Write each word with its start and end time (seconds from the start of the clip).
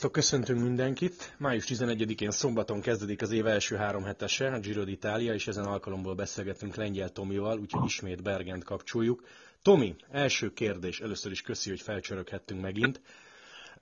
Sziasztok, 0.00 0.22
köszöntünk 0.22 0.60
mindenkit! 0.60 1.34
Május 1.38 1.64
11-én 1.68 2.30
szombaton 2.30 2.80
kezdődik 2.80 3.22
az 3.22 3.30
év 3.30 3.46
első 3.46 3.76
három 3.76 4.02
hetese, 4.04 4.52
a 4.52 4.58
Giro 4.58 4.82
d'Italia, 4.86 5.32
és 5.32 5.46
ezen 5.46 5.64
alkalomból 5.64 6.14
beszélgetünk 6.14 6.74
Lengyel 6.74 7.08
Tomival, 7.08 7.58
úgyhogy 7.58 7.84
ismét 7.84 8.22
Bergent 8.22 8.64
kapcsoljuk. 8.64 9.22
Tomi, 9.62 9.94
első 10.10 10.52
kérdés, 10.52 11.00
először 11.00 11.30
is 11.30 11.42
köszi, 11.42 11.70
hogy 11.70 11.80
felcsöröghettünk 11.80 12.60
megint. 12.60 13.00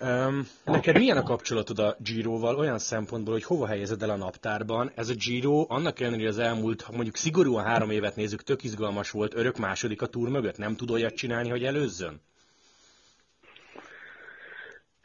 Um, 0.01 0.49
neked 0.65 0.97
milyen 0.97 1.17
a 1.17 1.23
kapcsolatod 1.23 1.79
a 1.79 1.97
Giroval 1.99 2.57
olyan 2.57 2.79
szempontból, 2.79 3.33
hogy 3.33 3.45
hova 3.45 3.67
helyezed 3.67 4.03
el 4.03 4.11
a 4.11 4.17
naptárban? 4.17 4.93
Ez 4.95 5.09
a 5.09 5.15
Giro, 5.15 5.67
annak 5.69 6.01
ellenére, 6.01 6.29
az 6.29 6.39
elmúlt, 6.39 6.83
ha 6.83 6.93
mondjuk 6.93 7.17
szigorúan 7.17 7.65
három 7.65 7.91
évet 7.91 8.17
nézzük, 8.17 8.43
tök 8.43 8.65
izgalmas 8.65 9.11
volt, 9.11 9.35
örök 9.35 9.57
második 9.57 10.03
a 10.03 10.07
túr 10.07 10.29
mögött, 10.29 10.57
nem 10.57 10.77
tud 10.77 10.91
olyat 10.91 11.15
csinálni, 11.15 11.49
hogy 11.49 11.65
előzzön? 11.65 12.21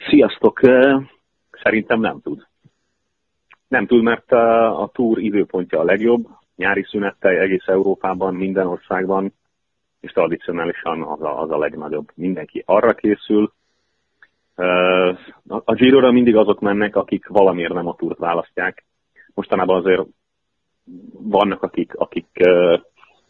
Sziasztok! 0.09 0.59
Szerintem 1.63 1.99
nem 1.99 2.21
tud. 2.21 2.47
Nem 3.67 3.85
tud, 3.85 4.03
mert 4.03 4.31
a 4.31 4.89
túr 4.93 5.19
időpontja 5.19 5.79
a 5.79 5.83
legjobb, 5.83 6.27
nyári 6.55 6.83
szünettel 6.83 7.37
egész 7.37 7.67
Európában, 7.67 8.35
minden 8.35 8.67
országban, 8.67 9.33
és 9.99 10.11
tradicionálisan 10.11 11.01
az 11.01 11.21
a, 11.21 11.41
az 11.41 11.51
a 11.51 11.57
legnagyobb. 11.57 12.11
Mindenki 12.15 12.63
arra 12.65 12.93
készül. 12.93 13.53
A 15.47 15.73
Giro-ra 15.73 16.11
mindig 16.11 16.35
azok 16.35 16.59
mennek, 16.59 16.95
akik 16.95 17.27
valamiért 17.27 17.73
nem 17.73 17.87
a 17.87 17.95
túrt 17.95 18.17
választják. 18.17 18.85
Mostanában 19.33 19.77
azért 19.77 20.07
vannak, 21.11 21.63
akik, 21.63 21.95
akik 21.95 22.27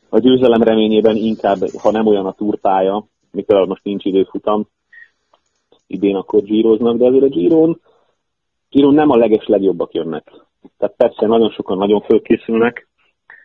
a 0.09 0.19
győzelem 0.19 0.61
reményében 0.61 1.15
inkább, 1.15 1.57
ha 1.81 1.91
nem 1.91 2.07
olyan 2.07 2.25
a 2.25 2.33
túrpálya, 2.33 3.05
mikor 3.31 3.67
most 3.67 3.83
nincs 3.83 4.05
időfutam, 4.05 4.67
idén 5.93 6.15
akkor 6.15 6.41
gyíroznak, 6.41 6.97
de 6.97 7.05
azért 7.05 7.23
a 7.23 7.27
Giron, 7.27 7.79
Giron 8.69 8.93
nem 8.93 9.09
a 9.09 9.15
leges 9.15 9.45
legjobbak 9.45 9.93
jönnek. 9.93 10.31
Tehát 10.77 10.95
persze 10.95 11.27
nagyon 11.27 11.49
sokan 11.49 11.77
nagyon 11.77 12.01
fölkészülnek, 12.01 12.87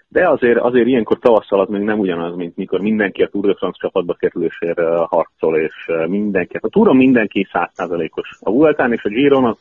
de 0.09 0.29
azért, 0.29 0.59
azért 0.59 0.87
ilyenkor 0.87 1.19
tavasszal 1.19 1.61
az 1.61 1.69
még 1.69 1.83
nem 1.83 1.99
ugyanaz, 1.99 2.37
mint 2.37 2.57
mikor 2.57 2.81
mindenki 2.81 3.23
a 3.23 3.29
Tour 3.29 3.47
de 3.47 3.55
France 3.55 3.79
csapatba 3.81 4.15
kerülésére 4.15 4.97
harcol, 4.97 5.57
és 5.57 5.75
mindenki. 6.07 6.57
A 6.61 6.69
Touron 6.69 6.97
mindenki 6.97 7.49
százszázalékos. 7.53 8.39
A 8.41 8.51
Vueltán 8.51 8.93
és 8.93 9.05
a 9.05 9.09
Giron 9.09 9.45
az 9.45 9.57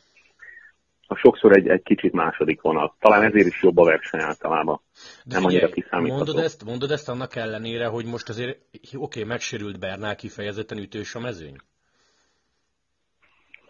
a 1.10 1.16
sokszor 1.16 1.56
egy, 1.56 1.68
egy 1.68 1.82
kicsit 1.82 2.12
második 2.12 2.60
vonal. 2.60 2.94
Talán 3.00 3.22
ezért 3.22 3.46
is 3.46 3.62
jobb 3.62 3.76
a 3.76 3.84
verseny 3.84 4.20
általában. 4.20 4.80
De 5.24 5.34
nem 5.34 5.44
annyira 5.44 5.68
kiszámítható. 5.68 6.24
Mondod 6.24 6.44
ezt, 6.44 6.64
mondod 6.64 6.90
ezt 6.90 7.08
annak 7.08 7.36
ellenére, 7.36 7.86
hogy 7.86 8.04
most 8.04 8.28
azért, 8.28 8.58
oké, 8.72 8.96
okay, 8.96 9.24
megsérült 9.24 9.78
Bernál 9.78 10.16
kifejezetten 10.16 10.78
ütős 10.78 11.14
a 11.14 11.20
mezőny? 11.20 11.56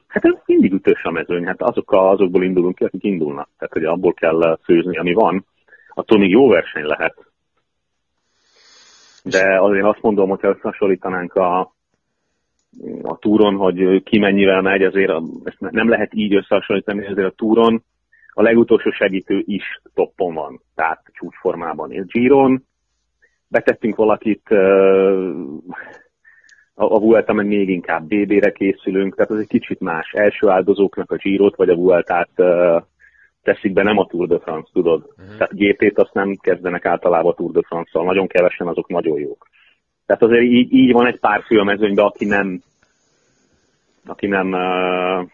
Hát 0.09 0.25
ez 0.25 0.35
mindig 0.47 0.73
ütős 0.73 1.03
a 1.03 1.11
mezőny, 1.11 1.45
hát 1.45 1.63
azok 1.63 1.93
a, 1.93 2.11
azokból 2.11 2.43
indulunk 2.43 2.75
ki, 2.75 2.85
akik 2.85 3.05
indulnak. 3.05 3.49
Tehát, 3.59 3.73
hogy 3.73 3.85
abból 3.85 4.13
kell 4.13 4.59
főzni, 4.63 4.97
ami 4.97 5.13
van. 5.13 5.47
Attól 5.89 6.19
még 6.19 6.31
jó 6.31 6.49
verseny 6.49 6.85
lehet. 6.85 7.17
De 9.23 9.61
azért 9.61 9.85
azt 9.85 10.03
mondom, 10.03 10.29
hogy 10.29 10.39
összehasonlítanánk 10.43 11.35
a, 11.35 11.61
a 13.03 13.19
túron, 13.19 13.55
hogy 13.55 14.03
ki 14.03 14.19
mennyivel 14.19 14.61
megy, 14.61 14.83
azért 14.83 15.13
ezt 15.45 15.61
nem 15.61 15.89
lehet 15.89 16.15
így 16.15 16.35
összehasonlítani, 16.35 17.07
azért 17.07 17.29
a 17.29 17.35
túron 17.37 17.85
a 18.39 18.43
legutolsó 18.43 18.91
segítő 18.91 19.43
is 19.47 19.81
toppon 19.95 20.35
van, 20.35 20.61
tehát 20.75 21.03
csúcsformában. 21.13 21.93
És 21.93 22.05
Giron 22.05 22.65
betettünk 23.49 23.97
valakit, 23.97 24.49
a, 26.79 26.85
a 26.95 26.99
Vuelta 26.99 27.33
meg 27.33 27.47
még 27.47 27.69
inkább 27.69 28.03
BB-re 28.03 28.51
készülünk, 28.51 29.15
tehát 29.15 29.31
az 29.31 29.39
egy 29.39 29.47
kicsit 29.47 29.81
más. 29.81 30.13
Első 30.13 30.49
áldozóknak 30.49 31.11
a 31.11 31.17
Girot 31.17 31.57
vagy 31.57 31.69
a 31.69 31.75
Vueltát 31.75 32.31
uh, 32.37 32.83
teszik 33.43 33.73
be, 33.73 33.83
nem 33.83 33.99
a 33.99 34.07
Tour 34.07 34.29
de 34.29 34.39
France, 34.39 34.71
tudod. 34.73 35.01
Uh-huh. 35.01 35.37
Tehát 35.37 35.55
GP-t 35.55 35.99
azt 35.99 36.15
nem 36.15 36.37
kezdenek 36.41 36.85
általában 36.85 37.33
a 37.33 37.35
Tour 37.35 37.51
de 37.51 37.61
France-szal, 37.67 38.05
nagyon 38.05 38.27
kevesen 38.27 38.67
azok 38.67 38.89
nagyon 38.89 39.19
jók. 39.19 39.47
Tehát 40.07 40.23
azért 40.23 40.43
így, 40.43 40.73
így 40.73 40.93
van 40.93 41.07
egy 41.07 41.19
pár 41.19 41.43
fő 41.43 41.59
a 41.59 41.65
mezőnyben, 41.65 42.05
aki 42.05 42.25
nem 42.25 42.63
aki 44.07 44.27
nem 44.27 44.53
uh, 44.53 45.29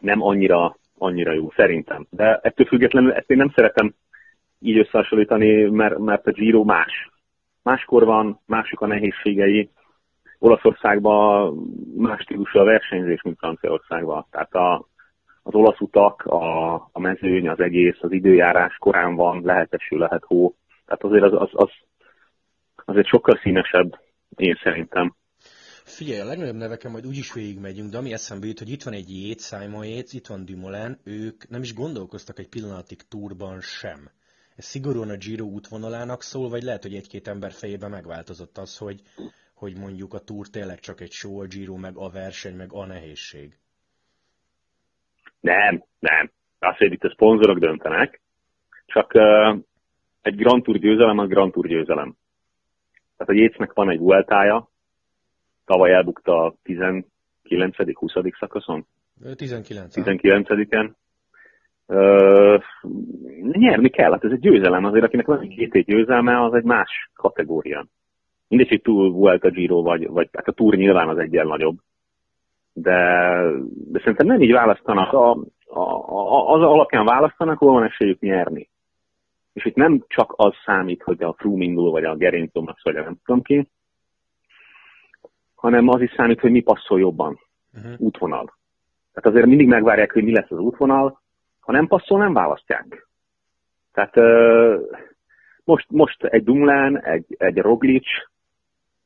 nem 0.00 0.22
annyira, 0.22 0.76
annyira 0.98 1.32
jó, 1.32 1.50
szerintem. 1.56 2.06
De 2.10 2.40
ettől 2.42 2.66
függetlenül 2.66 3.12
ezt 3.12 3.30
én 3.30 3.36
nem 3.36 3.52
szeretem 3.54 3.94
így 4.60 4.78
összehasonlítani, 4.78 5.70
mert, 5.70 5.98
mert 5.98 6.26
a 6.26 6.30
Giro 6.30 6.64
más. 6.64 7.10
Máskor 7.62 8.04
van, 8.04 8.40
mások 8.46 8.80
a 8.80 8.86
nehézségei, 8.86 9.70
Olaszországban 10.38 11.54
más 11.96 12.20
stílusú 12.20 12.58
a 12.58 12.64
versenyzés, 12.64 13.22
mint 13.22 13.38
Franciaországban. 13.38 14.26
Tehát 14.30 14.54
a, 14.54 14.86
az 15.42 15.54
olasz 15.54 15.80
utak, 15.80 16.22
a, 16.22 16.74
a 16.74 17.00
mezőny, 17.00 17.48
az 17.48 17.60
egész, 17.60 17.96
az 18.00 18.12
időjárás 18.12 18.76
korán 18.76 19.14
van, 19.14 19.42
lehet 19.44 19.74
eső, 19.74 19.96
lehet 19.96 20.24
hó. 20.24 20.54
Tehát 20.86 21.02
azért 21.02 21.24
az, 21.24 21.32
az, 21.32 21.50
az 21.52 21.70
azért 22.84 23.06
sokkal 23.06 23.38
színesebb, 23.42 24.00
én 24.36 24.58
szerintem. 24.62 25.14
Figyelj, 25.84 26.20
a 26.20 26.24
legnagyobb 26.24 26.54
neveken 26.54 26.90
majd 26.90 27.06
úgyis 27.06 27.32
végigmegyünk, 27.32 27.90
de 27.90 27.98
ami 27.98 28.12
eszembe 28.12 28.46
jut, 28.46 28.58
hogy 28.58 28.70
itt 28.70 28.82
van 28.82 28.94
egy 28.94 29.10
Jét, 29.10 29.40
Simon 29.40 29.84
Yates, 29.86 30.12
itt 30.12 30.26
van 30.26 30.44
Dumoulin, 30.44 30.98
ők 31.04 31.48
nem 31.48 31.62
is 31.62 31.74
gondolkoztak 31.74 32.38
egy 32.38 32.48
pillanatig 32.48 33.02
túrban 33.08 33.60
sem. 33.60 34.10
Ez 34.56 34.64
szigorúan 34.64 35.10
a 35.10 35.16
Giro 35.16 35.44
útvonalának 35.44 36.22
szól, 36.22 36.48
vagy 36.48 36.62
lehet, 36.62 36.82
hogy 36.82 36.94
egy-két 36.94 37.28
ember 37.28 37.52
fejében 37.52 37.90
megváltozott 37.90 38.58
az, 38.58 38.78
hogy 38.78 39.02
hogy 39.64 39.78
mondjuk 39.78 40.14
a 40.14 40.18
túr 40.18 40.46
tényleg 40.48 40.78
csak 40.80 41.00
egy 41.00 41.10
show, 41.10 41.40
a 41.40 41.46
Giro, 41.46 41.76
meg 41.76 41.96
a 41.96 42.10
verseny, 42.10 42.56
meg 42.56 42.72
a 42.72 42.86
nehézség? 42.86 43.58
Nem, 45.40 45.84
nem. 45.98 46.30
Azt, 46.58 46.78
hogy 46.78 46.92
itt 46.92 47.04
a 47.04 47.10
szponzorok 47.10 47.58
döntenek, 47.58 48.20
csak 48.86 49.12
uh, 49.14 49.58
egy 50.22 50.36
Grand 50.36 50.62
Tour 50.62 50.78
győzelem 50.78 51.18
az 51.18 51.28
Grand 51.28 51.52
Tour 51.52 51.66
győzelem. 51.66 52.16
Tehát 53.16 53.32
a 53.32 53.36
Jécnek 53.36 53.72
van 53.72 53.90
egy 53.90 53.98
Vueltája, 53.98 54.68
tavaly 55.64 55.92
elbukta 55.92 56.44
a 56.44 56.54
19.-20. 56.64 58.38
szakaszon. 58.38 58.86
19. 59.36 59.94
19-en. 59.96 60.90
Uh, 61.86 62.62
nyerni 63.52 63.90
kell, 63.90 64.10
hát 64.10 64.24
ez 64.24 64.30
egy 64.30 64.40
győzelem, 64.40 64.84
azért 64.84 65.04
akinek 65.04 65.26
van 65.26 65.40
egy 65.40 65.68
két 65.70 65.84
győzelme, 65.84 66.42
az 66.42 66.54
egy 66.54 66.64
más 66.64 67.10
kategória 67.14 67.86
mindegy, 68.56 68.68
hogy 68.68 68.82
túl 68.82 69.10
volt 69.10 69.44
a 69.44 69.50
Giro, 69.50 69.82
vagy, 69.82 70.08
vagy 70.08 70.28
hát 70.32 70.48
a 70.48 70.52
túr 70.52 70.74
nyilván 70.74 71.08
az 71.08 71.18
egyen 71.18 71.46
nagyobb. 71.46 71.76
De, 72.72 72.96
de 73.90 73.98
szerintem 73.98 74.26
nem 74.26 74.40
így 74.40 74.52
választanak. 74.52 75.12
A, 75.12 75.30
a, 75.66 75.80
a, 75.80 76.52
az 76.52 76.62
alapján 76.62 77.04
választanak, 77.04 77.58
hol 77.58 77.72
van 77.72 77.84
esélyük 77.84 78.20
nyerni. 78.20 78.68
És 79.52 79.64
itt 79.64 79.74
nem 79.74 80.04
csak 80.08 80.34
az 80.36 80.52
számít, 80.64 81.02
hogy 81.02 81.22
a 81.22 81.32
Froome 81.32 81.64
indul, 81.64 81.90
vagy 81.90 82.04
a 82.04 82.16
Geraint 82.16 82.52
Thomas, 82.52 82.80
vagy 82.82 82.96
a 82.96 83.02
nem 83.02 83.16
tudom 83.24 83.42
ki, 83.42 83.68
hanem 85.54 85.88
az 85.88 86.00
is 86.00 86.12
számít, 86.16 86.40
hogy 86.40 86.50
mi 86.50 86.60
passzol 86.60 86.98
jobban. 86.98 87.38
Uh-huh. 87.74 87.92
Útvonal. 87.98 88.54
Tehát 89.12 89.30
azért 89.30 89.46
mindig 89.46 89.66
megvárják, 89.66 90.12
hogy 90.12 90.24
mi 90.24 90.32
lesz 90.32 90.50
az 90.50 90.58
útvonal, 90.58 91.20
ha 91.60 91.72
nem 91.72 91.86
passzol, 91.86 92.18
nem 92.18 92.32
választják. 92.32 93.08
Tehát 93.92 94.14
most, 95.64 95.90
most 95.90 96.24
egy 96.24 96.44
Dumlán, 96.44 97.02
egy, 97.04 97.24
egy 97.28 97.58
Roglic, 97.58 98.06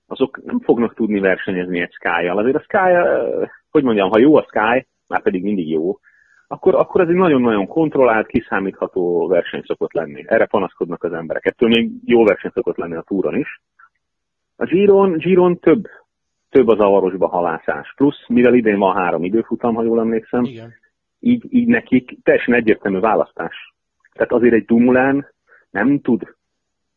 azok 0.08 0.44
nem 0.44 0.60
fognak 0.60 0.94
tudni 0.94 1.20
versenyezni 1.20 1.80
egy 1.80 1.92
Sky-jal. 1.92 2.38
Azért 2.38 2.56
a 2.56 2.60
Sky, 2.60 2.94
hogy 3.70 3.82
mondjam, 3.82 4.10
ha 4.10 4.18
jó 4.18 4.36
a 4.36 4.46
Sky, 4.48 4.86
már 5.08 5.22
pedig 5.22 5.42
mindig 5.42 5.70
jó, 5.70 5.98
akkor, 6.46 6.74
akkor 6.74 7.00
ez 7.00 7.08
egy 7.08 7.14
nagyon-nagyon 7.14 7.66
kontrollált, 7.66 8.26
kiszámítható 8.26 9.26
verseny 9.26 9.62
szokott 9.66 9.92
lenni. 9.92 10.24
Erre 10.26 10.46
panaszkodnak 10.46 11.04
az 11.04 11.12
emberek. 11.12 11.46
Ettől 11.46 11.68
még 11.68 11.90
jó 12.04 12.24
verseny 12.24 12.50
szokott 12.54 12.76
lenni 12.76 12.96
a 12.96 13.02
túron 13.02 13.36
is. 13.36 13.60
A 14.56 14.64
Giron, 14.64 15.12
Giron 15.12 15.58
több, 15.58 15.84
több 16.50 16.68
az 16.68 16.78
avarosba 16.78 17.28
halászás. 17.28 17.92
Plusz, 17.96 18.28
mivel 18.28 18.54
idén 18.54 18.78
van 18.78 18.94
három 18.94 19.24
időfutam, 19.24 19.74
ha 19.74 19.82
jól 19.82 20.00
emlékszem, 20.00 20.44
Igen. 20.44 20.74
Így, 21.20 21.44
így 21.50 21.66
nekik 21.66 22.18
teljesen 22.22 22.54
egyértelmű 22.54 22.98
választás. 22.98 23.74
Tehát 24.12 24.32
azért 24.32 24.54
egy 24.54 24.64
Dumulán 24.64 25.26
nem 25.70 26.00
tud 26.00 26.34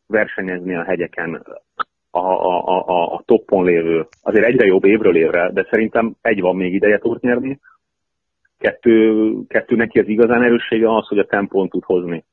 versenyezni 0.06 0.74
a 0.74 0.84
hegyeken 0.84 1.46
a, 2.14 2.18
a, 2.18 2.88
a, 2.88 3.14
a 3.14 3.22
toppon 3.24 3.64
lévő, 3.64 4.06
azért 4.22 4.44
egyre 4.44 4.66
jobb 4.66 4.84
évről 4.84 5.16
évre, 5.16 5.50
de 5.52 5.66
szerintem 5.70 6.14
egy 6.20 6.40
van 6.40 6.56
még 6.56 6.74
ideje 6.74 6.98
tud 6.98 7.22
nyerni. 7.22 7.60
Kettő, 8.58 9.32
kettő 9.48 9.76
neki 9.76 9.98
az 9.98 10.08
igazán 10.08 10.42
erőssége 10.42 10.94
az, 10.96 11.06
hogy 11.06 11.18
a 11.18 11.26
tempón 11.26 11.68
tud 11.68 11.84
hozni. 11.84 12.24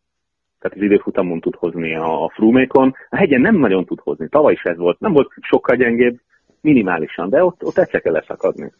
Tehát 0.59 0.77
az 0.77 0.83
időfutamon 0.83 1.39
tud 1.39 1.55
hozni 1.55 1.95
a, 1.95 2.23
a 2.23 2.29
frumékon. 2.29 2.95
A 3.09 3.15
hegyen 3.15 3.41
nem 3.41 3.55
nagyon 3.55 3.85
tud 3.85 3.99
hozni. 3.99 4.29
Tavaly 4.29 4.53
is 4.53 4.63
ez 4.63 4.77
volt. 4.77 4.99
Nem 4.99 5.13
volt 5.13 5.31
sokkal 5.41 5.75
gyengébb, 5.75 6.19
minimálisan, 6.61 7.29
de 7.29 7.43
ott, 7.43 7.63
ott 7.63 7.77
egyszer 7.77 8.01
kell 8.01 8.13
leszakadni. 8.13 8.71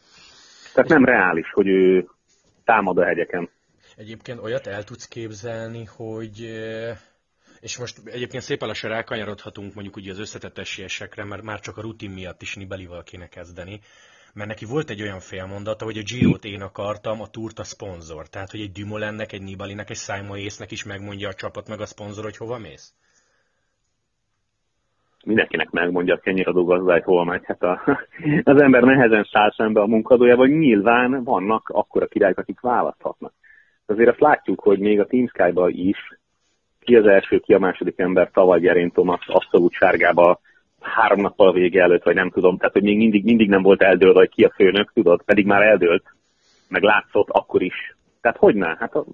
Tehát 0.74 0.90
nem 0.90 1.06
reális, 1.06 1.52
hogy 1.52 1.68
ő 1.68 2.08
támad 2.64 2.98
a 2.98 3.06
hegyeken. 3.06 3.50
Egyébként 3.98 4.40
olyat 4.44 4.68
el 4.68 4.84
tudsz 4.84 5.08
képzelni, 5.08 5.86
hogy 5.98 6.36
és 7.60 7.78
most 7.78 8.02
egyébként 8.06 8.44
szépen 8.44 8.68
lassan 8.68 8.90
rákanyarodhatunk 8.90 9.74
mondjuk 9.74 9.96
ugye 9.96 10.12
az 10.12 10.20
összetett 10.20 10.58
esélyesekre, 10.58 11.24
mert 11.24 11.44
már 11.44 11.60
csak 11.60 11.78
a 11.78 11.82
rutin 11.82 12.12
miatt 12.12 12.42
is 12.42 12.56
Nibelival 12.56 13.04
kéne 13.04 13.28
kezdeni, 13.28 13.80
mert 14.34 14.50
neki 14.50 14.66
volt 14.66 14.90
egy 14.90 15.02
olyan 15.02 15.20
félmondata, 15.20 15.86
hogy 15.86 15.98
a 15.98 16.04
Giro-t 16.04 16.46
én 16.46 16.62
akartam, 16.62 17.22
a 17.22 17.28
túrt 17.28 17.60
a 17.60 17.64
szponzor. 17.64 18.28
Tehát, 18.28 18.52
hogy 18.52 18.62
egy 18.62 18.72
Dumoulin-nek, 18.72 19.32
egy 19.32 19.42
Nibalinek, 19.42 19.90
egy 19.90 19.98
Simon 19.98 20.38
Észnek 20.38 20.72
is 20.72 20.84
megmondja 20.84 21.28
a 21.28 21.34
csapat 21.34 21.68
meg 21.68 21.80
a 21.80 21.86
szponzor, 21.86 22.24
hogy 22.24 22.38
hova 22.38 22.58
mész? 22.58 22.94
mindenkinek 25.26 25.70
megmondja 25.70 26.14
a 26.14 26.18
kenyiradó 26.18 26.66
gazdály, 26.66 27.02
hol 27.02 27.26
megy. 27.26 27.42
Hát 27.46 27.64
a, 27.64 27.82
az 28.44 28.62
ember 28.62 28.82
nehezen 28.82 29.28
száll 29.32 29.52
szembe 29.52 29.82
a 29.82 29.88
munkadójával, 29.88 30.48
nyilván 30.48 31.24
vannak 31.24 31.70
akkora 31.70 32.06
királyok, 32.06 32.38
akik 32.38 32.60
választhatnak. 32.60 33.34
Azért 33.86 34.10
azt 34.10 34.20
látjuk, 34.20 34.60
hogy 34.60 34.80
még 34.80 35.00
a 35.00 35.06
Team 35.06 35.28
Sky-ba 35.28 35.70
is 35.70 36.19
ki 36.80 36.96
az 36.96 37.06
első, 37.06 37.40
ki 37.40 37.54
a 37.54 37.60
második 37.60 38.00
ember 38.00 38.30
tavaly 38.32 38.60
Gerén 38.60 38.92
Thomas 38.92 39.28
abszolút 39.28 39.74
sárgába 39.74 40.40
három 40.80 41.22
nappal 41.22 41.48
a 41.48 41.52
vége 41.52 41.82
előtt, 41.82 42.04
vagy 42.04 42.16
nem 42.16 42.30
tudom, 42.30 42.58
tehát 42.58 42.74
hogy 42.74 42.84
még 42.84 42.98
mindig, 42.98 43.24
mindig 43.24 43.50
nem 43.50 43.62
volt 43.62 43.82
eldőlve, 43.82 44.20
hogy 44.20 44.30
ki 44.30 44.44
a 44.44 44.54
főnök, 44.56 44.92
tudod, 44.94 45.24
pedig 45.24 45.46
már 45.46 45.62
eldőlt, 45.62 46.04
meg 46.68 46.82
látszott 46.82 47.30
akkor 47.30 47.62
is. 47.62 47.96
Tehát 48.22 48.38
hogy 48.38 48.56
ne? 48.56 48.76
Hát 48.78 48.96
a, 48.96 49.06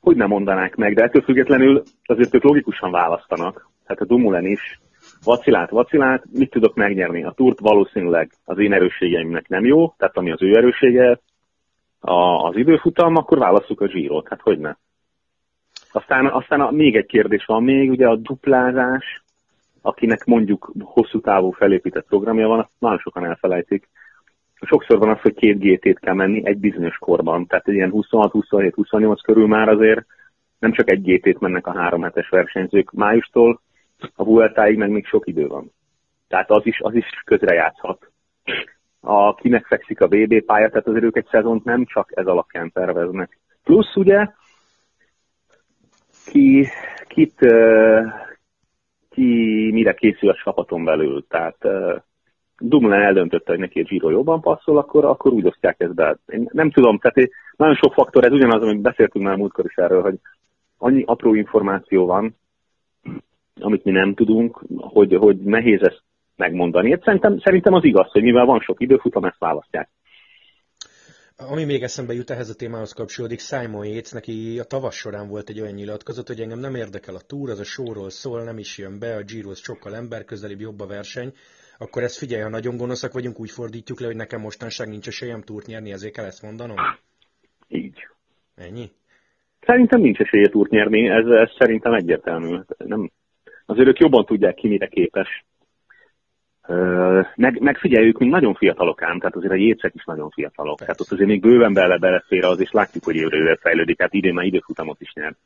hogy 0.00 0.16
nem 0.16 0.28
mondanák 0.28 0.74
meg, 0.74 0.94
de 0.94 1.02
ettől 1.02 1.22
függetlenül 1.22 1.82
azért 2.04 2.34
ők 2.34 2.42
logikusan 2.42 2.90
választanak. 2.90 3.70
Hát 3.84 4.00
a 4.00 4.04
Dumulen 4.04 4.46
is 4.46 4.80
vacilált, 5.24 5.70
vacilált, 5.70 6.24
mit 6.32 6.50
tudok 6.50 6.74
megnyerni? 6.74 7.24
A 7.24 7.32
túrt 7.36 7.58
valószínűleg 7.58 8.30
az 8.44 8.58
én 8.58 8.72
erősségeimnek 8.72 9.48
nem 9.48 9.64
jó, 9.64 9.94
tehát 9.96 10.16
ami 10.16 10.32
az 10.32 10.42
ő 10.42 10.56
erőssége, 10.56 11.20
a, 12.00 12.48
az 12.48 12.56
időfutam, 12.56 13.16
akkor 13.16 13.38
válaszuk 13.38 13.80
a 13.80 13.86
Girot, 13.86 14.28
hát 14.28 14.40
hogy 14.40 14.58
ne? 14.58 14.74
Aztán, 15.96 16.26
aztán 16.26 16.60
a, 16.60 16.70
még 16.70 16.96
egy 16.96 17.06
kérdés 17.06 17.44
van 17.44 17.62
még, 17.62 17.90
ugye 17.90 18.06
a 18.06 18.16
duplázás, 18.16 19.22
akinek 19.82 20.24
mondjuk 20.24 20.72
hosszú 20.80 21.20
távú 21.20 21.50
felépített 21.50 22.06
programja 22.06 22.48
van, 22.48 22.58
azt 22.58 22.70
nagyon 22.78 22.98
sokan 22.98 23.24
elfelejtik. 23.24 23.88
Sokszor 24.60 24.98
van 24.98 25.08
az, 25.08 25.20
hogy 25.20 25.34
két 25.34 25.58
GT-t 25.58 25.98
kell 25.98 26.14
menni 26.14 26.46
egy 26.46 26.58
bizonyos 26.58 26.96
korban, 26.98 27.46
tehát 27.46 27.68
egy 27.68 27.74
ilyen 27.74 27.90
26, 27.90 28.30
27, 28.30 28.74
28 28.74 29.22
körül 29.22 29.46
már 29.46 29.68
azért 29.68 30.06
nem 30.58 30.72
csak 30.72 30.90
egy 30.90 31.02
GT-t 31.02 31.40
mennek 31.40 31.66
a 31.66 31.78
három 31.78 32.02
hetes 32.02 32.28
versenyzők 32.28 32.92
májustól, 32.92 33.60
a 34.14 34.24
Vueltáig 34.24 34.76
meg 34.76 34.90
még 34.90 35.06
sok 35.06 35.26
idő 35.26 35.46
van. 35.46 35.70
Tehát 36.28 36.50
az 36.50 36.66
is, 36.66 36.80
az 36.80 36.94
is 36.94 37.06
közrejátszhat. 37.24 38.10
A, 39.00 39.34
kinek 39.34 39.66
fekszik 39.66 40.00
a 40.00 40.08
VB 40.08 40.44
pálya, 40.44 40.68
tehát 40.68 40.86
azért 40.86 41.04
ők 41.04 41.16
egy 41.16 41.28
szezont 41.30 41.64
nem 41.64 41.84
csak 41.84 42.10
ez 42.14 42.26
alapján 42.26 42.70
terveznek. 42.72 43.38
Plusz 43.64 43.96
ugye, 43.96 44.28
ki, 46.26 46.66
kit, 47.08 47.38
ki 49.10 49.70
mire 49.72 49.94
készül 49.94 50.30
a 50.30 50.36
csapaton 50.44 50.84
belül. 50.84 51.24
Tehát 51.28 51.58
Dumoulin 52.58 53.00
eldöntötte, 53.00 53.50
hogy 53.50 53.60
neki 53.60 53.80
a 53.80 53.82
Giro 53.82 54.10
jobban 54.10 54.40
passzol, 54.40 54.78
akkor, 54.78 55.04
akkor 55.04 55.32
úgy 55.32 55.46
osztják 55.46 55.74
ezt 55.78 55.94
be. 55.94 56.16
Én 56.26 56.48
nem 56.52 56.70
tudom, 56.70 56.98
tehát 56.98 57.30
nagyon 57.56 57.74
sok 57.74 57.92
faktor, 57.92 58.24
ez 58.24 58.32
ugyanaz, 58.32 58.62
amit 58.62 58.80
beszéltünk 58.80 59.24
már 59.24 59.36
múltkor 59.36 59.64
is 59.64 59.74
erről, 59.74 60.02
hogy 60.02 60.18
annyi 60.78 61.02
apró 61.06 61.34
információ 61.34 62.06
van, 62.06 62.36
amit 63.60 63.84
mi 63.84 63.90
nem 63.90 64.14
tudunk, 64.14 64.60
hogy, 64.76 65.14
hogy 65.14 65.36
nehéz 65.36 65.82
ezt 65.82 66.02
megmondani. 66.36 66.98
Szerintem, 67.02 67.38
szerintem 67.38 67.74
az 67.74 67.84
igaz, 67.84 68.10
hogy 68.10 68.22
mivel 68.22 68.44
van 68.44 68.60
sok 68.60 68.80
időfutam, 68.80 69.24
ezt 69.24 69.38
választják. 69.38 69.88
Ami 71.36 71.64
még 71.64 71.82
eszembe 71.82 72.12
jut 72.12 72.30
ehhez 72.30 72.48
a 72.48 72.54
témához 72.54 72.92
kapcsolódik, 72.92 73.40
Simon 73.40 73.86
Yates, 73.86 74.10
neki 74.10 74.58
a 74.58 74.64
tavas 74.64 74.96
során 74.96 75.28
volt 75.28 75.48
egy 75.48 75.60
olyan 75.60 75.74
nyilatkozat, 75.74 76.26
hogy 76.26 76.40
engem 76.40 76.58
nem 76.58 76.74
érdekel 76.74 77.14
a 77.14 77.20
túr, 77.20 77.50
az 77.50 77.58
a 77.58 77.64
showról 77.64 78.10
szól, 78.10 78.42
nem 78.42 78.58
is 78.58 78.78
jön 78.78 78.98
be, 78.98 79.14
a 79.14 79.22
Giro 79.22 79.54
sokkal 79.54 79.96
emberközelibb, 79.96 80.60
jobb 80.60 80.80
a 80.80 80.86
verseny, 80.86 81.32
akkor 81.78 82.02
ezt 82.02 82.18
figyelj, 82.18 82.42
ha 82.42 82.48
nagyon 82.48 82.76
gonoszak 82.76 83.12
vagyunk, 83.12 83.40
úgy 83.40 83.50
fordítjuk 83.50 84.00
le, 84.00 84.06
hogy 84.06 84.16
nekem 84.16 84.40
mostanság 84.40 84.88
nincs 84.88 85.06
esélyem 85.06 85.42
túrt 85.42 85.66
nyerni, 85.66 85.92
ezért 85.92 86.14
kell 86.14 86.24
ezt 86.24 86.42
mondanom? 86.42 86.76
Így. 87.68 88.08
Ennyi? 88.54 88.90
Szerintem 89.60 90.00
nincs 90.00 90.18
esélye 90.18 90.48
túrt 90.48 90.70
nyerni, 90.70 91.08
ez, 91.08 91.26
ez 91.26 91.50
szerintem 91.58 91.92
egyértelmű. 91.92 92.58
Nem, 92.76 93.10
azért 93.66 93.88
ők 93.88 93.98
jobban 93.98 94.24
tudják 94.24 94.54
ki, 94.54 94.68
mire 94.68 94.86
képes. 94.86 95.44
Meg, 97.34 97.60
megfigyeljük, 97.60 98.18
még 98.18 98.30
nagyon 98.30 98.54
fiatalok 98.54 99.02
ám, 99.02 99.18
tehát 99.18 99.36
azért 99.36 99.52
a 99.52 99.56
jécek 99.56 99.94
is 99.94 100.04
nagyon 100.04 100.30
fiatalok. 100.30 100.76
Persze. 100.76 100.84
Tehát 100.84 101.00
ott 101.00 101.12
azért 101.12 101.28
még 101.28 101.40
bőven 101.40 101.72
bele 101.72 101.98
belefér 101.98 102.44
az, 102.44 102.60
és 102.60 102.70
látjuk, 102.70 103.04
hogy 103.04 103.16
évre 103.16 103.56
fejlődik, 103.56 103.96
tehát 103.96 104.14
idén 104.14 104.34
már 104.34 104.44
időfutamot 104.44 105.00
is 105.00 105.12
nyert. 105.12 105.36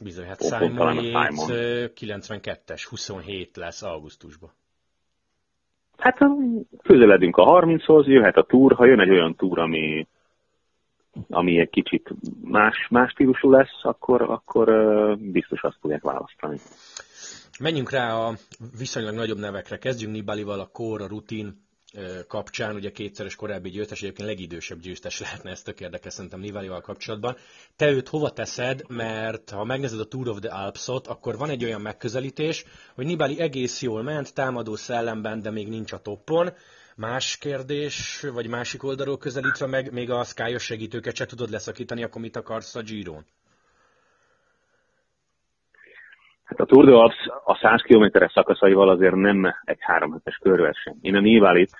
Bizony, 0.00 0.26
hát 0.26 0.42
Simon, 0.42 0.98
Simon 1.02 1.48
92-es, 1.96 2.86
27 2.90 3.56
lesz 3.56 3.82
augusztusban. 3.82 4.50
Hát 5.96 6.18
közeledünk 6.82 7.36
a 7.36 7.60
30-hoz, 7.60 8.06
jöhet 8.06 8.36
a 8.36 8.42
túr, 8.42 8.72
ha 8.74 8.86
jön 8.86 9.00
egy 9.00 9.10
olyan 9.10 9.34
túr, 9.34 9.58
ami, 9.58 10.06
ami 11.28 11.58
egy 11.58 11.70
kicsit 11.70 12.10
más, 12.42 12.86
más 12.90 13.10
stílusú 13.10 13.50
lesz, 13.50 13.78
akkor, 13.82 14.22
akkor 14.22 14.68
biztos 15.18 15.62
azt 15.62 15.76
fogják 15.80 16.02
választani. 16.02 16.58
Menjünk 17.58 17.90
rá 17.90 18.14
a 18.14 18.36
viszonylag 18.78 19.14
nagyobb 19.14 19.38
nevekre. 19.38 19.78
Kezdjünk 19.78 20.12
Nibalival, 20.14 20.60
a 20.60 20.66
kor, 20.66 21.02
a 21.02 21.06
rutin 21.06 21.62
kapcsán, 22.28 22.74
ugye 22.74 22.90
kétszeres 22.90 23.34
korábbi 23.34 23.70
győztes, 23.70 24.02
egyébként 24.02 24.28
legidősebb 24.28 24.80
győztes 24.80 25.20
lehetne, 25.20 25.50
ez 25.50 25.62
tök 25.62 25.80
érdekes 25.80 26.12
szerintem 26.12 26.40
Nibalival 26.40 26.80
kapcsolatban. 26.80 27.36
Te 27.76 27.90
őt 27.90 28.08
hova 28.08 28.30
teszed, 28.32 28.88
mert 28.88 29.50
ha 29.50 29.64
megnézed 29.64 30.00
a 30.00 30.04
Tour 30.04 30.28
of 30.28 30.38
the 30.38 30.50
Alps-ot, 30.54 31.06
akkor 31.06 31.36
van 31.36 31.50
egy 31.50 31.64
olyan 31.64 31.80
megközelítés, 31.80 32.64
hogy 32.94 33.06
Nibali 33.06 33.40
egész 33.40 33.82
jól 33.82 34.02
ment, 34.02 34.34
támadó 34.34 34.76
szellemben, 34.76 35.42
de 35.42 35.50
még 35.50 35.68
nincs 35.68 35.92
a 35.92 35.98
toppon. 35.98 36.52
Más 36.96 37.36
kérdés, 37.36 38.20
vagy 38.32 38.46
másik 38.46 38.82
oldalról 38.82 39.18
közelítve 39.18 39.66
meg, 39.66 39.92
még 39.92 40.10
a 40.10 40.24
sky 40.24 40.58
segítőket 40.58 41.16
se 41.16 41.26
tudod 41.26 41.50
leszakítani, 41.50 42.02
akkor 42.02 42.20
mit 42.20 42.36
akarsz 42.36 42.74
a 42.74 42.82
Giron? 42.82 43.24
Hát 46.44 46.60
a 46.60 46.64
Tour 46.64 46.84
de 46.84 46.92
Alps 46.92 47.16
a 47.44 47.58
100 47.60 47.82
kilométeres 47.82 48.32
szakaszaival 48.32 48.88
azért 48.88 49.14
nem 49.14 49.44
egy 49.64 49.78
három 49.80 50.12
hetes 50.12 50.36
körverseny. 50.42 50.96
Én 51.00 51.14
a 51.14 51.20
Nivalit 51.20 51.70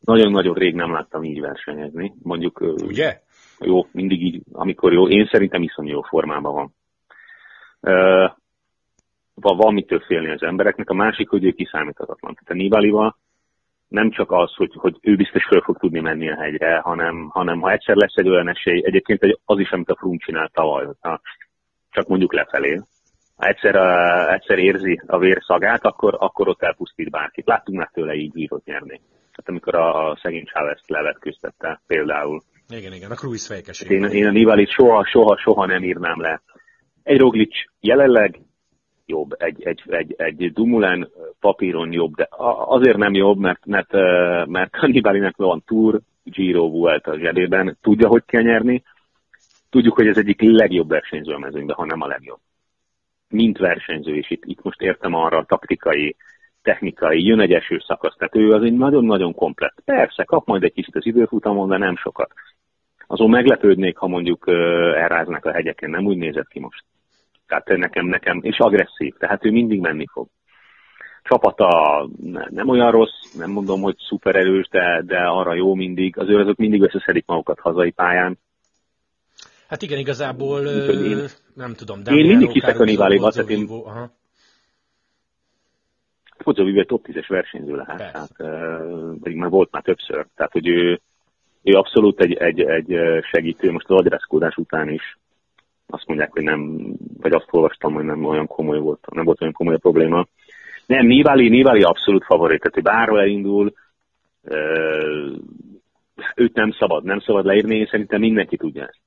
nagyon-nagyon 0.00 0.54
rég 0.54 0.74
nem 0.74 0.92
láttam 0.92 1.24
így 1.24 1.40
versenyezni. 1.40 2.14
Mondjuk, 2.22 2.60
Ugye? 2.60 3.20
Jó, 3.60 3.86
mindig 3.92 4.22
így, 4.22 4.42
amikor 4.52 4.92
jó. 4.92 5.08
Én 5.08 5.28
szerintem 5.30 5.62
iszonyú 5.62 5.90
jó 5.90 6.02
formában 6.02 6.54
van. 6.54 6.74
Uh, 7.80 8.30
van 9.34 9.74
mitől 9.74 10.00
félni 10.00 10.30
az 10.30 10.42
embereknek, 10.42 10.90
a 10.90 10.94
másik, 10.94 11.28
hogy 11.28 11.44
ő 11.44 11.50
kiszámíthatatlan. 11.50 12.34
Tehát 12.34 12.50
a 12.50 12.62
Nibalival 12.62 13.16
nem 13.88 14.10
csak 14.10 14.30
az, 14.30 14.54
hogy, 14.54 14.72
hogy 14.74 14.96
ő 15.00 15.16
biztos 15.16 15.44
föl 15.44 15.60
fog 15.60 15.78
tudni 15.78 16.00
menni 16.00 16.30
a 16.30 16.40
hegyre, 16.40 16.78
hanem, 16.78 17.28
hanem 17.28 17.60
ha 17.60 17.70
egyszer 17.70 17.96
lesz 17.96 18.14
egy 18.14 18.28
olyan 18.28 18.48
esély, 18.48 18.82
egyébként 18.84 19.38
az 19.44 19.58
is, 19.58 19.70
amit 19.70 19.88
a 19.88 19.96
Frum 19.96 20.18
csinált 20.18 20.52
tavaly, 20.52 20.86
ha 21.00 21.20
csak 21.90 22.08
mondjuk 22.08 22.32
lefelé, 22.32 22.80
ha 23.38 23.46
egyszer, 23.46 23.76
uh, 23.76 24.32
egyszer 24.32 24.58
érzi 24.58 25.00
a 25.06 25.18
vér 25.18 25.42
szagát, 25.46 25.84
akkor, 25.84 26.16
akkor 26.18 26.48
ott 26.48 26.62
elpusztít 26.62 27.10
bárkit. 27.10 27.46
Láttunk 27.46 27.78
már 27.78 27.90
tőle 27.92 28.14
így 28.14 28.36
írott 28.36 28.64
nyerni. 28.64 29.00
Tehát 29.38 29.48
amikor 29.48 29.74
a, 29.74 30.10
a 30.10 30.18
szegény 30.22 30.44
Chávez 30.44 30.80
levetkőztette 30.86 31.80
például. 31.86 32.42
Igen, 32.68 32.92
igen, 32.92 33.10
a 33.10 33.14
Cruise 33.14 33.54
fejkeség. 33.54 33.90
Én, 33.90 34.04
én 34.04 34.26
a 34.26 34.30
Nivalit 34.30 34.70
soha, 34.70 35.06
soha, 35.06 35.36
soha 35.36 35.66
nem 35.66 35.82
írnám 35.82 36.20
le. 36.20 36.42
Egy 37.02 37.18
Roglic 37.18 37.54
jelenleg 37.80 38.40
jobb, 39.06 39.30
egy, 39.38 39.62
egy, 39.62 39.82
egy, 39.86 40.14
egy 40.16 40.52
Dumulen 40.52 41.08
papíron 41.40 41.92
jobb, 41.92 42.14
de 42.14 42.28
azért 42.66 42.96
nem 42.96 43.14
jobb, 43.14 43.38
mert, 43.38 43.66
mert, 43.66 43.92
mert 44.46 44.74
a 44.74 44.86
Nibalinek 44.86 45.36
van 45.36 45.62
Tour, 45.66 46.00
Giro 46.24 46.68
volt 46.68 47.06
a 47.06 47.18
zsebében, 47.18 47.78
tudja, 47.82 48.08
hogy 48.08 48.22
kell 48.26 48.42
nyerni, 48.42 48.82
tudjuk, 49.70 49.94
hogy 49.94 50.06
ez 50.06 50.18
egyik 50.18 50.40
legjobb 50.40 50.88
versenyző 50.88 51.32
a 51.32 51.38
mezőnyben, 51.38 51.76
ha 51.76 51.84
nem 51.84 52.00
a 52.00 52.06
legjobb. 52.06 52.40
Mint 53.28 53.58
versenyző, 53.58 54.16
és 54.16 54.30
itt, 54.30 54.44
itt 54.44 54.62
most 54.62 54.80
értem 54.80 55.14
arra 55.14 55.38
a 55.38 55.44
taktikai, 55.44 56.16
technikai, 56.62 57.24
jön 57.24 57.40
egy 57.40 57.52
eső 57.52 57.78
szakasz, 57.86 58.16
tehát 58.16 58.36
ő 58.36 58.52
az 58.52 58.62
egy 58.62 58.72
nagyon-nagyon 58.72 59.34
komplett. 59.34 59.82
Persze, 59.84 60.24
kap 60.24 60.46
majd 60.46 60.62
egy 60.62 60.72
kicsit 60.72 60.96
az 60.96 61.06
időfutamon, 61.06 61.68
de 61.68 61.76
nem 61.76 61.96
sokat. 61.96 62.32
Azon 63.06 63.30
meglepődnék, 63.30 63.96
ha 63.96 64.06
mondjuk 64.06 64.48
elráznak 64.94 65.44
a 65.44 65.52
hegyeken, 65.52 65.90
nem 65.90 66.06
úgy 66.06 66.16
nézett 66.16 66.48
ki 66.48 66.60
most. 66.60 66.84
Tehát 67.46 67.68
nekem, 67.68 68.06
nekem, 68.06 68.40
és 68.42 68.58
agresszív, 68.58 69.14
tehát 69.18 69.44
ő 69.44 69.50
mindig 69.50 69.80
menni 69.80 70.06
fog. 70.12 70.28
Csapata 71.22 72.08
nem 72.48 72.68
olyan 72.68 72.90
rossz, 72.90 73.34
nem 73.36 73.50
mondom, 73.50 73.80
hogy 73.80 73.96
szuper 73.98 74.36
erős, 74.36 74.68
de, 74.68 75.02
de 75.06 75.18
arra 75.18 75.54
jó 75.54 75.74
mindig. 75.74 76.18
Az 76.18 76.28
ő 76.28 76.38
azok 76.38 76.56
mindig 76.56 76.82
összeszedik 76.82 77.26
magukat 77.26 77.60
hazai 77.60 77.90
pályán. 77.90 78.38
Hát 79.68 79.82
igen, 79.82 79.98
igazából 79.98 80.66
én, 80.66 81.26
nem 81.54 81.74
tudom. 81.74 82.02
De 82.02 82.12
én 82.12 82.26
mindig 82.26 82.50
hiszek 82.50 82.78
a 82.78 82.84
Niváléba, 82.84 83.30
tehát 83.30 83.50
én... 83.50 83.66
Aha. 83.84 84.10
Fodzo 86.38 86.64
Vivo 86.64 86.80
egy 86.80 86.86
top 86.86 87.06
10-es 87.08 87.26
versenyző 87.28 87.76
lehet, 87.76 87.96
tehát, 87.96 88.30
pedig 89.22 89.36
már 89.36 89.50
volt 89.50 89.70
már 89.70 89.82
többször, 89.82 90.26
tehát 90.34 90.52
hogy 90.52 90.68
ő, 90.68 91.00
ő 91.62 91.72
abszolút 91.72 92.20
egy, 92.20 92.32
egy, 92.32 92.60
egy 92.60 92.98
segítő, 93.30 93.70
most 93.70 93.90
az 93.90 93.96
adresszkódás 93.96 94.56
után 94.56 94.88
is 94.88 95.18
azt 95.86 96.06
mondják, 96.06 96.32
hogy 96.32 96.42
nem, 96.42 96.92
vagy 97.20 97.32
azt 97.32 97.48
olvastam, 97.50 97.92
hogy 97.94 98.04
nem 98.04 98.24
olyan 98.24 98.46
komoly 98.46 98.78
volt, 98.78 99.06
nem 99.10 99.24
volt 99.24 99.40
olyan 99.40 99.52
komoly 99.52 99.74
a 99.74 99.78
probléma. 99.78 100.26
Nem, 100.86 101.06
Nivali, 101.06 101.48
Nivali 101.48 101.82
abszolút 101.82 102.24
favorit, 102.24 102.58
tehát 102.58 102.74
hogy 102.74 102.82
bárhol 102.82 103.20
elindul, 103.20 103.72
őt 106.34 106.54
nem 106.54 106.72
szabad, 106.72 107.04
nem 107.04 107.20
szabad 107.20 107.44
leírni, 107.44 107.76
én 107.76 107.88
szerintem 107.90 108.20
mindenki 108.20 108.56
tudja 108.56 108.82
ezt. 108.82 108.98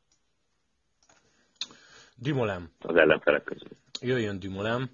Dumoulin. 2.22 2.70
Az 2.80 2.96
ellenfelek 2.96 3.44
közül. 3.44 3.70
Jöjjön 4.02 4.40
Dumoulin. 4.40 4.90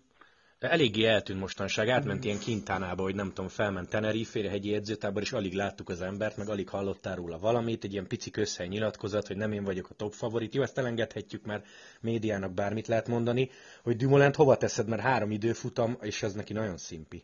Eléggé 0.60 1.06
eltűnt 1.06 1.40
mostanság, 1.40 1.90
átment 1.90 2.24
ilyen 2.24 2.40
kintánába, 2.40 3.04
hogy 3.04 3.16
nem 3.16 3.28
tudom, 3.28 3.48
felment 3.48 3.90
Tenerife-re, 3.90 4.50
hegyi 4.50 4.74
edzőtábor, 4.74 5.22
és 5.22 5.32
alig 5.32 5.54
láttuk 5.54 5.90
az 5.90 6.02
embert, 6.02 6.38
meg 6.38 6.50
alig 6.50 6.70
hallottál 6.70 7.16
róla 7.16 7.38
valamit, 7.38 7.84
egy 7.84 7.92
ilyen 7.92 8.08
pici 8.08 8.32
közhely 8.32 8.68
nyilatkozat, 8.68 9.28
hogy 9.28 9.38
nem 9.38 9.52
én 9.52 9.64
vagyok 9.64 9.90
a 9.90 9.94
top 9.94 10.12
favorit. 10.12 10.56
Jó, 10.56 10.62
ezt 10.62 10.78
elengedhetjük, 10.78 11.46
mert 11.46 11.66
médiának 12.02 12.54
bármit 12.54 12.88
lehet 12.88 13.08
mondani, 13.08 13.50
hogy 13.84 13.96
Dumoulin 13.96 14.34
hova 14.34 14.58
teszed, 14.58 14.88
mert 14.88 15.02
három 15.02 15.32
időfutam, 15.32 15.98
és 16.02 16.24
ez 16.24 16.34
neki 16.34 16.54
nagyon 16.54 16.78
szimpi. 16.78 17.24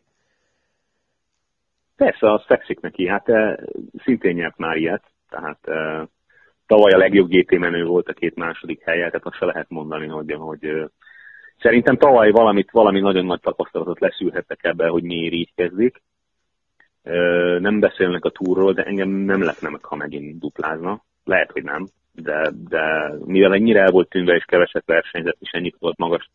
Persze, 1.96 2.32
az 2.32 2.46
fekszik 2.46 2.80
neki, 2.80 3.08
hát 3.08 3.30
e, 3.30 3.60
szintén 4.04 4.34
nyert 4.34 4.58
már 4.58 4.76
ilyet, 4.76 5.04
tehát 5.30 5.68
e, 5.68 6.08
tavaly 6.74 6.92
a 6.92 6.98
legjobb 6.98 7.30
GT 7.30 7.58
menő 7.60 7.86
volt 7.86 8.08
a 8.08 8.14
két 8.14 8.36
második 8.36 8.82
helye, 8.84 9.06
tehát 9.06 9.26
azt 9.26 9.38
se 9.38 9.46
lehet 9.46 9.70
mondani, 9.70 10.08
hogy, 10.08 10.32
hogy 10.32 10.92
szerintem 11.60 11.98
tavaly 11.98 12.32
valamit, 12.32 12.72
valami 12.72 13.00
nagyon 13.00 13.26
nagy 13.26 13.40
tapasztalatot 13.40 14.00
leszűrhettek 14.00 14.64
ebbe, 14.64 14.88
hogy 14.88 15.04
miért 15.04 15.34
így 15.34 15.54
kezdik. 15.56 16.02
Nem 17.60 17.80
beszélnek 17.80 18.26
a 18.26 18.30
túrról, 18.30 18.74
de 18.74 18.84
engem 18.84 19.10
nem 19.10 19.44
lepne 19.44 19.70
meg, 19.70 19.84
ha 19.84 19.96
megint 19.96 20.40
duplázna. 20.40 21.04
Lehet, 21.24 21.52
hogy 21.52 21.64
nem, 21.64 21.88
de, 22.12 22.52
de 22.70 23.14
mivel 23.26 23.54
ennyire 23.54 23.82
el 23.82 23.92
volt 23.92 24.10
tűnve 24.10 24.36
és 24.36 24.44
keveset 24.48 24.86
versenyzett, 24.86 25.38
és 25.40 25.50
ennyit 25.52 25.76
volt 25.80 25.98
magas, 25.98 26.30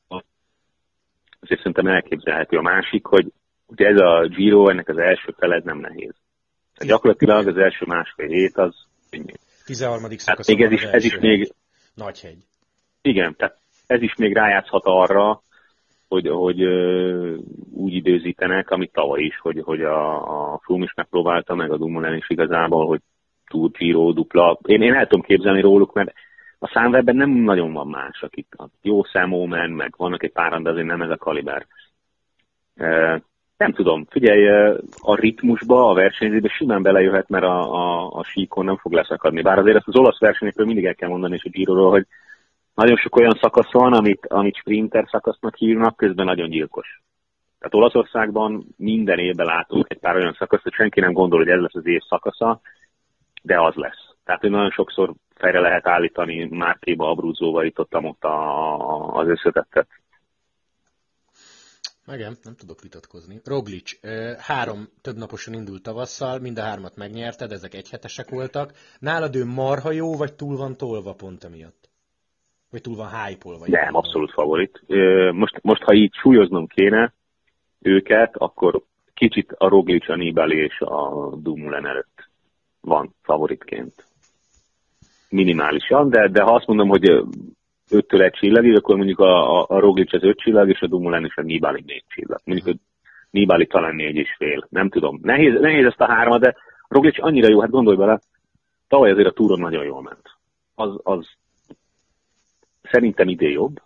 azért 1.41 1.61
szerintem 1.61 1.87
elképzelhető 1.87 2.57
a 2.57 2.63
másik, 2.63 3.07
hogy 3.07 3.27
Ugye 3.69 3.87
ez 3.87 4.01
a 4.01 4.27
Giro, 4.29 4.69
ennek 4.69 4.89
az 4.89 4.99
első 4.99 5.35
feled 5.39 5.65
nem 5.65 5.79
nehéz. 5.79 6.15
Tehát 6.75 6.93
gyakorlatilag 6.93 7.47
az 7.47 7.57
első 7.57 7.85
másfél 7.87 8.29
hét 8.29 8.57
az 8.57 8.75
könnyű. 9.11 9.33
13. 9.69 10.11
szakasz. 10.11 10.27
Hát 10.27 10.57
még 10.57 10.67
ez 10.67 10.73
is, 10.73 10.83
ez 10.83 11.05
is 11.05 11.19
még... 11.19 11.53
Nagy 11.95 12.21
hegy. 12.21 12.39
Igen, 13.03 13.35
tehát 13.37 13.59
ez 13.87 14.03
is 14.03 14.15
még 14.15 14.33
rájátszhat 14.33 14.83
arra, 14.85 15.43
hogy, 16.09 16.29
hogy 16.29 16.63
úgy 17.73 17.95
időzítenek, 17.95 18.71
amit 18.71 18.93
tavaly 18.93 19.23
is, 19.23 19.39
hogy, 19.39 19.61
hogy 19.65 19.83
a, 19.83 20.53
a 20.53 20.59
Froome 20.63 20.85
is 20.85 20.95
megpróbálta, 20.95 21.55
meg 21.55 21.71
a 21.71 21.77
Dumoulin 21.77 22.17
is 22.17 22.31
igazából, 22.31 22.87
hogy 22.87 23.01
túl 23.47 23.69
Giro, 23.69 24.13
dupla. 24.13 24.59
Én, 24.63 24.83
én 24.83 24.95
el 24.95 25.07
tudom 25.07 25.25
képzelni 25.25 25.61
róluk, 25.61 25.93
mert 25.93 26.13
a 26.59 26.71
számwebben 26.73 27.17
nem 27.17 27.31
nagyon 27.31 27.73
van 27.73 27.87
más, 27.87 28.23
akik 28.23 28.47
jó 28.83 29.05
szemómen, 29.05 29.71
meg 29.71 29.95
vannak 29.97 30.23
egy 30.23 30.33
páran, 30.33 30.63
de 30.63 30.71
azért 30.71 30.87
nem 30.87 31.03
ez 31.03 31.11
a 31.11 31.17
kaliber. 31.17 31.67
Nem 33.59 33.73
tudom, 33.73 34.05
figyelj, 34.11 34.49
a 34.99 35.15
ritmusba, 35.15 35.91
a 35.91 35.95
versenyzésbe 35.95 36.49
simán 36.49 36.83
belejöhet, 36.83 37.29
mert 37.29 37.45
a, 37.45 37.75
a, 37.75 38.11
a 38.13 38.25
síkon 38.25 38.65
nem 38.65 38.77
fog 38.77 38.93
leszakadni. 38.93 39.43
Bár 39.43 39.59
azért 39.59 39.77
ezt 39.77 39.89
az 39.89 39.97
olasz 39.97 40.19
versenyekről 40.19 40.67
mindig 40.67 40.85
el 40.85 40.95
kell 40.95 41.09
mondani, 41.09 41.35
és 41.35 41.45
a 41.45 41.49
giro 41.49 41.91
hogy 41.91 42.07
nagyon 42.75 42.97
sok 42.97 43.17
olyan 43.17 43.39
szakasz 43.41 43.73
van, 43.73 43.93
amit, 43.93 44.27
amit 44.27 44.57
sprinter 44.57 45.05
szakasznak 45.11 45.57
hívnak, 45.57 45.97
közben 45.97 46.25
nagyon 46.25 46.51
gyilkos. 46.51 47.03
Tehát 47.59 47.75
Olaszországban 47.75 48.67
minden 48.77 49.19
évben 49.19 49.47
látunk 49.47 49.87
egy 49.89 49.99
pár 49.99 50.17
olyan 50.17 50.37
szakaszt, 50.39 50.63
hogy 50.63 50.73
senki 50.73 51.01
nem 51.01 51.13
gondol, 51.13 51.39
hogy 51.39 51.49
ez 51.49 51.61
lesz 51.61 51.75
az 51.75 51.87
év 51.87 52.01
szakasza, 52.09 52.61
de 53.43 53.61
az 53.61 53.75
lesz. 53.75 54.15
Tehát, 54.25 54.41
hogy 54.41 54.51
nagyon 54.51 54.71
sokszor 54.71 55.13
fejre 55.35 55.61
lehet 55.61 55.87
állítani 55.87 56.49
Márkéba, 56.51 57.11
Abruzóba, 57.11 57.65
itt 57.65 57.79
ott, 57.79 57.97
ott 57.97 58.25
a, 58.25 59.15
az 59.15 59.29
összetettet. 59.29 59.89
Igen, 62.13 62.37
nem 62.43 62.55
tudok 62.55 62.81
vitatkozni. 62.83 63.41
Roglic, 63.45 63.99
három 64.39 64.89
több 65.01 65.17
naposan 65.17 65.55
indult 65.55 65.83
tavasszal, 65.83 66.39
mind 66.39 66.59
a 66.59 66.63
hármat 66.63 66.97
megnyerted, 66.97 67.53
ezek 67.53 67.75
egyhetesek 67.75 68.31
voltak. 68.31 68.73
Nálad 68.99 69.37
ő 69.37 69.45
marha 69.45 69.91
jó, 69.91 70.17
vagy 70.17 70.35
túl 70.35 70.57
van 70.57 70.77
tolva 70.77 71.13
pont 71.13 71.45
emiatt? 71.45 71.89
Vagy 72.71 72.81
túl 72.81 72.97
van 72.97 73.11
hype 73.11 73.57
vagy 73.59 73.71
Nem, 73.71 73.95
abszolút 73.95 74.33
favorit. 74.33 74.83
Most, 75.33 75.59
most, 75.63 75.83
ha 75.83 75.95
így 75.95 76.15
súlyoznom 76.15 76.67
kéne 76.67 77.15
őket, 77.81 78.37
akkor 78.37 78.83
kicsit 79.15 79.53
a 79.53 79.69
Roglic, 79.69 80.09
a 80.09 80.17
Nibali 80.17 80.57
és 80.57 80.81
a 80.81 81.31
Dumoulin 81.37 81.87
előtt 81.87 82.29
van 82.81 83.15
favoritként. 83.23 84.07
Minimálisan, 85.31 86.11
de, 86.11 86.29
de 86.29 86.43
ha 86.43 86.55
azt 86.55 86.67
mondom, 86.67 86.89
hogy 86.89 87.25
5-től 87.91 88.23
egy 88.23 88.33
csillagig, 88.33 88.77
akkor 88.77 88.97
mondjuk 88.97 89.19
a, 89.19 89.61
a, 89.61 89.67
a 89.69 89.79
Roglic 89.79 90.15
az 90.15 90.23
5 90.23 90.39
csillag, 90.39 90.69
és 90.69 90.81
a 90.81 90.87
Dumoulin 90.87 91.25
és 91.25 91.37
a 91.37 91.43
Nibali 91.43 91.83
4 91.87 92.05
csillag. 92.09 92.41
Mondjuk 92.45 92.77
a 92.77 92.79
Nibali 93.31 93.67
talán 93.67 93.95
4 93.95 94.17
és 94.17 94.35
fél. 94.37 94.67
Nem 94.71 94.89
tudom. 94.89 95.19
Nehéz, 95.23 95.61
nehéz 95.61 95.85
ezt 95.85 96.01
a 96.01 96.07
hármat, 96.07 96.41
de 96.41 96.57
Roglic 96.89 97.23
annyira 97.23 97.49
jó, 97.49 97.61
hát 97.61 97.71
gondolj 97.71 97.97
bele, 97.97 98.21
tavaly 98.89 99.11
azért 99.11 99.29
a 99.29 99.33
túron 99.33 99.61
nagyon 99.61 99.85
jól 99.85 100.03
ment. 100.03 100.37
Az, 100.75 101.01
az 101.03 101.29
szerintem 102.83 103.29
idén 103.29 103.51
jobb, 103.51 103.77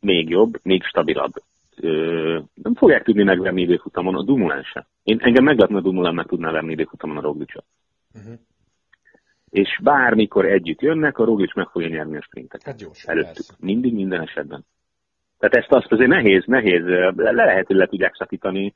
még 0.00 0.28
jobb, 0.28 0.58
még 0.62 0.82
stabilabb. 0.82 1.32
Ö, 1.76 2.38
nem 2.54 2.74
fogják 2.74 3.04
tudni 3.04 3.22
megvenni 3.22 3.62
időfutamon 3.62 4.14
a 4.14 4.22
Dumoulin 4.22 4.62
se. 4.62 4.86
Én 5.02 5.18
engem 5.20 5.44
meglepne 5.44 5.76
a 5.76 5.80
Dumoulin 5.80 6.14
meg 6.14 6.26
tudná 6.26 6.50
venni 6.50 6.72
időfutamon 6.72 7.16
a 7.16 7.20
Roglicot. 7.20 7.64
Uh-huh 8.14 8.38
és 9.56 9.78
bármikor 9.82 10.44
együtt 10.44 10.80
jönnek, 10.80 11.18
a 11.18 11.24
Roglic 11.24 11.54
meg 11.54 11.68
fogja 11.68 11.88
nyerni 11.88 12.16
a 12.16 12.22
sprintet. 12.22 12.62
Hát 12.62 12.80
jó, 12.80 12.90
Előttük. 13.04 13.34
Persze. 13.34 13.54
Mindig, 13.60 13.94
minden 13.94 14.20
esetben. 14.20 14.64
Tehát 15.38 15.54
ezt 15.54 15.72
azt 15.72 15.92
azért 15.92 16.10
nehéz, 16.10 16.44
nehéz, 16.46 16.84
le 17.14 17.44
lehet, 17.44 17.66
hogy 17.66 17.76
le 17.76 17.86
tudják 17.86 18.14
szakítani, 18.14 18.72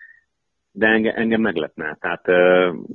de 0.72 0.87
engem, 0.87 1.16
engem 1.16 1.40
meglepne. 1.40 1.96
Tehát 2.00 2.25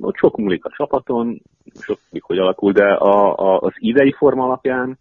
ott 0.00 0.16
sok 0.16 0.36
múlik 0.36 0.64
a 0.64 0.72
csapaton, 0.76 1.42
sok 1.80 1.98
múlik, 2.08 2.22
hogy 2.22 2.38
alakul, 2.38 2.72
de 2.72 2.84
a, 2.84 3.36
a, 3.38 3.58
az 3.58 3.72
idei 3.76 4.12
forma 4.12 4.44
alapján 4.44 4.98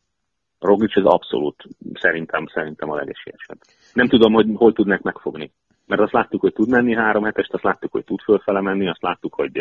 Roglic 0.59 0.97
az 0.97 1.05
abszolút 1.05 1.63
szerintem, 1.93 2.45
szerintem 2.53 2.89
a 2.89 2.95
legesélyesebb. 2.95 3.57
Nem 3.93 4.07
tudom, 4.07 4.33
hogy 4.33 4.45
hol 4.53 4.73
tudnak 4.73 5.01
megfogni. 5.01 5.51
Mert 5.87 6.01
azt 6.01 6.13
láttuk, 6.13 6.41
hogy 6.41 6.53
tud 6.53 6.69
menni 6.69 6.95
három 6.95 7.23
hetest, 7.23 7.53
azt 7.53 7.63
láttuk, 7.63 7.91
hogy 7.91 8.03
tud 8.03 8.21
fölfele 8.21 8.61
menni, 8.61 8.87
azt 8.87 9.01
láttuk, 9.01 9.33
hogy 9.33 9.59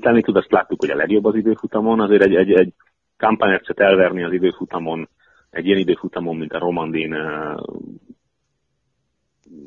Tenni 0.00 0.22
tud, 0.22 0.36
azt 0.36 0.50
láttuk, 0.50 0.80
hogy 0.80 0.90
a 0.90 0.96
legjobb 0.96 1.24
az 1.24 1.34
időfutamon, 1.34 2.00
azért 2.00 2.22
egy, 2.22 2.34
egy, 2.34 2.52
egy 2.52 2.72
kampányercet 3.16 3.80
elverni 3.80 4.24
az 4.24 4.32
időfutamon, 4.32 5.08
egy 5.50 5.66
ilyen 5.66 5.78
időfutamon, 5.78 6.36
mint 6.36 6.52
a 6.52 6.58
Romandin, 6.58 7.14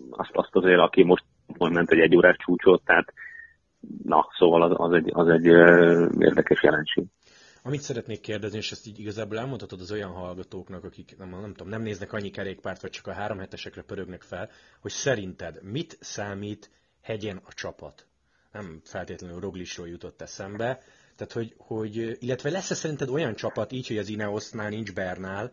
azt, 0.09 0.31
azt 0.33 0.55
azért, 0.55 0.79
aki 0.79 1.03
most 1.03 1.23
ment 1.57 1.91
egy 1.91 1.99
egy 1.99 2.15
órás 2.15 2.35
csúcsot, 2.37 2.83
tehát 2.85 3.13
na, 4.03 4.27
szóval 4.37 4.61
az, 4.61 4.71
az, 4.75 4.93
egy, 4.93 5.09
az 5.13 5.27
egy 5.27 5.45
érdekes 6.19 6.63
jelenség. 6.63 7.05
Amit 7.63 7.81
szeretnék 7.81 8.19
kérdezni, 8.19 8.57
és 8.57 8.71
ezt 8.71 8.87
így 8.87 8.99
igazából 8.99 9.37
elmondhatod 9.37 9.79
az 9.79 9.91
olyan 9.91 10.11
hallgatóknak, 10.11 10.83
akik 10.83 11.17
nem, 11.17 11.29
nem 11.29 11.53
tudom, 11.53 11.67
nem 11.67 11.81
néznek 11.81 12.13
annyi 12.13 12.29
kerékpárt, 12.29 12.81
vagy 12.81 12.89
csak 12.89 13.07
a 13.07 13.13
három 13.13 13.37
hetesekre 13.37 13.81
pörögnek 13.81 14.21
fel, 14.21 14.49
hogy 14.81 14.91
szerinted 14.91 15.63
mit 15.63 15.97
számít 15.99 16.71
hegyen 17.01 17.41
a 17.45 17.53
csapat? 17.53 18.07
Nem 18.51 18.81
feltétlenül 18.84 19.39
Roglisról 19.39 19.88
jutott 19.88 20.22
eszembe. 20.22 20.79
Tehát, 21.15 21.34
hogy, 21.34 21.53
hogy 21.58 22.17
illetve 22.24 22.50
lesz-e 22.50 22.75
szerinted 22.75 23.10
olyan 23.10 23.36
csapat 23.36 23.72
így, 23.72 23.88
hogy 23.88 23.98
az 23.98 24.10
Ineosnál 24.10 24.70
nincs 24.70 24.93
Bernál, 24.93 25.51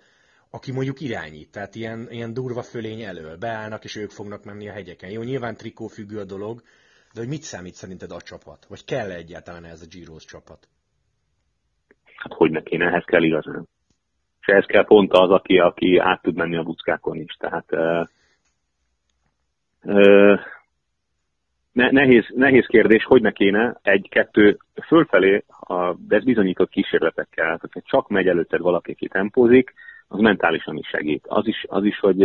aki 0.51 0.73
mondjuk 0.73 1.01
irányít, 1.01 1.51
tehát 1.51 1.75
ilyen, 1.75 2.07
ilyen 2.11 2.35
durva 2.35 2.63
fölény 2.63 3.03
elől 3.03 3.37
beállnak, 3.37 3.85
és 3.85 3.97
ők 3.97 4.11
fognak 4.11 4.45
menni 4.45 4.69
a 4.69 4.73
hegyeken. 4.73 5.11
Jó, 5.11 5.23
nyilván 5.23 5.57
trikó 5.57 5.87
függő 5.87 6.19
a 6.19 6.25
dolog, 6.25 6.63
de 7.13 7.21
hogy 7.21 7.29
mit 7.29 7.43
számít 7.43 7.75
szerinted 7.75 8.11
a 8.11 8.21
csapat? 8.21 8.67
Vagy 8.69 8.85
kell 8.85 9.11
-e 9.11 9.15
egyáltalán 9.15 9.65
ez 9.65 9.83
a 9.83 9.87
Giro's 9.87 10.25
csapat? 10.27 10.69
Hát 12.17 12.33
hogy 12.33 12.51
ne 12.51 12.63
kéne, 12.63 12.87
ehhez 12.87 13.05
kell 13.05 13.23
igazán. 13.23 13.69
És 14.41 14.47
ehhez 14.47 14.65
kell 14.67 14.85
pont 14.85 15.13
az, 15.13 15.31
aki, 15.31 15.59
aki 15.59 15.99
át 15.99 16.23
tud 16.23 16.35
menni 16.35 16.57
a 16.57 16.63
buckákon 16.63 17.17
is. 17.17 17.37
Tehát 17.39 17.73
uh, 17.73 18.07
uh, 19.83 20.41
ne, 21.79 21.91
nehéz, 21.91 22.27
nehéz 22.35 22.67
kérdés, 22.67 23.05
hogy 23.05 23.23
ne 23.23 23.31
kéne 23.31 23.79
egy-kettő 23.83 24.59
fölfelé, 24.87 25.45
a, 25.61 25.95
de 25.95 26.17
ez 26.17 26.25
bizonyított 26.25 26.71
kísérletekkel, 26.71 27.45
tehát 27.45 27.71
ha 27.73 27.81
csak 27.85 28.09
megy 28.09 28.27
előtted 28.27 28.61
valaki, 28.61 28.93
aki 28.93 29.09
tempózik, 29.09 29.75
az 30.09 30.21
mentálisan 30.21 30.77
is 30.77 30.89
segít. 30.89 31.25
Az 31.29 31.47
is, 31.47 31.65
az 31.69 31.85
is, 31.85 31.99
hogy 31.99 32.23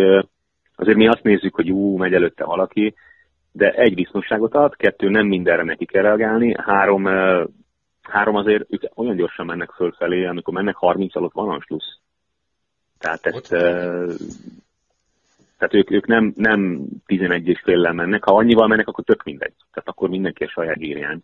azért 0.75 0.97
mi 0.97 1.07
azt 1.07 1.23
nézzük, 1.23 1.55
hogy 1.55 1.71
ú, 1.71 1.97
megy 1.97 2.13
előtte 2.13 2.45
valaki, 2.45 2.95
de 3.51 3.71
egy 3.71 3.93
biztonságot 3.93 4.53
ad, 4.53 4.75
kettő 4.75 5.09
nem 5.09 5.27
mindenre 5.27 5.63
neki 5.63 5.85
kell 5.85 6.01
reagálni, 6.01 6.55
három, 6.57 7.05
három 8.01 8.35
azért 8.35 8.65
ők 8.69 8.83
olyan 8.95 9.15
gyorsan 9.15 9.45
mennek 9.45 9.71
fölfelé, 9.71 10.25
amikor 10.25 10.53
mennek 10.53 10.75
30 10.75 11.15
alatt 11.15 11.33
van 11.33 11.49
a 11.49 11.61
slusz. 11.61 11.99
Tehát 12.99 13.25
ezt, 13.25 13.55
tehát 15.57 15.73
ők, 15.73 15.91
ők 15.91 16.07
nem, 16.07 16.33
nem 16.35 16.85
11 17.05 17.47
és 17.47 17.61
féllel 17.63 17.93
mennek, 17.93 18.23
ha 18.23 18.35
annyival 18.35 18.67
mennek, 18.67 18.87
akkor 18.87 19.03
tök 19.03 19.23
mindegy. 19.23 19.53
Tehát 19.71 19.89
akkor 19.89 20.09
mindenki 20.09 20.43
a 20.43 20.49
saját 20.49 20.81
írján. 20.81 21.23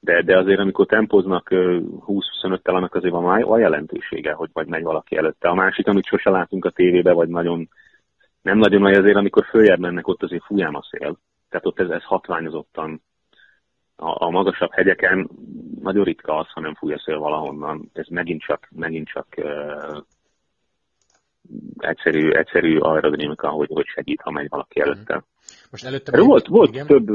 De, 0.00 0.22
de 0.22 0.38
azért, 0.38 0.58
amikor 0.58 0.86
tempoznak 0.86 1.48
20-25-tel, 1.50 2.74
annak 2.74 2.94
azért 2.94 3.14
van 3.14 3.42
a 3.42 3.58
jelentősége, 3.58 4.32
hogy 4.32 4.50
vagy 4.52 4.66
megy 4.66 4.82
valaki 4.82 5.16
előtte. 5.16 5.48
A 5.48 5.54
másik, 5.54 5.86
amit 5.86 6.06
sose 6.06 6.30
látunk 6.30 6.64
a 6.64 6.70
tévébe, 6.70 7.12
vagy 7.12 7.28
nagyon, 7.28 7.68
nem 8.42 8.58
nagyon 8.58 8.80
nagy 8.80 8.94
azért, 8.94 9.16
amikor 9.16 9.44
följebb 9.44 9.78
mennek, 9.78 10.08
ott 10.08 10.22
azért 10.22 10.44
fújám 10.44 10.74
a 10.74 10.82
szél. 10.90 11.18
Tehát 11.48 11.66
ott 11.66 11.80
ez, 11.80 11.88
ez 11.88 12.02
hatványozottan 12.02 13.02
a, 13.96 14.24
a 14.26 14.30
magasabb 14.30 14.72
hegyeken 14.72 15.28
nagyon 15.82 16.04
ritka 16.04 16.36
az, 16.36 16.46
ha 16.52 16.60
nem 16.60 16.74
fúj 16.74 16.92
a 16.92 16.98
szél 16.98 17.18
valahonnan. 17.18 17.90
Ez 17.92 18.06
megint 18.08 18.42
csak, 18.42 18.68
megint 18.70 19.08
csak 19.08 19.26
egyszerű, 21.78 22.30
egyszerű 22.30 22.78
aerodinamika, 22.78 23.48
hogy, 23.48 23.68
hogy 23.72 23.86
segít, 23.86 24.20
ha 24.20 24.30
megy 24.30 24.48
valaki 24.48 24.80
mhm. 24.80 24.88
előtte. 24.88 25.24
Most 25.70 25.84
előtte 25.84 26.16
még, 26.16 26.26
volt, 26.26 26.46
volt 26.46 26.68
igen? 26.68 26.86
több 26.86 27.08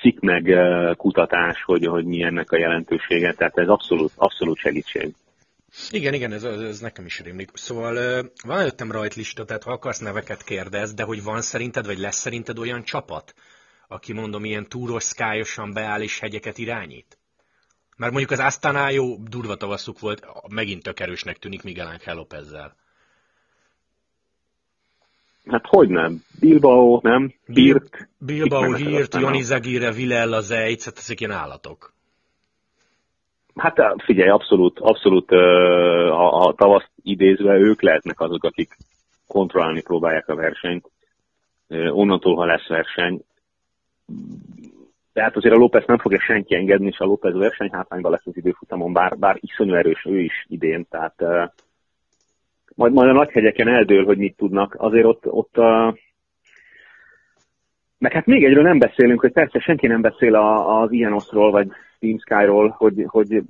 cikk 0.00 0.20
meg 0.20 0.56
kutatás, 0.96 1.62
hogy, 1.62 1.86
hogy 1.86 2.04
mi 2.04 2.22
ennek 2.22 2.52
a 2.52 2.58
jelentősége, 2.58 3.32
tehát 3.32 3.58
ez 3.58 3.68
abszolút, 3.68 4.12
abszolút 4.14 4.58
segítség. 4.58 5.14
Igen, 5.90 6.14
igen, 6.14 6.32
ez, 6.32 6.44
ez 6.44 6.80
nekem 6.80 7.04
is 7.04 7.20
rémlik. 7.20 7.50
Szóval 7.54 7.94
van 8.46 8.58
előttem 8.58 8.92
rajtlista, 8.92 9.44
tehát 9.44 9.62
ha 9.62 9.72
akarsz 9.72 9.98
neveket 9.98 10.44
kérdez, 10.44 10.94
de 10.94 11.02
hogy 11.02 11.22
van 11.22 11.40
szerinted, 11.40 11.86
vagy 11.86 11.98
lesz 11.98 12.16
szerinted 12.16 12.58
olyan 12.58 12.82
csapat, 12.82 13.34
aki 13.88 14.12
mondom, 14.12 14.44
ilyen 14.44 14.68
túros, 14.68 15.02
szkályosan 15.02 15.72
beáll 15.72 16.00
és 16.00 16.18
hegyeket 16.18 16.58
irányít? 16.58 17.18
Mert 17.96 18.12
mondjuk 18.12 18.30
az 18.30 18.38
Astana 18.38 18.90
jó 18.90 19.16
durva 19.16 19.56
tavaszuk 19.56 20.00
volt, 20.00 20.26
megint 20.48 20.82
tök 20.82 21.00
erősnek 21.00 21.38
tűnik 21.38 21.62
Miguel 21.62 21.86
Ángel 21.86 22.14
Lópezzel. 22.14 22.76
Hát 25.46 25.66
hogy 25.66 25.88
nem? 25.88 26.22
Bilbao, 26.40 27.00
nem? 27.02 27.32
Birt. 27.46 28.08
Bilbao, 28.18 28.74
Hirt, 28.74 29.14
Joni 29.14 29.42
Zagire, 29.42 29.92
Vilella, 29.92 30.40
Zejc, 30.40 30.84
hát 30.84 30.98
ezek 30.98 31.20
ilyen 31.20 31.32
állatok. 31.32 31.92
Hát 33.54 33.76
figyelj, 34.04 34.28
abszolút, 34.28 34.78
abszolút 34.78 35.30
a, 35.30 36.46
a 36.46 36.54
tavaszt 36.54 36.90
idézve 37.02 37.54
ők 37.54 37.82
lehetnek 37.82 38.20
azok, 38.20 38.44
akik 38.44 38.76
kontrollálni 39.26 39.82
próbálják 39.82 40.28
a 40.28 40.34
versenyt. 40.34 40.90
Onnantól, 41.68 42.36
ha 42.36 42.44
lesz 42.44 42.66
verseny. 42.66 43.24
De 45.12 45.22
hát 45.22 45.36
azért 45.36 45.54
a 45.54 45.58
López 45.58 45.84
nem 45.86 45.98
fogja 45.98 46.20
senki 46.20 46.54
engedni, 46.54 46.86
és 46.86 46.98
a 46.98 47.04
López 47.04 47.34
versenyhátrányban 47.34 48.10
lesz 48.10 48.26
az 48.26 48.36
időfutamon, 48.36 48.92
bár, 48.92 49.18
bár 49.18 49.36
iszonyú 49.40 49.74
erős 49.74 50.04
ő 50.04 50.18
is 50.18 50.46
idén, 50.48 50.86
tehát 50.90 51.14
majd, 52.74 52.92
majd 52.92 53.08
a 53.08 53.12
nagyhegyeken 53.12 53.68
eldől, 53.68 54.04
hogy 54.04 54.18
mit 54.18 54.36
tudnak. 54.36 54.74
Azért 54.78 55.04
ott, 55.04 55.26
ott 55.26 55.56
a... 55.56 55.96
meg 57.98 58.12
hát 58.12 58.26
még 58.26 58.44
egyről 58.44 58.62
nem 58.62 58.78
beszélünk, 58.78 59.20
hogy 59.20 59.32
persze 59.32 59.58
senki 59.58 59.86
nem 59.86 60.00
beszél 60.00 60.34
a, 60.34 60.80
az 60.80 60.92
Ienosról, 60.92 61.50
vagy 61.50 61.68
Team 61.98 62.18
Sky-ról, 62.18 62.68
hogy, 62.68 63.04
hogy 63.06 63.32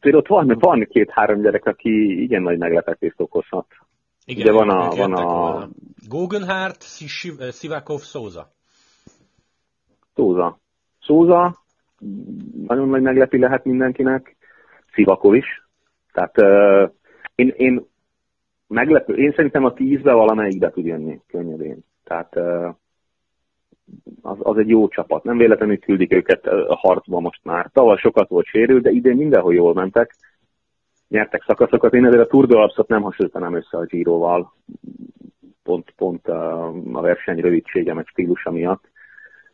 azért, 0.00 0.16
ott 0.16 0.26
van, 0.26 0.56
van 0.58 0.86
két-három 0.90 1.40
gyerek, 1.40 1.66
aki 1.66 2.22
igen 2.22 2.42
nagy 2.42 2.58
meglepetést 2.58 3.20
okozhat. 3.20 3.66
Igen, 4.24 4.44
De 4.44 4.52
van 4.52 4.68
a... 4.68 4.88
Van 4.94 5.12
a... 5.12 5.68
Guggenhardt, 6.08 6.82
Sivakov, 7.52 8.00
Szóza. 8.00 8.55
Szóza. 10.16 10.58
Szóza, 11.00 11.56
nagyon 12.66 12.88
nagy 12.88 13.02
meglepi 13.02 13.38
lehet 13.38 13.64
mindenkinek, 13.64 14.36
Szivakov 14.92 15.34
is. 15.34 15.66
Tehát 16.12 16.40
uh, 16.40 16.90
én, 17.34 17.52
én 17.56 17.86
meglepő, 18.68 19.14
én 19.14 19.32
szerintem 19.36 19.64
a 19.64 19.72
tízbe 19.72 20.12
valamelyikbe 20.12 20.70
tud 20.70 20.84
jönni 20.84 21.20
könnyedén. 21.26 21.84
Tehát 22.04 22.36
uh, 22.36 22.74
az, 24.22 24.36
az 24.42 24.56
egy 24.56 24.68
jó 24.68 24.88
csapat. 24.88 25.24
Nem 25.24 25.36
véletlenül 25.36 25.78
küldik 25.78 26.12
őket 26.12 26.46
a 26.46 26.76
harcba 26.76 27.20
most 27.20 27.40
már. 27.44 27.70
Tavaly 27.72 27.96
sokat 27.96 28.28
volt 28.28 28.46
sérül, 28.46 28.80
de 28.80 28.90
idén 28.90 29.16
mindenhol 29.16 29.54
jól 29.54 29.74
mentek. 29.74 30.16
Nyertek 31.08 31.42
szakaszokat. 31.42 31.94
Én 31.94 32.04
ezért 32.04 32.22
a 32.22 32.26
Tour 32.26 32.46
de 32.46 32.84
nem 32.86 33.02
hasonlítanám 33.02 33.54
össze 33.54 33.76
a 33.76 33.84
Giroval. 33.84 34.52
Pont, 35.62 35.90
pont 35.96 36.28
a 36.28 37.00
verseny 37.00 37.40
rövidsége, 37.40 37.94
meg 37.94 38.06
stílusa 38.06 38.50
miatt. 38.50 38.90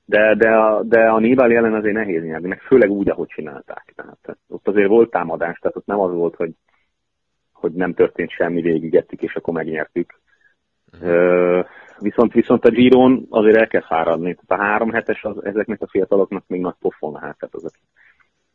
De, 0.04 0.34
de, 0.34 0.50
a, 0.50 0.82
de 0.82 1.00
a 1.00 1.18
Nibali 1.18 1.54
ellen 1.54 1.74
azért 1.74 1.94
nehéz 1.94 2.22
nyerni, 2.22 2.48
meg 2.48 2.60
főleg 2.60 2.90
úgy, 2.90 3.08
ahogy 3.08 3.28
csinálták. 3.28 3.92
Tehát 3.96 4.38
ott 4.48 4.68
azért 4.68 4.88
volt 4.88 5.10
támadás, 5.10 5.58
tehát 5.58 5.76
ott 5.76 5.86
nem 5.86 6.00
az 6.00 6.12
volt, 6.12 6.36
hogy, 6.36 6.52
hogy 7.52 7.72
nem 7.72 7.94
történt 7.94 8.30
semmi, 8.30 8.60
végigettük, 8.62 9.22
és 9.22 9.34
akkor 9.34 9.54
megnyertük. 9.54 10.20
Uh-huh. 10.92 11.66
Viszont, 11.98 12.32
viszont 12.32 12.64
a 12.64 12.70
Giron 12.70 13.26
azért 13.30 13.56
el 13.56 13.66
kell 13.66 13.86
fáradni. 13.86 14.34
Tehát 14.34 14.64
a 14.64 14.68
három 14.68 14.90
hetes 14.90 15.24
az, 15.24 15.44
ezeknek 15.44 15.82
a 15.82 15.88
fiataloknak 15.88 16.44
még 16.46 16.60
nagy 16.60 16.74
pofon 16.80 17.14
hát. 17.14 17.38
Tehát 17.38 17.54
azok. 17.54 17.72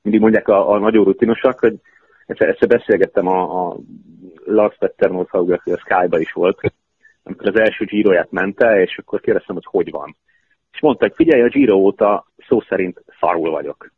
Mindig 0.02 0.22
mondják 0.22 0.48
a, 0.48 0.72
a 0.72 0.80
nagyon 0.80 1.04
rutinosak, 1.04 1.60
hogy 1.60 1.80
egyszer, 2.26 2.50
egyszer 2.50 2.68
beszélgettem 2.68 3.28
a, 3.28 3.68
a 3.68 3.78
Lars 4.46 4.78
Petter 4.78 5.10
Nordhaug, 5.10 5.52
aki 5.52 5.72
a 5.72 5.78
Sky-ba 5.78 6.20
is 6.20 6.32
volt, 6.32 6.60
amikor 7.24 7.48
az 7.48 7.60
első 7.60 7.86
Giroját 7.86 8.32
mente, 8.32 8.82
és 8.82 8.98
akkor 8.98 9.20
kérdeztem, 9.20 9.56
hogy 9.56 9.68
hogy 9.70 9.92
van. 9.92 10.16
És 10.78 10.84
mondta, 10.84 11.06
hogy 11.06 11.16
figyelj, 11.16 11.42
a 11.42 11.48
Giro 11.48 11.76
óta 11.76 12.26
szó 12.48 12.62
szerint 12.62 13.04
szarul 13.20 13.50
vagyok. 13.52 13.92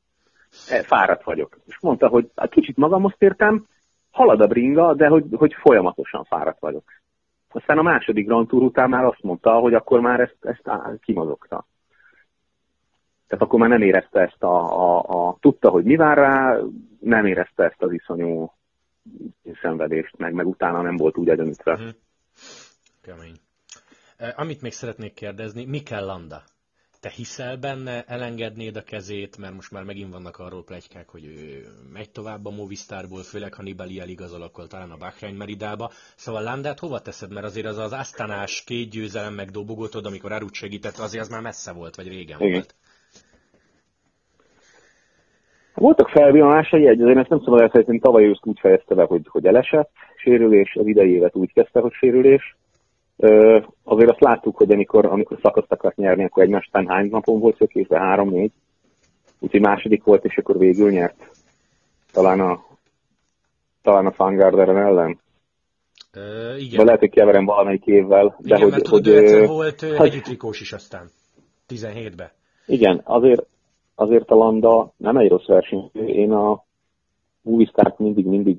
E, 0.69 0.83
fáradt 0.83 1.23
vagyok. 1.23 1.57
És 1.65 1.79
mondta, 1.79 2.07
hogy 2.07 2.29
a 2.35 2.47
kicsit 2.47 2.77
magamhoz 2.77 3.13
tértem, 3.17 3.65
halad 4.11 4.41
a 4.41 4.47
bringa, 4.47 4.93
de 4.93 5.07
hogy, 5.07 5.25
hogy 5.31 5.53
folyamatosan 5.53 6.23
fáradt 6.23 6.59
vagyok. 6.59 6.83
Aztán 7.49 7.77
a 7.77 7.81
második 7.81 8.25
Grand 8.25 8.47
Tour 8.47 8.63
után 8.63 8.89
már 8.89 9.03
azt 9.03 9.21
mondta, 9.21 9.51
hogy 9.51 9.73
akkor 9.73 9.99
már 9.99 10.19
ezt, 10.19 10.37
ezt 10.41 10.67
á, 10.67 10.91
kimozogta. 11.01 11.65
Tehát 13.27 13.45
akkor 13.45 13.59
már 13.59 13.69
nem 13.69 13.81
érezte 13.81 14.19
ezt 14.19 14.43
a, 14.43 14.79
a, 14.79 15.27
a, 15.27 15.37
tudta, 15.39 15.69
hogy 15.69 15.83
mi 15.83 15.95
vár 15.95 16.17
rá, 16.17 16.59
nem 16.99 17.25
érezte 17.25 17.63
ezt 17.63 17.81
az 17.81 17.91
iszonyú 17.91 18.53
szenvedést, 19.61 20.17
meg, 20.17 20.33
meg 20.33 20.47
utána 20.47 20.81
nem 20.81 20.95
volt 20.95 21.17
úgy 21.17 21.29
egyenlítve. 21.29 21.77
Mm. 21.81 21.89
Kemény. 23.01 23.35
Amit 24.35 24.61
még 24.61 24.71
szeretnék 24.71 25.13
kérdezni, 25.13 25.65
Mikel 25.65 26.05
Landa 26.05 26.41
te 26.99 27.09
hiszel 27.09 27.57
benne, 27.57 28.03
elengednéd 28.07 28.75
a 28.75 28.83
kezét, 28.83 29.37
mert 29.37 29.53
most 29.53 29.71
már 29.71 29.83
megint 29.83 30.13
vannak 30.13 30.37
arról 30.37 30.63
plegykák, 30.63 31.09
hogy 31.09 31.25
ő 31.25 31.65
megy 31.93 32.11
tovább 32.11 32.45
a 32.45 32.51
Movistarból, 32.51 33.21
főleg 33.21 33.53
ha 33.53 33.63
Nibali 33.63 33.99
eligazol, 33.99 34.41
akkor 34.41 34.67
talán 34.67 34.91
a 34.91 34.97
Bahrein 34.97 35.35
Meridába. 35.35 35.89
Szóval 36.15 36.43
Landát 36.43 36.79
hova 36.79 36.99
teszed? 36.99 37.33
Mert 37.33 37.45
azért 37.45 37.65
az 37.65 37.77
az 37.77 37.93
asztanás 37.93 38.63
két 38.63 38.89
győzelem 38.89 39.33
meg 39.33 39.49
dobogótod, 39.49 40.05
amikor 40.05 40.31
Arut 40.31 40.53
segített, 40.53 40.97
azért 40.97 41.23
az 41.23 41.29
már 41.29 41.41
messze 41.41 41.71
volt, 41.73 41.95
vagy 41.95 42.07
régen 42.07 42.39
Igen. 42.39 42.51
volt. 42.51 42.75
Voltak 45.73 46.09
felvillanásai, 46.09 46.87
egy, 46.87 47.01
azért 47.01 47.17
ezt 47.17 47.29
nem 47.29 47.39
szabad 47.43 47.61
elfelejteni, 47.61 47.99
tavaly 47.99 48.23
őszt 48.23 48.45
úgy 48.45 48.59
fejezte 48.59 48.95
be, 48.95 49.03
hogy, 49.03 49.21
hogy 49.27 49.45
elesett, 49.45 49.91
sérülés, 50.15 50.75
az 50.75 50.87
idei 50.87 51.11
évet 51.11 51.35
úgy 51.35 51.53
kezdte, 51.53 51.79
hogy 51.79 51.93
sérülés, 51.93 52.57
azért 53.83 54.09
azt 54.09 54.19
láttuk, 54.19 54.57
hogy 54.57 54.71
amikor, 54.71 55.05
amikor 55.05 55.37
szakaszt 55.41 55.71
akart 55.71 55.95
nyerni, 55.95 56.23
akkor 56.23 56.43
egymás 56.43 56.67
után 56.67 56.87
hány 56.87 57.09
napon 57.09 57.39
volt 57.39 57.57
szökésbe? 57.57 57.99
Három-négy. 57.99 58.51
Úgyhogy 59.39 59.61
második 59.61 60.03
volt, 60.03 60.25
és 60.25 60.37
akkor 60.37 60.57
végül 60.57 60.91
nyert. 60.91 61.29
Talán 62.11 62.39
a, 62.39 62.63
talán 63.81 64.05
a 64.05 64.11
Fangarderen 64.11 64.77
ellen. 64.77 65.19
Uh, 66.15 66.61
igen. 66.61 66.77
De 66.77 66.83
lehet, 66.83 66.99
hogy 66.99 67.09
keverem 67.09 67.45
valamelyik 67.45 67.85
évvel. 67.85 68.35
De 68.39 68.55
igen, 68.55 68.61
hogy, 68.61 68.71
mert 68.71 68.87
hogy, 68.87 69.07
hogy, 69.07 69.47
volt 69.47 69.81
uh, 69.81 70.01
együttrikós 70.01 70.61
is 70.61 70.73
aztán. 70.73 71.09
17-be. 71.69 72.33
Igen, 72.65 73.01
azért, 73.03 73.45
azért 73.95 74.29
a 74.29 74.35
Landa 74.35 74.93
nem 74.97 75.17
egy 75.17 75.29
rossz 75.29 75.45
verseny. 75.45 75.89
Én 75.93 76.31
a 76.31 76.63
Movistar 77.41 77.93
mindig-mindig 77.97 78.57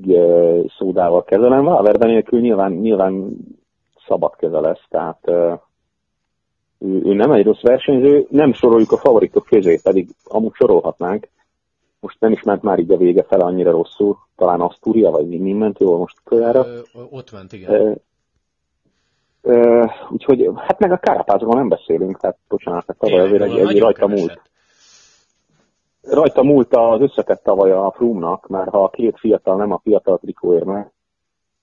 szódával 0.78 1.24
kezelem. 1.24 1.64
Valverde 1.64 2.06
nélkül 2.06 2.40
nyilván, 2.40 2.72
nyilván 2.72 3.36
szabad 4.10 4.36
keze 4.36 4.60
lesz, 4.60 4.84
tehát 4.88 5.28
ő, 6.78 7.02
ő 7.04 7.14
nem 7.14 7.32
egy 7.32 7.44
rossz 7.44 7.62
versenyző, 7.62 8.26
nem 8.30 8.52
soroljuk 8.52 8.92
a 8.92 8.96
favoritok 8.96 9.44
közé, 9.44 9.80
pedig 9.82 10.08
amúgy 10.24 10.54
sorolhatnánk. 10.54 11.28
Most 12.00 12.20
nem 12.20 12.32
is 12.32 12.42
ment 12.42 12.62
már 12.62 12.78
így 12.78 12.90
a 12.90 12.96
vége 12.96 13.22
fele 13.22 13.44
annyira 13.44 13.70
rosszul, 13.70 14.18
talán 14.36 14.60
Asztúria, 14.60 15.10
vagy 15.10 15.28
mi 15.28 15.52
ment 15.52 15.78
jól 15.78 15.98
most 15.98 16.16
utoljára. 16.24 16.64
Ott 17.10 17.32
ment, 17.32 17.52
igen. 17.52 18.00
Ö, 19.42 19.84
úgyhogy, 20.10 20.50
hát 20.56 20.78
meg 20.78 20.92
a 20.92 20.96
Kárapázról 20.96 21.54
nem 21.54 21.68
beszélünk, 21.68 22.20
tehát 22.20 22.38
bocsánat, 22.48 22.84
hát 22.86 22.98
tavaly 22.98 23.20
azért 23.20 23.42
egy, 23.42 23.58
egy 23.58 23.78
rajta 23.78 24.06
múlt. 24.06 24.40
Rajta 26.02 26.42
múlt 26.42 26.74
az 26.74 27.00
összetett 27.00 27.42
tavaly 27.42 27.70
a 27.70 27.92
Frumnak, 27.96 28.48
mert 28.48 28.70
ha 28.70 28.82
a 28.82 28.90
két 28.90 29.18
fiatal 29.18 29.56
nem 29.56 29.72
a 29.72 29.80
fiatal 29.82 30.18
trikóért 30.18 30.64
meg, 30.64 30.92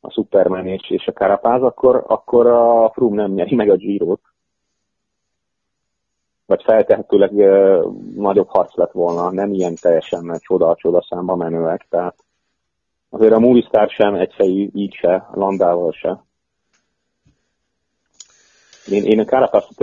a 0.08 0.12
Superman 0.12 0.67
és, 0.67 0.89
és 0.89 1.08
a 1.08 1.12
Carapaz, 1.12 1.63
akkor, 1.63 2.04
akkor 2.08 2.48
a 2.48 2.89
Froome 2.93 3.22
nem 3.22 3.32
nyeri 3.32 3.56
meg 3.56 3.70
a 3.70 3.76
Giro-t. 3.76 4.22
Vagy 6.46 6.63
feltehetőleg 6.63 7.34
uh, 7.34 7.93
nagyobb 8.15 8.48
harc 8.48 8.76
lett 8.76 8.91
volna, 8.91 9.32
nem 9.32 9.54
ilyen 9.54 9.76
teljesen 9.82 10.38
csoda-csoda 10.39 11.06
számba 11.10 11.36
menőek, 11.36 11.86
tehát 11.89 12.15
azért 13.10 13.34
a 13.34 13.39
Movistar 13.39 13.89
sem 13.89 14.15
egyszerű 14.15 14.70
így 14.74 14.93
se, 14.93 15.28
Landával 15.34 15.91
se. 15.91 16.24
Én, 18.89 19.04
én 19.04 19.20
a 19.20 19.26
Karapazt 19.26 19.82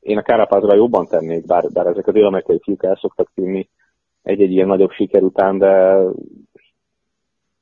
én 0.00 0.18
a 0.18 0.22
Kárapázra 0.22 0.74
jobban 0.74 1.06
tennék, 1.06 1.46
bár, 1.46 1.70
bár 1.72 1.86
ezek 1.86 2.06
az 2.06 2.12
dél-amerikai 2.12 2.60
fiúk 2.62 2.84
el 2.84 2.98
szoktak 3.00 3.30
tűnni 3.34 3.68
egy-egy 4.22 4.50
ilyen 4.50 4.66
nagyobb 4.66 4.90
siker 4.90 5.22
után, 5.22 5.58
de 5.58 5.96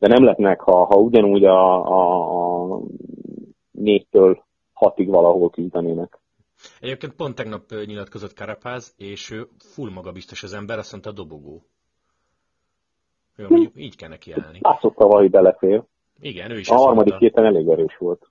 de 0.00 0.08
nem 0.08 0.22
lehetnek, 0.22 0.60
ha, 0.60 0.84
ha 0.84 0.96
ugyanúgy 0.96 1.44
a, 1.44 1.84
a, 1.84 2.74
a 2.74 2.80
négytől 3.70 4.44
hatig 4.72 5.08
valahol 5.08 5.50
küzdenének. 5.50 6.18
Egyébként 6.80 7.12
pont 7.12 7.34
tegnap 7.34 7.62
nyilatkozott 7.84 8.34
Karapáz, 8.34 8.94
és 8.96 9.30
ő 9.30 9.48
full 9.58 9.90
magabiztos 9.90 10.42
az 10.42 10.52
ember, 10.52 10.78
azt 10.78 10.92
mondta 10.92 11.12
dobogó. 11.12 11.62
Jó, 13.36 13.46
mondjuk 13.48 13.72
így 13.76 13.96
kell 13.96 14.08
neki 14.08 14.32
állni. 14.32 14.58
Látszott 14.62 14.94
tavaly 14.94 15.28
belefér. 15.28 15.82
Igen, 16.20 16.50
ő 16.50 16.58
is 16.58 16.68
A 16.68 16.74
harmadik 16.74 17.14
héten 17.14 17.44
elég 17.44 17.68
erős 17.68 17.96
volt. 17.96 18.30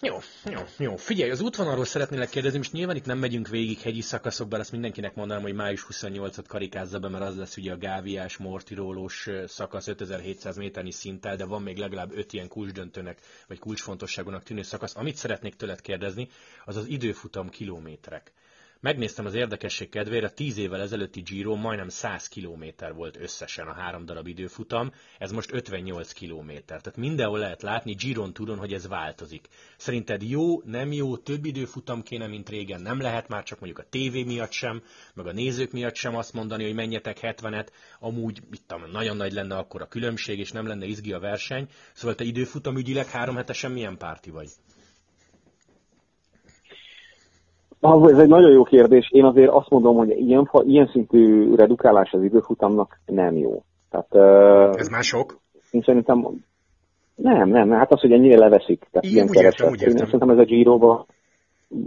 Jó, 0.00 0.18
jó, 0.44 0.60
jó. 0.78 0.96
Figyelj, 0.96 1.30
az 1.30 1.40
útvonalról 1.40 1.84
szeretnélek 1.84 2.28
kérdezni, 2.28 2.58
most 2.58 2.72
nyilván 2.72 2.96
itt 2.96 3.04
nem 3.04 3.18
megyünk 3.18 3.48
végig 3.48 3.78
hegyi 3.80 4.00
szakaszokban, 4.00 4.60
ezt 4.60 4.72
mindenkinek 4.72 5.14
mondanám, 5.14 5.42
hogy 5.42 5.54
május 5.54 5.86
28-at 5.90 6.44
karikázza 6.48 6.98
be, 6.98 7.08
mert 7.08 7.24
az 7.24 7.36
lesz 7.36 7.56
ugye 7.56 7.72
a 7.72 7.78
Gáviás, 7.78 8.36
Mortirólós 8.36 9.28
szakasz 9.46 9.86
5700 9.88 10.56
méternyi 10.56 10.90
szinttel, 10.90 11.36
de 11.36 11.44
van 11.44 11.62
még 11.62 11.76
legalább 11.76 12.12
öt 12.16 12.32
ilyen 12.32 12.48
kulcsdöntőnek, 12.48 13.18
vagy 13.48 13.58
kulcsfontosságúnak 13.58 14.42
tűnő 14.42 14.62
szakasz. 14.62 14.96
Amit 14.96 15.16
szeretnék 15.16 15.54
tőled 15.54 15.80
kérdezni, 15.80 16.28
az 16.64 16.76
az 16.76 16.86
időfutam 16.86 17.48
kilométerek. 17.48 18.32
Megnéztem 18.80 19.26
az 19.26 19.34
érdekesség 19.34 19.88
kedvére, 19.88 20.30
10 20.30 20.56
évvel 20.58 20.80
ezelőtti 20.80 21.20
Giro 21.20 21.54
majdnem 21.54 21.88
100 21.88 22.28
km 22.28 22.64
volt 22.94 23.16
összesen 23.16 23.66
a 23.66 23.72
három 23.72 24.04
darab 24.04 24.26
időfutam, 24.26 24.92
ez 25.18 25.30
most 25.30 25.52
58 25.52 26.12
km. 26.12 26.50
Tehát 26.66 26.96
mindenhol 26.96 27.38
lehet 27.38 27.62
látni 27.62 27.92
Giron 27.92 28.32
Touron, 28.32 28.58
hogy 28.58 28.72
ez 28.72 28.88
változik. 28.88 29.48
Szerinted 29.76 30.22
jó, 30.22 30.62
nem 30.62 30.92
jó, 30.92 31.16
több 31.16 31.44
időfutam 31.44 32.02
kéne, 32.02 32.26
mint 32.26 32.48
régen, 32.48 32.80
nem 32.80 33.00
lehet 33.00 33.28
már 33.28 33.42
csak 33.42 33.60
mondjuk 33.60 33.84
a 33.86 33.88
tévé 33.88 34.22
miatt 34.22 34.52
sem, 34.52 34.82
meg 35.14 35.26
a 35.26 35.32
nézők 35.32 35.72
miatt 35.72 35.94
sem 35.94 36.16
azt 36.16 36.32
mondani, 36.32 36.64
hogy 36.64 36.74
menjetek 36.74 37.18
70-et, 37.22 37.68
amúgy 37.98 38.40
itt 38.52 38.74
nagyon 38.92 39.16
nagy 39.16 39.32
lenne 39.32 39.56
akkor 39.56 39.82
a 39.82 39.88
különbség, 39.88 40.38
és 40.38 40.52
nem 40.52 40.66
lenne 40.66 40.86
izgi 40.86 41.12
a 41.12 41.18
verseny. 41.18 41.68
Szóval 41.92 42.14
te 42.14 42.24
időfutam 42.24 42.76
ügyileg 42.76 43.06
három 43.06 43.36
hetesen 43.36 43.70
milyen 43.70 43.98
párti 43.98 44.30
vagy? 44.30 44.48
Ez 47.80 48.18
egy 48.18 48.28
nagyon 48.28 48.50
jó 48.50 48.62
kérdés. 48.62 49.08
Én 49.10 49.24
azért 49.24 49.50
azt 49.50 49.70
mondom, 49.70 49.96
hogy 49.96 50.10
ilyen, 50.10 50.50
ilyen 50.60 50.88
szintű 50.92 51.54
redukálás 51.54 52.12
az 52.12 52.22
időfutamnak 52.22 53.00
nem 53.06 53.36
jó. 53.36 53.62
Tehát, 53.90 54.14
ez 54.76 54.88
már 54.88 55.02
sok? 55.02 55.38
Én 55.70 55.82
szerintem 55.84 56.26
nem, 57.14 57.48
nem, 57.48 57.70
hát 57.70 57.92
az, 57.92 58.00
hogy 58.00 58.12
ennyire 58.12 58.38
leveszik. 58.38 58.86
Tehát 58.90 59.06
Igen, 59.06 59.28
ilyen 59.32 59.44
értem, 59.44 59.68
úgy 59.68 59.80
értem. 59.80 59.96
Én 59.96 60.04
szerintem 60.04 60.30
ez 60.30 60.38
a 60.38 60.44
giro 60.44 61.04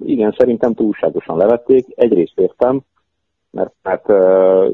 igen, 0.04 0.36
szerintem 0.38 0.74
túlságosan 0.74 1.38
levették. 1.38 1.86
Egyrészt 1.96 2.40
értem, 2.40 2.82
mert 3.52 3.74
hát 3.84 4.10
uh, 4.10 4.72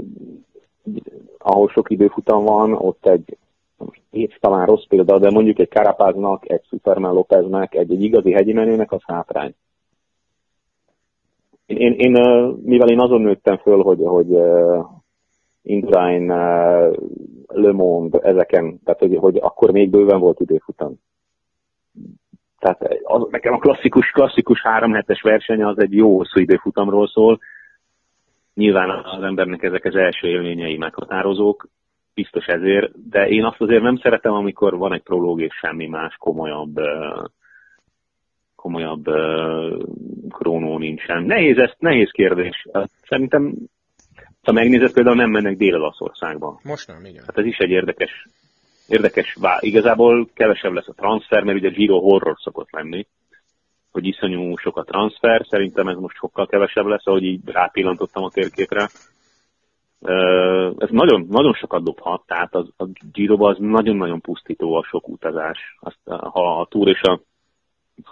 ahol 1.38 1.70
sok 1.70 1.90
időfutam 1.90 2.44
van, 2.44 2.74
ott 2.74 3.06
egy 3.06 3.38
most 3.78 4.02
hét 4.12 4.38
talán 4.40 4.66
rossz 4.66 4.86
példa, 4.88 5.20
de 5.20 5.32
mondjuk 5.32 5.60
egy 5.60 5.70
Karapáznak, 5.70 6.50
egy 6.50 6.64
Superman 6.70 7.14
Lopeznek, 7.14 7.76
egy, 7.76 7.92
egy 7.92 8.04
igazi 8.04 8.32
hegyi 8.32 8.54
menőnek 8.54 8.92
az 8.92 9.02
hátrány. 9.06 9.56
Én, 11.68 11.78
én, 11.78 11.94
én, 11.94 12.12
mivel 12.64 12.90
én 12.90 13.00
azon 13.00 13.22
nőttem 13.22 13.58
föl, 13.58 13.82
hogy, 13.82 14.00
hogy 14.04 14.28
Indurain, 15.62 16.28
Le 17.48 17.72
Monde, 17.72 18.20
ezeken, 18.20 18.80
tehát 18.84 19.00
hogy, 19.00 19.16
hogy 19.16 19.38
akkor 19.42 19.72
még 19.72 19.90
bőven 19.90 20.20
volt 20.20 20.40
időfutam. 20.40 20.94
Tehát 22.60 22.98
az, 23.04 23.28
nekem 23.30 23.54
a 23.54 23.58
klasszikus, 23.58 24.10
klasszikus 24.10 24.62
három 24.62 24.94
hetes 24.94 25.22
verseny 25.22 25.64
az 25.64 25.80
egy 25.80 25.94
jó 25.94 26.18
hosszú 26.18 26.40
időfutamról 26.40 27.08
szól. 27.08 27.40
Nyilván 28.54 28.90
az 28.90 29.24
embernek 29.24 29.64
ezek 29.64 29.86
az 29.86 29.96
első 29.96 30.28
élményei 30.28 30.78
meghatározók, 30.78 31.68
biztos 32.14 32.46
ezért, 32.46 33.10
de 33.10 33.28
én 33.28 33.44
azt 33.44 33.62
azért 33.62 33.82
nem 33.82 33.98
szeretem, 33.98 34.34
amikor 34.34 34.78
van 34.78 34.94
egy 34.94 35.04
prológ 35.04 35.42
és 35.42 35.56
semmi 35.56 35.88
más 35.88 36.16
komolyabb 36.16 36.80
komolyabb 38.68 39.06
krónó 40.30 40.78
nincsen. 40.78 41.24
Nehéz, 41.24 41.58
ez, 41.58 41.72
nehéz 41.80 42.12
kérdés. 42.12 42.68
Szerintem, 43.08 43.54
ha 44.44 44.52
megnézed, 44.52 44.94
például 44.94 45.16
nem 45.16 45.30
mennek 45.30 45.58
Dél-Olaszországba. 45.58 46.60
Most 46.64 46.88
nem, 46.88 47.06
igen. 47.06 47.24
Hát 47.28 47.38
ez 47.38 47.46
is 47.46 47.58
egy 47.58 47.70
érdekes, 47.70 48.28
érdekes 48.88 49.38
vá. 49.42 49.58
Igazából 49.60 50.28
kevesebb 50.34 50.72
lesz 50.72 50.88
a 50.88 50.94
transfer, 50.94 51.44
mert 51.44 51.58
ugye 51.58 51.70
Giro 51.70 52.00
horror 52.00 52.36
szokott 52.40 52.72
lenni, 52.72 53.08
hogy 53.92 54.06
iszonyú 54.06 54.56
sok 54.56 54.78
a 54.78 54.84
transfer, 54.84 55.46
szerintem 55.50 55.88
ez 55.88 55.98
most 55.98 56.16
sokkal 56.16 56.48
kevesebb 56.48 56.86
lesz, 56.86 57.08
ahogy 57.08 57.24
így 57.24 57.42
rápillantottam 57.46 58.24
a 58.24 58.30
térképre. 58.30 58.90
Ez 60.78 60.90
nagyon, 60.90 61.26
nagyon 61.30 61.54
sokat 61.54 61.84
dobhat, 61.84 62.24
tehát 62.26 62.56
az, 62.56 62.68
a 62.78 62.86
giro 63.12 63.46
az 63.46 63.58
nagyon-nagyon 63.60 64.22
pusztító 64.22 64.74
a 64.74 64.84
sok 64.84 65.08
utazás. 65.08 65.78
Azt, 65.80 66.00
ha 66.06 66.60
a 66.60 66.66
túr 66.66 66.88
és 66.88 67.02
a 67.02 67.20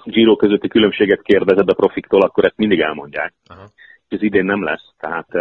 Giro 0.03 0.35
közötti 0.35 0.67
különbséget 0.67 1.21
kérdezed 1.21 1.69
a 1.69 1.73
profiktól, 1.73 2.21
akkor 2.21 2.45
ezt 2.45 2.57
mindig 2.57 2.79
elmondják. 2.79 3.33
Aha. 3.45 3.69
Ez 4.07 4.21
idén 4.21 4.45
nem 4.45 4.63
lesz, 4.63 4.93
tehát 4.97 5.35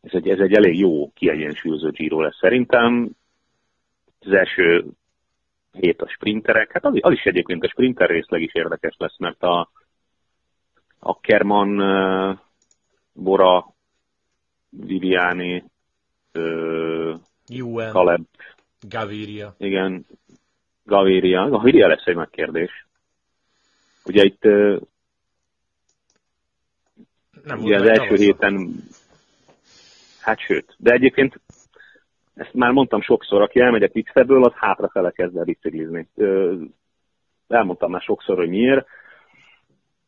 ez 0.00 0.12
egy, 0.12 0.28
ez 0.28 0.38
egy 0.38 0.52
elég 0.52 0.78
jó 0.78 1.12
kiegyensúlyozott 1.12 1.94
Giro 1.94 2.20
lesz 2.20 2.38
szerintem. 2.40 3.10
Az 4.20 4.32
első 4.32 4.84
hét 5.72 6.02
a 6.02 6.08
sprinterek, 6.08 6.72
hát 6.72 6.84
az, 6.84 6.98
az 7.00 7.12
is 7.12 7.24
egyébként 7.24 7.64
a 7.64 7.68
sprinter 7.68 8.08
részleg 8.08 8.42
is 8.42 8.54
érdekes 8.54 8.94
lesz, 8.98 9.18
mert 9.18 9.42
a 9.42 9.70
Ackerman, 10.98 11.76
Bora, 13.12 13.74
Viviani, 14.70 15.64
Caleb, 17.92 18.26
Gaviria. 18.88 19.54
Igen, 19.58 20.06
Gaviria. 20.84 21.48
Gaviria 21.48 21.88
lesz 21.88 22.06
egy 22.06 22.14
megkérdés. 22.14 22.85
Ugye 24.06 24.24
itt 24.24 24.42
nem 27.44 27.58
ugye 27.58 27.76
az 27.76 27.88
első 27.88 28.14
héten, 28.14 28.68
hát 30.20 30.38
sőt, 30.40 30.74
de 30.78 30.92
egyébként 30.92 31.40
ezt 32.34 32.54
már 32.54 32.70
mondtam 32.70 33.00
sokszor, 33.00 33.42
aki 33.42 33.60
elmegy 33.60 33.82
a 33.82 33.88
Quickstepből, 33.88 34.44
az 34.44 34.52
hátrafele 34.54 35.10
kezd 35.10 35.36
el 35.36 35.44
biciklizni. 35.44 36.08
Elmondtam 37.48 37.90
már 37.90 38.00
sokszor, 38.00 38.36
hogy 38.36 38.48
miért. 38.48 38.86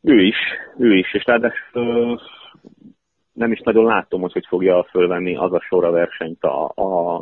Ő 0.03 0.23
is, 0.23 0.37
ő 0.79 0.95
is, 0.95 1.15
és 1.15 1.25
ráadásul 1.25 2.21
nem 3.33 3.53
is 3.53 3.61
nagyon 3.61 3.85
látom, 3.85 4.21
hogy 4.21 4.33
hogy 4.33 4.47
fogja 4.47 4.87
fölvenni 4.91 5.37
az 5.37 5.53
a 5.53 5.61
sor 5.61 5.85
a 5.85 5.91
versenyt 5.91 6.43
a, 6.43 6.73
a, 6.75 7.17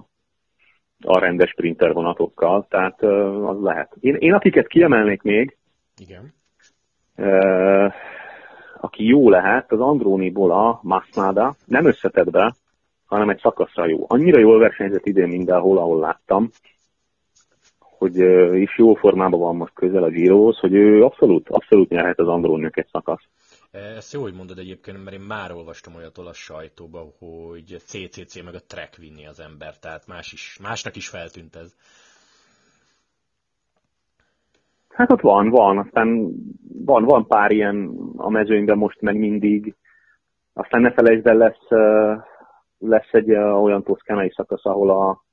a 1.01 1.19
rendes 1.19 1.51
sprinter 1.51 1.93
vonatokkal, 1.93 2.67
tehát 2.69 3.03
az 3.43 3.61
lehet. 3.61 3.97
Én, 4.01 4.15
én 4.15 4.33
akiket 4.33 4.67
kiemelnék 4.67 5.23
még, 5.23 5.57
Igen 5.97 6.35
aki 8.81 9.07
jó 9.07 9.31
lehet, 9.31 9.72
az 9.72 9.81
Andróniból 9.81 10.52
a 10.52 10.81
Masnada, 10.83 11.55
nem 11.64 11.87
összetettbe, 11.87 12.55
hanem 13.07 13.31
egy 13.31 13.40
szakaszra 13.40 13.87
jó. 13.87 14.05
Annyira 14.09 14.38
jól 14.38 14.59
versenyzett 14.59 15.07
idén 15.07 15.29
mindenhol, 15.29 15.79
ahol 15.79 16.00
láttam, 16.00 16.50
hogy 17.79 18.16
is 18.61 18.79
jó 18.79 18.94
formában 18.94 19.40
van 19.40 19.57
most 19.57 19.74
közel 19.74 20.02
a 20.02 20.09
Girohoz, 20.09 20.59
hogy 20.59 20.74
ő 20.74 21.05
abszolút, 21.05 21.48
abszolút 21.48 21.88
nyerhet 21.88 22.18
az 22.18 22.29
Andróniak 22.29 22.76
egy 22.76 22.88
szakasz. 22.92 23.22
Ezt 23.70 24.12
jó, 24.12 24.22
hogy 24.22 24.35
mondod 24.35 24.59
egyébként, 24.59 25.05
mert 25.05 25.16
én 25.16 25.22
már 25.22 25.52
olvastam 25.52 25.94
olyat 25.94 26.18
a 26.18 26.33
sajtóba, 26.33 27.12
hogy 27.18 27.76
CCC 27.85 28.42
meg 28.44 28.55
a 28.55 28.62
Trek 28.66 28.96
vinni 28.96 29.26
az 29.26 29.40
ember, 29.40 29.79
tehát 29.79 30.07
más 30.07 30.33
is, 30.33 30.59
másnak 30.62 30.96
is 30.96 31.09
feltűnt 31.09 31.57
ez. 31.57 31.74
Hát 34.97 35.13
ott 35.13 35.21
van, 35.21 35.49
van, 35.49 35.79
aztán 35.79 36.33
van, 36.85 37.05
van 37.05 37.27
pár 37.27 37.51
ilyen 37.51 37.91
a 38.17 38.31
mezőnyben 38.31 38.79
most 38.79 39.01
meg 39.01 39.17
mindig. 39.17 39.75
Aztán 40.53 40.81
ne 40.81 40.93
felejtsd 40.93 41.27
el, 41.27 41.37
lesz, 41.37 41.69
lesz 42.79 43.13
egy 43.13 43.31
olyan 43.35 43.83
toszkánai 43.83 44.33
szakasz, 44.35 44.65
ahol 44.65 44.91
a 44.91 45.25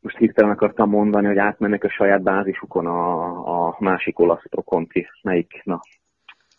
most 0.00 0.16
hirtelen 0.16 0.50
akartam 0.50 0.88
mondani, 0.88 1.26
hogy 1.26 1.38
átmennek 1.38 1.84
a 1.84 1.90
saját 1.90 2.22
bázisukon 2.22 2.86
a, 2.86 3.68
a 3.68 3.76
másik 3.78 4.18
olasz 4.18 4.48
prokonti. 4.50 5.08
Melyik? 5.22 5.60
Na. 5.64 5.80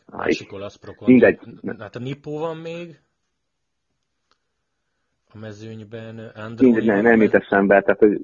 Másik 0.05 0.53
olasz 0.53 0.75
prokonti. 0.75 1.11
Mindegy. 1.11 1.39
Hát 1.79 1.95
a 1.95 1.99
Nippo 1.99 2.37
van 2.37 2.57
még 2.57 2.99
a 5.33 5.37
mezőnyben. 5.37 6.31
Mindegy, 6.59 6.85
nem, 6.85 7.01
nem 7.01 7.21
jut 7.21 7.33
eszembe. 7.33 7.81
Tehát, 7.81 7.99
hogy 7.99 8.21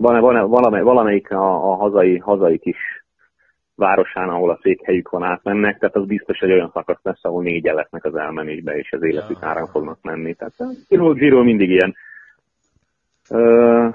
van, 0.00 0.20
van, 0.20 0.48
valamely, 0.48 0.82
valamelyik 0.82 1.30
a, 1.30 1.70
a 1.70 1.74
hazai, 1.74 2.18
hazai 2.18 2.58
kis 2.58 2.76
városán, 3.74 4.28
ahol 4.28 4.50
a 4.50 4.58
székhelyük 4.62 5.08
van, 5.08 5.22
átmennek, 5.22 5.78
tehát 5.78 5.96
az 5.96 6.06
biztos 6.06 6.38
egy 6.38 6.50
olyan 6.50 6.70
szakasz 6.72 7.02
lesz, 7.02 7.24
ahol 7.24 7.42
négyen 7.42 7.74
lesznek 7.74 8.04
az 8.04 8.14
elmenésbe, 8.14 8.76
és 8.76 8.92
az 8.92 9.02
életük 9.02 9.38
ja. 9.40 9.46
áram 9.48 9.66
fognak 9.66 9.98
menni. 10.02 10.34
Tehát 10.34 10.54
Giro, 10.88 11.12
Giro 11.12 11.42
mindig 11.42 11.70
ilyen. 11.70 11.94
Ö, 13.30 13.88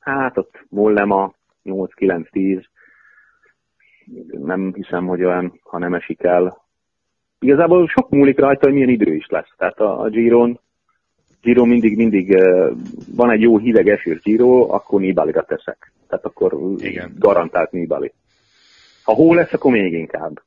hát 0.00 0.38
ott 0.38 0.64
Mollema 0.68 1.32
8-9-10, 1.64 2.64
nem 4.26 4.72
hiszem, 4.74 5.06
hogy 5.06 5.24
olyan, 5.24 5.60
ha 5.62 5.78
nem 5.78 5.94
esik 5.94 6.22
el. 6.22 6.56
Igazából 7.38 7.88
sok 7.88 8.10
múlik 8.10 8.38
rajta, 8.38 8.64
hogy 8.64 8.74
milyen 8.74 8.88
idő 8.88 9.14
is 9.14 9.26
lesz. 9.28 9.54
Tehát 9.56 9.78
a, 9.78 10.00
a 10.00 10.08
Giron 10.08 10.60
Giro 11.42 11.64
mindig, 11.64 11.96
mindig 11.96 12.36
van 13.16 13.30
egy 13.30 13.40
jó 13.40 13.58
hideg 13.58 13.88
esős 13.88 14.20
Giro, 14.20 14.74
akkor 14.74 15.00
Nibali-ra 15.00 15.42
teszek. 15.42 15.92
Tehát 16.08 16.24
akkor 16.24 16.56
Igen. 16.76 17.14
garantált 17.18 17.70
Nibali. 17.70 18.12
Ha 19.02 19.12
hó 19.12 19.34
lesz, 19.34 19.52
akkor 19.52 19.72
még 19.72 19.92
inkább. 19.92 20.42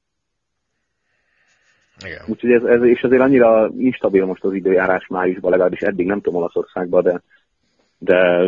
Igen. 2.05 2.21
Úgyhogy 2.27 2.51
ez, 2.51 2.63
ez, 2.63 2.83
és 2.83 3.01
azért 3.03 3.21
annyira 3.21 3.69
instabil 3.77 4.25
most 4.25 4.43
az 4.43 4.53
időjárás 4.53 5.07
májusban, 5.07 5.51
legalábbis 5.51 5.79
eddig 5.79 6.05
nem 6.05 6.21
tudom 6.21 6.39
Olaszországban, 6.39 7.03
de, 7.03 7.21
de 7.97 8.45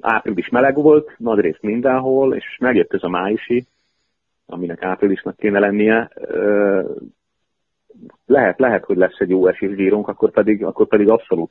április 0.00 0.48
meleg 0.48 0.74
volt, 0.74 1.14
nagy 1.18 1.38
részt 1.38 1.62
mindenhol, 1.62 2.34
és 2.34 2.56
megjött 2.60 2.94
ez 2.94 3.02
a 3.02 3.08
májusi, 3.08 3.66
aminek 4.46 4.82
áprilisnak 4.82 5.36
kéne 5.36 5.58
lennie. 5.58 6.10
Lehet, 8.26 8.58
lehet, 8.58 8.84
hogy 8.84 8.96
lesz 8.96 9.18
egy 9.18 9.28
jó 9.28 9.46
esésgyírónk, 9.46 10.08
akkor 10.08 10.30
pedig, 10.30 10.64
akkor 10.64 10.86
pedig 10.86 11.08
abszolút, 11.08 11.50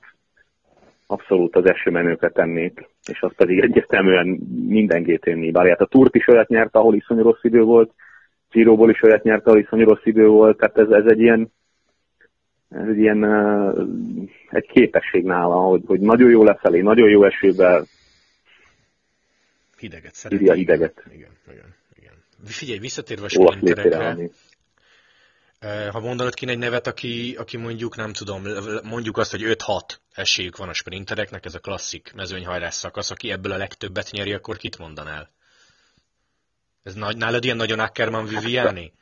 abszolút 1.07 1.55
az 1.55 1.65
esőmenőket 1.65 2.33
tennék, 2.33 2.87
és 3.05 3.21
az 3.21 3.31
pedig 3.35 3.59
egyértelműen 3.59 4.27
minden 4.67 5.03
GT-nél. 5.03 5.67
Hát 5.67 5.81
a 5.81 5.85
Túrt 5.85 6.15
is 6.15 6.27
olyat 6.27 6.47
nyert, 6.47 6.75
ahol 6.75 6.95
iszonyú 6.95 7.21
rossz 7.21 7.43
idő 7.43 7.61
volt, 7.61 7.91
Giroból 8.51 8.89
is 8.89 9.03
olyat 9.03 9.23
nyert, 9.23 9.47
ahol 9.47 9.59
iszonyú 9.59 9.83
rossz 9.83 10.05
idő 10.05 10.27
volt, 10.27 10.57
tehát 10.57 10.77
ez, 10.77 10.89
ez 10.89 11.11
egy 11.11 11.19
ilyen, 11.19 11.51
ez 12.69 12.87
egy 12.87 12.97
ilyen 12.97 13.23
egy 14.49 14.65
képesség 14.65 15.23
nála, 15.23 15.55
hogy, 15.55 15.81
hogy 15.85 15.99
nagyon 15.99 16.29
jó 16.29 16.43
lefelé, 16.43 16.81
nagyon 16.81 17.09
jó 17.09 17.23
esőben 17.23 17.85
hideget 19.79 20.13
szereti. 20.13 20.47
a 20.47 20.53
hideget. 20.53 21.03
Igen, 21.05 21.31
igen, 21.47 21.75
igen. 21.99 22.13
Figyelj, 22.45 22.79
visszatérve 22.79 23.25
a 23.25 23.29
sprinterekre, 23.29 24.15
ha 25.91 25.99
mondanod 25.99 26.33
kéne 26.33 26.51
egy 26.51 26.57
nevet, 26.57 26.87
aki, 26.87 27.35
aki 27.37 27.57
mondjuk, 27.57 27.95
nem 27.95 28.11
tudom, 28.13 28.41
mondjuk 28.89 29.17
azt, 29.17 29.31
hogy 29.31 29.41
5-6 29.43 29.97
esélyük 30.13 30.57
van 30.57 30.69
a 30.69 30.73
sprintereknek, 30.73 31.45
ez 31.45 31.55
a 31.55 31.59
klasszik 31.59 32.11
mezőnyhajrás 32.15 32.73
szakasz, 32.73 33.11
aki 33.11 33.31
ebből 33.31 33.51
a 33.51 33.57
legtöbbet 33.57 34.09
nyeri, 34.11 34.33
akkor 34.33 34.57
kit 34.57 34.77
mondanál? 34.77 35.29
Ez 36.83 36.95
nagy, 36.95 37.17
nálad 37.17 37.43
ilyen 37.43 37.57
nagyon 37.57 37.79
Ackerman 37.79 38.25
Viviani? 38.25 38.93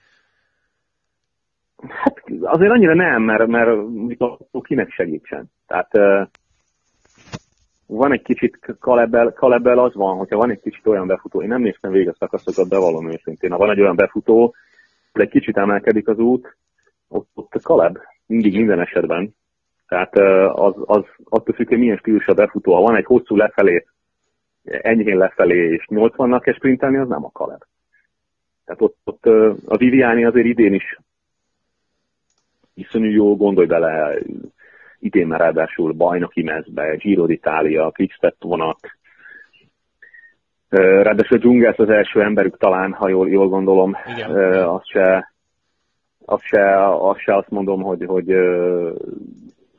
Hát 1.88 2.24
azért 2.42 2.72
annyira 2.72 2.96
nem, 2.96 3.22
mert, 3.22 3.48
mert 3.48 3.70
kinek 4.62 4.92
segítsen. 4.92 5.52
Tehát 5.68 5.90
uh, 5.94 6.28
van 7.86 8.12
egy 8.12 8.22
kicsit 8.22 8.60
Kalebel, 8.80 9.34
Kalebel 9.34 9.80
az 9.80 9.94
van, 9.94 10.18
hogyha 10.18 10.38
van 10.38 10.52
egy 10.52 10.62
kicsit 10.62 10.88
olyan 10.88 11.08
befutó, 11.08 11.42
én 11.42 11.48
nem 11.48 11.62
néztem 11.62 11.92
végig 11.92 12.10
a 12.10 12.16
szakaszokat, 12.20 12.70
bevallom 12.70 13.12
őszintén, 13.12 13.52
ha 13.52 13.58
van 13.58 13.70
egy 13.70 13.82
olyan 13.82 13.96
befutó, 13.96 14.56
hogy 15.16 15.26
egy 15.26 15.32
kicsit 15.32 15.58
emelkedik 15.58 16.08
az 16.08 16.18
út, 16.18 16.58
ott, 17.08 17.30
ott 17.34 17.56
a 17.56 17.60
Kaleb, 17.60 17.98
mindig 18.26 18.56
minden 18.56 18.80
esetben. 18.80 19.36
Tehát 19.88 20.18
az, 20.50 20.74
az 20.86 21.04
attól 21.24 21.56
függ, 21.56 21.68
hogy 21.68 21.78
milyen 21.78 21.98
stílus 21.98 22.28
a 22.28 22.34
befutó. 22.34 22.74
Ha 22.74 22.82
van 22.82 22.96
egy 22.96 23.06
hosszú 23.06 23.36
lefelé, 23.36 23.86
enyhén 24.64 25.18
lefelé, 25.18 25.72
és 25.72 25.86
80-nak 25.90 26.40
kell 26.44 26.54
sprintelni, 26.54 26.98
az 26.98 27.08
nem 27.08 27.26
a 27.26 27.32
Kaleb. 27.32 27.64
Tehát 28.66 28.82
ott, 28.82 28.98
ott 29.04 29.26
a 29.66 29.78
Viviani 29.78 30.26
azért 30.26 30.46
idén 30.46 30.74
is 30.74 31.00
iszonyú 32.74 33.12
jó, 33.12 33.36
gondolj 33.36 33.68
bele, 33.68 34.18
idén 35.00 35.28
már 35.28 35.40
ráadásul 35.40 35.94
bajnoki 35.94 36.44
mezbe, 36.44 36.96
Giro 36.96 37.26
d'Italia, 37.28 37.92
Quickstep 37.94 38.36
vonat, 38.40 38.80
Ráadásul 40.70 41.38
a 41.38 41.40
Dzsungász 41.40 41.80
az 41.80 41.90
első 41.90 42.22
emberük 42.22 42.58
talán, 42.58 42.92
ha 42.92 43.10
jól, 43.10 43.30
jól 43.30 43.48
gondolom, 43.48 43.96
Igen. 44.16 44.32
azt 44.68 44.88
se, 44.88 45.34
azt 46.26 46.44
se, 46.44 46.86
azt 46.88 47.20
se 47.20 47.36
azt 47.36 47.50
mondom, 47.50 47.82
hogy, 47.82 48.06
hogy 48.06 48.32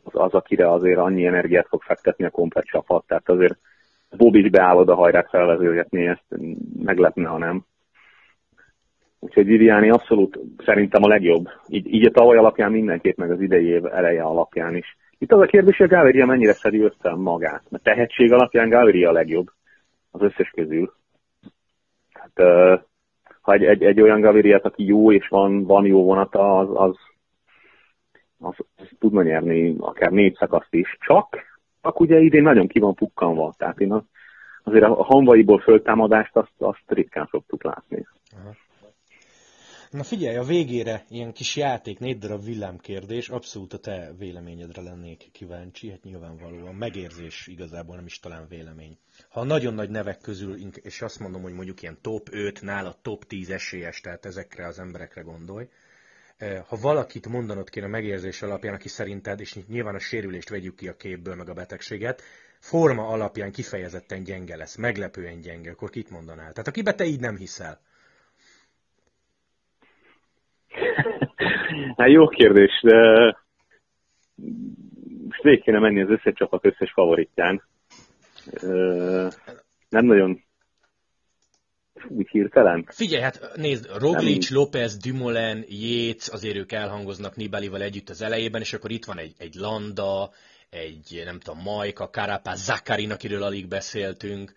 az, 0.05 0.13
az, 0.13 0.33
akire 0.33 0.73
azért 0.73 0.99
annyi 0.99 1.27
energiát 1.27 1.67
fog 1.69 1.83
fektetni 1.83 2.25
a 2.25 2.31
komplet 2.31 2.65
csapat, 2.65 3.05
tehát 3.07 3.29
azért 3.29 3.59
Bob 4.17 4.35
is 4.35 4.51
beállod 4.51 4.89
a 4.89 4.95
hajrát 4.95 5.29
felvezőgetni, 5.29 6.07
ezt 6.07 6.25
meglepne, 6.83 7.29
ha 7.29 7.39
nem. 7.39 7.65
Úgyhogy 9.19 9.47
Viviani 9.47 9.91
abszolút 9.91 10.39
szerintem 10.65 11.03
a 11.03 11.09
legjobb. 11.09 11.49
Így, 11.69 11.95
így 11.95 12.07
a 12.07 12.11
tavaly 12.11 12.37
alapján 12.37 12.71
mindenképp, 12.71 13.17
meg 13.17 13.31
az 13.31 13.41
idei 13.41 13.67
év 13.67 13.85
eleje 13.87 14.23
alapján 14.23 14.77
is. 14.77 14.97
Itt 15.19 15.33
az 15.33 15.41
a 15.41 15.47
kérdés, 15.47 15.77
hogy 15.77 15.93
a 15.93 15.97
Gaviria 15.97 16.27
mennyire 16.27 16.53
szedi 16.53 16.81
össze 16.81 17.15
magát. 17.15 17.63
Mert 17.69 17.83
tehetség 17.83 18.33
alapján 18.33 18.69
Gaviria 18.69 19.09
a 19.09 19.13
legjobb 19.13 19.47
az 20.17 20.23
összes 20.23 20.51
közül. 20.51 20.95
Hát, 22.13 22.49
ha 23.41 23.53
egy, 23.53 23.65
egy, 23.65 23.83
egy 23.83 24.01
olyan 24.01 24.21
Gaviriát, 24.21 24.65
aki 24.65 24.85
jó 24.85 25.13
és 25.13 25.29
van, 25.29 25.65
van 25.65 25.87
jó 25.87 26.05
vonata, 26.05 26.59
az, 26.59 26.69
az, 26.73 26.97
az, 28.39 28.55
az 28.77 28.89
tudna 28.99 29.23
nyerni 29.23 29.77
akár 29.79 30.11
négy 30.11 30.35
szakaszt 30.35 30.75
is. 30.75 30.97
Csak, 31.01 31.37
csak 31.83 32.01
ugye 32.01 32.19
idén 32.19 32.43
nagyon 32.43 32.67
ki 32.67 32.79
van 32.79 32.95
pukkanva. 32.95 33.55
Tehát 33.57 33.81
én 33.81 33.93
az, 33.93 34.03
azért 34.63 34.85
a 34.85 35.03
hanvaiból 35.03 35.59
föltámadást 35.59 36.37
azt, 36.37 36.55
azt 36.59 36.85
ritkán 36.87 37.29
szoktuk 37.31 37.63
látni. 37.63 38.07
Aha. 38.43 38.55
Na 39.91 40.03
figyelj, 40.03 40.37
a 40.37 40.43
végére 40.45 41.05
ilyen 41.09 41.33
kis 41.33 41.57
játék, 41.57 41.99
négy 41.99 42.19
darab 42.19 42.45
villámkérdés, 42.45 43.29
abszolút 43.29 43.73
a 43.73 43.79
te 43.79 44.13
véleményedre 44.19 44.83
lennék 44.83 45.29
kíváncsi, 45.33 45.91
hát 45.91 46.03
nyilvánvalóan 46.03 46.75
megérzés 46.75 47.47
igazából 47.47 47.97
nem 47.97 48.07
is 48.07 48.21
talán 48.21 48.49
vélemény. 48.49 48.99
Ha 49.29 49.45
nagyon 49.45 49.75
nagy 49.75 49.91
nevek 49.91 50.19
közül, 50.19 50.59
és 50.83 51.03
azt 51.03 51.19
mondom, 51.19 51.43
hogy 51.43 51.53
mondjuk 51.53 51.83
ilyen 51.83 51.99
top 52.01 52.29
5, 52.31 52.63
nála 52.63 52.99
top 53.03 53.25
10 53.25 53.51
esélyes, 53.51 54.01
tehát 54.01 54.27
ezekre 54.27 54.67
az 54.67 54.79
emberekre 54.79 55.21
gondolj, 55.21 55.69
eh, 56.37 56.63
ha 56.67 56.77
valakit 56.77 57.29
mondanod 57.29 57.71
kéne 57.71 57.87
a 57.87 57.89
megérzés 57.89 58.43
alapján, 58.43 58.75
aki 58.75 58.89
szerinted, 58.89 59.41
és 59.41 59.59
nyilván 59.69 59.95
a 59.95 59.99
sérülést 59.99 60.49
vegyük 60.49 60.77
ki 60.77 60.89
a 60.89 60.97
képből, 60.97 61.35
meg 61.35 61.49
a 61.49 61.55
betegséget, 61.55 62.23
forma 62.61 63.09
alapján 63.09 63.53
kifejezetten 63.53 64.23
gyenge 64.23 64.57
lesz, 64.57 64.77
meglepően 64.77 65.41
gyenge, 65.41 65.71
akkor 65.71 65.91
kit 65.91 66.11
mondanál? 66.11 66.53
Tehát 66.53 66.69
akibe 66.69 66.95
te 66.95 67.05
így 67.05 67.21
nem 67.21 67.37
hiszel. 67.37 67.81
Hát 71.97 72.09
jó 72.09 72.29
kérdés, 72.29 72.81
de 72.83 73.37
most 75.29 75.43
végig 75.43 75.63
kéne 75.63 75.79
menni 75.79 76.03
az 76.03 76.11
összes 76.11 76.33
csapat 76.35 76.67
összes 76.67 76.93
favoritján. 76.93 77.63
Nem 79.89 80.05
nagyon 80.05 80.45
úgy 82.09 82.29
hirtelen. 82.31 82.87
Figyelj, 82.89 83.23
hát 83.23 83.51
nézd, 83.55 83.91
Roglic, 83.99 84.51
nem... 84.51 84.59
López, 84.59 84.97
Dumoulin, 84.97 85.65
Yates, 85.69 86.29
azért 86.29 86.57
ők 86.57 86.73
elhangoznak 86.73 87.37
Nibalival 87.37 87.83
együtt 87.83 88.09
az 88.09 88.23
elejében, 88.23 88.61
és 88.61 88.73
akkor 88.73 88.91
itt 88.91 89.05
van 89.05 89.19
egy, 89.19 89.35
egy 89.39 89.55
Landa, 89.55 90.31
egy, 90.71 91.23
nem 91.25 91.39
tudom, 91.39 91.63
Majka, 91.63 92.09
Carapaz, 92.09 92.65
Zakarin, 92.65 93.11
akiről 93.11 93.43
alig 93.43 93.69
beszéltünk. 93.69 94.53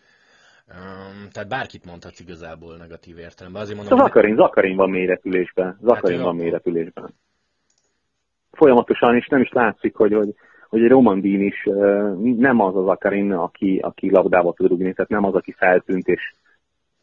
Um, 0.69 1.29
tehát 1.32 1.49
bárkit 1.49 1.86
mondhatsz 1.86 2.19
igazából 2.19 2.75
negatív 2.77 3.17
értelemben. 3.17 3.62
Azért 3.62 3.77
mondom, 3.77 3.97
Zakarin, 3.97 4.36
hogy... 4.36 4.39
Zakarin 4.39 4.75
van 4.75 4.89
mélyrepülésben. 4.89 5.77
Zakarin 5.82 6.17
hát, 6.17 6.25
van 6.25 6.36
mélyrepülésben. 6.36 7.13
Folyamatosan, 8.51 9.15
és 9.15 9.27
nem 9.27 9.41
is 9.41 9.49
látszik, 9.51 9.95
hogy, 9.95 10.13
hogy, 10.13 10.34
hogy 10.69 10.84
egy 10.84 10.89
Romandin 10.89 11.41
is 11.41 11.63
nem 12.38 12.60
az 12.60 12.75
az 12.75 12.84
Zakarin, 12.84 13.32
aki, 13.32 13.79
aki 13.82 14.12
labdába 14.12 14.53
tud 14.53 14.67
rúgni, 14.67 14.93
tehát 14.93 15.10
nem 15.10 15.23
az, 15.23 15.34
aki 15.34 15.51
feltűnt, 15.51 16.08
és, 16.08 16.34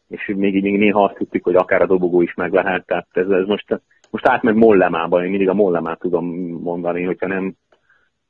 és 0.08 0.32
még, 0.36 0.62
még 0.62 0.78
néha 0.78 1.04
azt 1.04 1.14
tudtuk, 1.14 1.44
hogy 1.44 1.56
akár 1.56 1.82
a 1.82 1.86
dobogó 1.86 2.22
is 2.22 2.34
meg 2.34 2.52
lehet. 2.52 2.86
Tehát 2.86 3.08
ez, 3.12 3.28
ez 3.28 3.46
most, 3.46 3.80
most 4.10 4.26
átmegy 4.26 4.54
Mollemában, 4.54 5.24
én 5.24 5.30
mindig 5.30 5.48
a 5.48 5.54
Mollemát 5.54 5.98
tudom 5.98 6.26
mondani, 6.62 7.02
hogyha 7.02 7.26
nem 7.26 7.54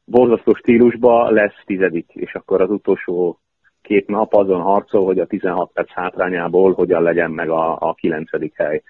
borzasztó 0.05 0.55
stílusba 0.55 1.31
lesz 1.31 1.63
tizedik, 1.65 2.11
és 2.13 2.35
akkor 2.35 2.61
az 2.61 2.71
utolsó 2.71 3.41
két 3.87 4.07
nap 4.07 4.35
azon 4.35 4.61
harcol, 4.61 5.05
hogy 5.05 5.19
a 5.19 5.27
16 5.27 5.73
perc 5.73 5.93
hátrányából 5.93 6.73
hogyan 6.73 7.03
legyen 7.03 7.31
meg 7.31 7.51
a, 7.51 7.77
a 7.81 7.95
9. 7.95 8.31
hely. 8.55 8.83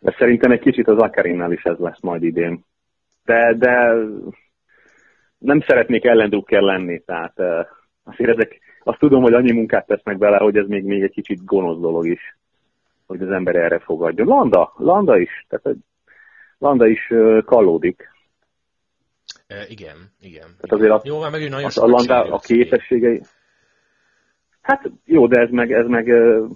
De 0.00 0.14
szerintem 0.18 0.50
egy 0.50 0.60
kicsit 0.60 0.88
az 0.88 0.98
Akarinnál 0.98 1.52
is 1.52 1.62
ez 1.62 1.78
lesz 1.78 2.00
majd 2.00 2.22
idén. 2.22 2.64
De, 3.24 3.54
de 3.58 3.94
nem 5.38 5.60
szeretnék 5.60 6.04
ellendrukker 6.04 6.60
lenni, 6.60 7.02
tehát 7.06 7.38
azért 8.04 8.30
ezek, 8.30 8.60
azt 8.84 8.98
tudom, 8.98 9.22
hogy 9.22 9.32
annyi 9.32 9.52
munkát 9.52 9.86
tesznek 9.86 10.18
bele, 10.18 10.36
hogy 10.36 10.56
ez 10.56 10.66
még, 10.66 10.84
még 10.84 11.02
egy 11.02 11.12
kicsit 11.12 11.44
gonosz 11.44 11.78
dolog 11.78 12.06
is, 12.06 12.36
hogy 13.06 13.22
az 13.22 13.30
ember 13.30 13.56
erre 13.56 13.78
fogadjon. 13.78 14.26
Landa, 14.26 14.72
Landa 14.76 15.18
is, 15.18 15.46
tehát 15.48 15.76
Landa 16.58 16.86
is 16.86 17.12
kallódik. 17.44 18.10
E, 19.46 19.64
igen, 19.68 19.96
igen. 20.20 20.46
Tehát 20.60 20.72
azért 20.72 20.90
a, 20.90 21.00
Jó, 21.04 21.20
már 21.20 21.30
megint 21.30 21.50
nagyon 21.50 21.66
az, 21.66 21.78
a 21.78 21.86
Landa, 21.86 22.22
a 22.22 22.38
képességei, 22.38 23.22
Hát 24.62 24.90
jó, 25.04 25.26
de 25.26 25.40
ez 25.40 25.50
meg, 25.50 25.72
ez 25.72 25.86
meg 25.86 26.12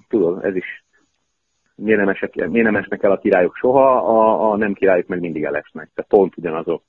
tudod, 0.08 0.44
ez 0.44 0.56
is 0.56 0.84
miért 1.76 1.98
nem, 1.98 2.08
esek, 2.08 2.34
miért 2.34 2.66
nem 2.66 2.76
esnek 2.76 3.02
el 3.02 3.10
a 3.10 3.18
királyok 3.18 3.56
soha, 3.56 3.96
a, 3.96 4.50
a 4.50 4.56
nem 4.56 4.72
királyok 4.72 5.06
meg 5.06 5.20
mindig 5.20 5.44
elesnek. 5.44 5.90
Tehát 5.94 6.10
pont 6.10 6.36
ugyanazok. 6.36 6.82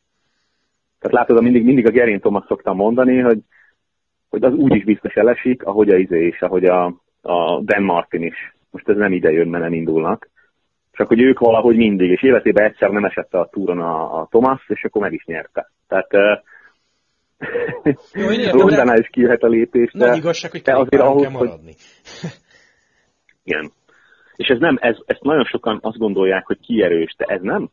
Tehát 0.99 1.17
látod, 1.17 1.43
mindig, 1.43 1.63
mindig 1.63 1.87
a 1.87 1.91
Gerin 1.91 2.19
Thomas 2.19 2.45
szoktam 2.47 2.75
mondani, 2.75 3.19
hogy, 3.19 3.39
hogy 4.29 4.43
az 4.43 4.53
úgy 4.53 4.75
is 4.75 4.83
biztos 4.83 5.13
elesik, 5.13 5.63
ahogy 5.63 5.89
a 5.89 5.97
izé 5.97 6.25
is, 6.25 6.41
ahogy 6.41 6.65
a, 6.65 6.85
a 7.21 7.61
Dan 7.61 7.83
Martin 7.83 8.21
is. 8.21 8.55
Most 8.71 8.89
ez 8.89 8.95
nem 8.95 9.13
ide 9.13 9.31
jön, 9.31 9.47
mert 9.47 9.63
nem 9.63 9.73
indulnak. 9.73 10.29
Csak 10.91 11.07
hogy 11.07 11.21
ők 11.21 11.39
valahogy 11.39 11.75
mindig, 11.75 12.09
és 12.09 12.23
életében 12.23 12.65
egyszer 12.65 12.89
nem 12.89 13.05
esett 13.05 13.33
a 13.33 13.49
túron 13.51 13.81
a, 13.81 14.19
a 14.19 14.27
Thomas, 14.29 14.65
és 14.67 14.83
akkor 14.83 15.01
meg 15.01 15.13
is 15.13 15.25
nyerte. 15.25 15.71
Tehát 15.87 16.07
jó, 18.13 18.59
Rondánál 18.59 18.99
is 18.99 19.07
kijöhet 19.07 19.43
a 19.43 19.47
lépés. 19.47 19.91
Nagy 19.93 20.17
igazság, 20.17 20.51
hogy 20.51 20.61
azért 20.65 21.03
ahhoz, 21.03 21.21
kell 21.21 21.31
maradni. 21.31 21.73
Igen. 23.43 23.71
És 24.35 24.47
ez 24.47 24.59
nem, 24.59 24.77
ez, 24.81 24.95
ezt 25.05 25.23
nagyon 25.23 25.45
sokan 25.45 25.79
azt 25.81 25.97
gondolják, 25.97 26.45
hogy 26.45 26.59
ki 26.59 26.83
erős, 26.83 27.15
de 27.17 27.25
ez 27.25 27.41
nem. 27.41 27.69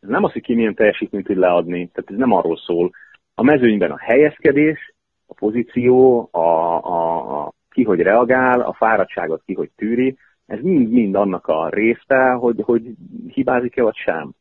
Ez 0.00 0.08
nem 0.08 0.24
az, 0.24 0.32
hogy 0.32 0.42
ki 0.42 0.54
milyen 0.54 0.74
teljesítményt 0.74 1.26
tud 1.26 1.36
leadni, 1.36 1.90
tehát 1.92 2.10
ez 2.10 2.16
nem 2.16 2.32
arról 2.32 2.56
szól. 2.56 2.90
A 3.34 3.42
mezőnyben 3.42 3.90
a 3.90 3.98
helyezkedés, 3.98 4.94
a 5.26 5.34
pozíció, 5.34 6.28
a, 6.30 6.38
a, 6.38 7.40
a 7.40 7.52
ki 7.70 7.82
hogy 7.82 8.00
reagál, 8.00 8.60
a 8.60 8.72
fáradtságot 8.72 9.42
ki 9.46 9.54
hogy 9.54 9.70
tűri, 9.76 10.16
ez 10.46 10.60
mind-mind 10.60 11.14
annak 11.14 11.46
a 11.46 11.68
része, 11.68 12.30
hogy, 12.30 12.60
hogy 12.62 12.82
hibázik-e 13.28 13.82
vagy 13.82 13.96
sem. 13.96 14.32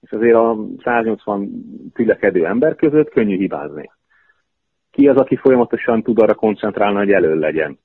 És 0.00 0.10
azért 0.10 0.34
a 0.34 0.56
180 0.82 1.50
tülekedő 1.94 2.46
ember 2.46 2.76
között 2.76 3.10
könnyű 3.10 3.36
hibázni. 3.36 3.90
Ki 5.00 5.08
az, 5.08 5.16
aki 5.16 5.36
folyamatosan 5.36 6.02
tud 6.02 6.18
arra 6.18 6.34
koncentrálni, 6.34 6.98
hogy 6.98 7.12
elő 7.12 7.38
legyen? 7.38 7.78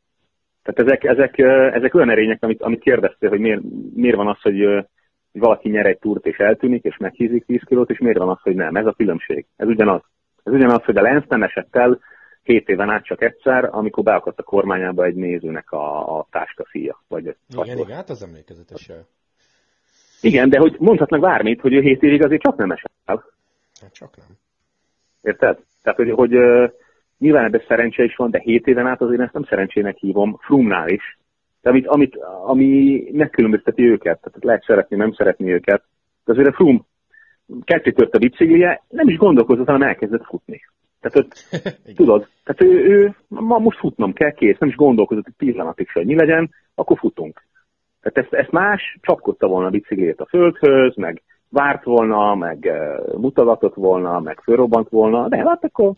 Tehát 0.64 0.92
ezek, 0.92 1.04
ezek, 1.04 1.38
ezek 1.76 1.94
olyan 1.94 2.10
erények, 2.10 2.44
amit, 2.44 2.62
amit 2.62 2.80
kérdeztél, 2.80 3.30
hogy 3.30 3.40
miért, 3.40 3.62
miért 3.96 4.16
van 4.16 4.28
az, 4.28 4.42
hogy 4.42 4.86
valaki 5.32 5.70
nyer 5.70 5.86
egy 5.86 6.00
túrt 6.00 6.26
és 6.26 6.38
eltűnik, 6.38 6.84
és 6.84 6.98
meghízik 6.98 7.46
10 7.46 7.62
kilót, 7.66 7.90
és 7.90 8.00
miért 8.00 8.18
van 8.18 8.30
az, 8.30 8.42
hogy 8.42 8.56
nem. 8.56 8.76
Ez 8.76 8.86
a 8.86 8.94
különbség. 8.98 9.46
Ez 9.56 9.68
ugyanaz. 9.68 10.02
Ez 10.44 10.54
ugyanaz, 10.54 10.84
hogy 10.84 10.98
a 10.98 11.02
Lenz 11.02 11.24
nem 11.28 11.44
esett 11.44 11.76
el 11.76 12.00
7 12.44 12.70
éven 12.70 12.90
át 12.90 13.04
csak 13.04 13.22
egyszer, 13.22 13.70
amikor 13.72 14.04
beakadt 14.04 14.40
a 14.40 14.44
kormányába 14.44 15.04
egy 15.04 15.16
nézőnek 15.16 15.72
a, 15.72 16.18
a 16.18 16.28
táskafia. 16.32 17.04
Vagy 17.08 17.22
igen, 17.22 17.66
igen, 17.66 17.78
igen, 17.78 17.96
hát 17.96 18.10
az 18.10 18.24
emlékezetes. 18.24 18.92
Igen, 20.22 20.50
de 20.50 20.60
hogy 20.60 20.76
mondhatnak 20.80 21.20
bármit, 21.20 21.62
hogy 21.62 21.74
ő 21.74 21.82
7 21.82 22.04
évig 22.04 22.24
azért 22.24 22.42
csak 22.42 22.56
nem 22.56 22.72
esett 22.72 22.92
el. 23.06 23.24
Hát 23.82 23.94
csak 23.94 24.18
nem. 24.18 24.28
Érted? 25.22 25.60
Tehát, 25.84 26.00
hogy, 26.00 26.12
hogy 26.12 26.34
nyilván 27.18 27.46
ebben 27.46 27.64
szerencse 27.68 28.04
is 28.04 28.16
van, 28.16 28.32
de 28.32 28.40
7 28.40 28.68
éven 28.68 28.88
át 28.88 29.02
azért 29.02 29.22
ezt 29.22 29.34
nem 29.34 29.44
szerencsének 29.44 29.98
hívom, 29.98 30.38
Frumnál 30.40 30.90
is. 30.90 31.18
De 31.62 31.70
amit, 31.70 31.88
amit, 31.88 32.16
ami 32.46 33.04
megkülönbözteti 33.12 33.84
őket, 33.84 34.20
tehát 34.22 34.44
lehet 34.44 34.64
szeretni, 34.64 34.96
nem 34.96 35.14
szeretni 35.14 35.52
őket, 35.52 35.84
de 36.26 36.32
azért 36.32 36.48
a 36.48 36.54
Frum 36.54 36.86
ketté 37.64 37.92
tört 37.92 38.16
a 38.16 38.18
biciklije, 38.18 38.84
nem 38.90 39.08
is 39.08 39.18
gondolkozott, 39.18 39.66
hanem 39.66 39.88
elkezdett 39.88 40.26
futni. 40.26 40.62
Tehát 41.02 41.18
ott, 41.18 41.64
tudod, 42.00 42.28
tehát 42.44 42.62
ő, 42.62 42.90
ő, 42.90 43.16
ma 43.28 43.58
most 43.58 43.80
futnom 43.80 44.14
kell, 44.14 44.32
kész, 44.32 44.58
nem 44.58 44.70
is 44.70 44.76
gondolkozott 44.76 45.28
egy 45.28 45.34
pillanatig 45.38 45.90
se, 45.90 46.00
hogy 46.00 46.08
mi 46.08 46.16
legyen, 46.16 46.54
akkor 46.76 46.98
futunk. 46.98 47.44
Tehát 48.02 48.18
ezt, 48.30 48.42
ezt 48.42 48.52
más 48.52 48.98
csapkodta 49.02 49.48
volna 49.48 49.68
a 49.68 49.72
biciklét 49.72 50.20
a 50.20 50.26
földhöz, 50.26 50.96
meg 50.96 51.22
várt 51.50 51.84
volna, 51.84 52.36
meg 52.36 52.58
uh, 52.64 53.18
mutogatott 53.18 53.76
volna, 53.76 54.20
meg 54.20 54.40
fölrobbant 54.40 54.90
volna, 54.90 55.28
de 55.28 55.38
hát 55.38 55.64
akkor 55.64 55.94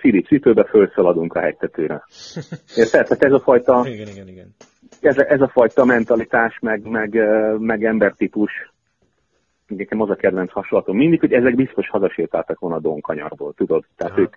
Sziri 0.00 0.22
cipőbe 0.22 0.64
felszaladunk 0.64 1.34
a 1.34 1.40
hegytetőre. 1.40 2.04
Érted? 2.76 3.06
Tehát 3.06 3.24
ez 3.24 3.32
a 3.32 3.40
fajta, 3.40 3.82
igen, 3.86 4.08
igen, 4.08 4.28
igen. 4.28 4.54
Ez, 5.00 5.18
a, 5.18 5.30
ez 5.30 5.40
a 5.40 5.48
fajta 5.48 5.84
mentalitás, 5.84 6.58
meg, 6.60 6.82
meg, 6.82 7.14
meg 7.58 7.84
embertípus, 7.84 8.72
nekem 9.66 10.00
az 10.00 10.10
a 10.10 10.16
kedvenc 10.16 10.52
hasonlatom 10.52 10.96
mindig, 10.96 11.20
hogy 11.20 11.32
ezek 11.32 11.54
biztos 11.54 11.88
hazasétáltak 11.88 12.58
volna 12.58 12.76
a 12.76 12.80
Donkanyarból, 12.80 13.54
tudod? 13.54 13.84
Tehát 13.96 14.18
ők... 14.18 14.36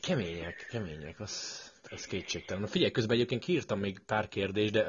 Kemények, 0.00 0.66
kemények, 0.70 1.20
az, 1.20 1.66
ez 1.90 2.06
kétségtelen. 2.06 2.62
Na 2.62 2.68
figyelj, 2.68 2.90
közben 2.90 3.16
egyébként 3.16 3.44
kiírtam 3.44 3.78
még 3.78 3.98
pár 4.06 4.28
kérdést, 4.28 4.72
de 4.72 4.86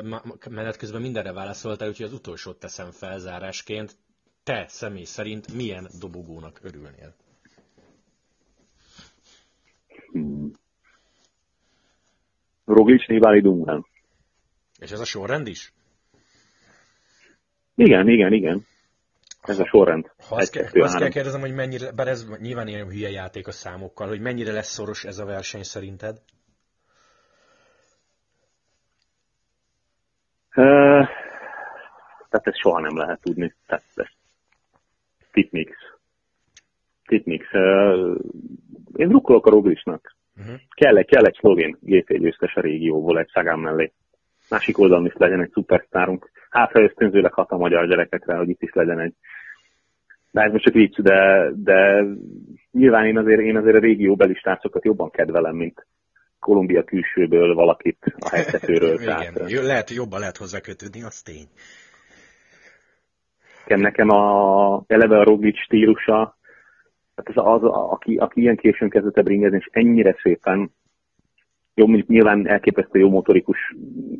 menet 0.49 0.77
közben 0.77 1.01
mindenre 1.01 1.33
válaszoltál, 1.33 1.87
úgyhogy 1.87 2.05
az 2.05 2.13
utolsót 2.13 2.59
teszem 2.59 2.91
felzárásként. 2.91 3.95
Te 4.43 4.65
személy 4.67 5.03
szerint 5.03 5.53
milyen 5.53 5.87
dobogónak 5.99 6.59
örülnél? 6.63 7.15
Hmm. 10.21 10.51
Roglic, 12.65 13.08
Nibali, 13.08 13.41
Dungan. 13.41 13.88
És 14.80 14.91
ez 14.91 14.99
a 14.99 15.06
sorrend 15.06 15.47
is? 15.47 15.73
Igen, 17.75 18.10
igen, 18.10 18.34
igen. 18.34 18.65
Ez 19.41 19.60
a 19.60 19.65
sorrend. 19.65 20.12
Ha 20.27 20.36
azt, 20.36 20.51
ke- 20.51 20.75
azt 20.75 20.97
kell 20.97 21.10
kérdezem, 21.10 21.39
hogy 21.39 21.53
mennyire, 21.53 21.91
bár 21.91 22.08
ez 22.08 22.27
nyilván 22.39 22.67
ilyen 22.67 22.88
hülye 22.88 23.10
játék 23.10 23.47
a 23.47 23.51
számokkal, 23.51 24.08
hogy 24.08 24.19
mennyire 24.19 24.51
lesz 24.51 24.71
szoros 24.71 25.03
ez 25.03 25.17
a 25.17 25.25
verseny 25.25 25.63
szerinted? 25.63 26.21
Uh, 30.56 31.08
tehát 32.30 32.47
ezt 32.47 32.60
soha 32.60 32.80
nem 32.80 32.97
lehet 32.97 33.21
tudni. 33.21 33.53
Tehát 33.67 33.84
ez 33.95 34.06
tipmix. 35.32 35.71
Tipmix. 37.06 37.45
Uh, 37.53 38.15
én 38.97 39.07
drukkolok 39.07 39.45
a 39.45 39.49
Roglisnak. 39.49 40.15
Uh-huh. 40.38 40.55
Kell, 40.75 40.97
egy, 40.97 41.05
kell 41.05 41.25
egy 41.25 41.38
szlovén 41.39 41.77
GP 41.81 42.17
győztes 42.17 42.55
a 42.55 42.62
régióból, 42.62 43.19
egy 43.19 43.29
Szagán 43.33 43.60
mellé. 43.60 43.91
Másik 44.49 44.77
oldalon 44.77 45.05
is 45.05 45.13
legyen 45.17 45.41
egy 45.41 45.51
szupersztárunk. 45.51 46.31
Hát, 46.49 46.71
ha 46.71 46.81
ösztönzőleg 46.81 47.33
hat 47.33 47.51
a 47.51 47.57
magyar 47.57 47.88
gyerekekre, 47.88 48.36
hogy 48.36 48.49
itt 48.49 48.62
is 48.62 48.73
legyen 48.73 48.99
egy. 48.99 49.13
De 50.31 50.41
ez 50.41 50.51
most 50.51 50.63
csak 50.63 50.73
vicc, 50.73 51.01
de, 51.01 51.49
de 51.55 52.05
nyilván 52.71 53.05
én 53.05 53.17
azért, 53.17 53.39
én 53.39 53.57
azért 53.57 53.75
a 53.75 53.79
régióbeli 53.79 54.33
srácokat 54.33 54.86
jobban 54.86 55.10
kedvelem, 55.10 55.55
mint 55.55 55.86
Kolumbia 56.39 56.83
külsőből 56.83 57.53
valakit 57.53 58.15
a 58.19 58.29
helyzetőről. 58.29 58.93
Igen, 59.01 59.33
tehát, 59.33 59.51
lehet, 59.51 59.89
jobban 59.89 60.19
lehet 60.19 60.38
hozzá 60.38 60.60
kötődni, 60.60 61.03
az 61.03 61.21
tény. 61.21 61.47
Nekem 63.67 64.10
a, 64.10 64.83
eleve 64.88 65.17
a 65.17 65.23
Roglic 65.23 65.57
stílusa, 65.57 66.37
tehát 67.17 67.56
az, 67.56 67.63
az 67.63 67.69
aki, 67.71 68.15
aki 68.15 68.41
ilyen 68.41 68.56
későn 68.56 68.89
kezdett 68.89 69.23
bringezni, 69.23 69.58
és 69.58 69.69
ennyire 69.71 70.15
szépen, 70.21 70.71
jó, 71.73 71.86
mondjuk 71.86 72.08
nyilván 72.08 72.47
elképesztő 72.47 72.99
jó 72.99 73.10
motorikus 73.10 73.75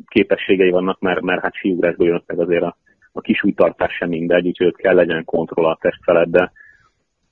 képességei 0.06 0.70
vannak, 0.70 1.00
mert, 1.00 1.20
mert 1.20 1.42
hát 1.42 1.54
síugrásból 1.54 2.06
jönnek 2.06 2.26
meg 2.26 2.40
azért 2.40 2.62
a, 2.62 2.76
a 3.12 3.20
kis 3.20 3.44
újtartás 3.44 3.92
sem 3.92 4.08
mindegy, 4.08 4.46
úgyhogy 4.46 4.76
kell 4.76 4.94
legyen 4.94 5.24
kontroll 5.24 5.70
a 5.70 5.78
test 5.80 6.02
felett, 6.02 6.28
de, 6.28 6.52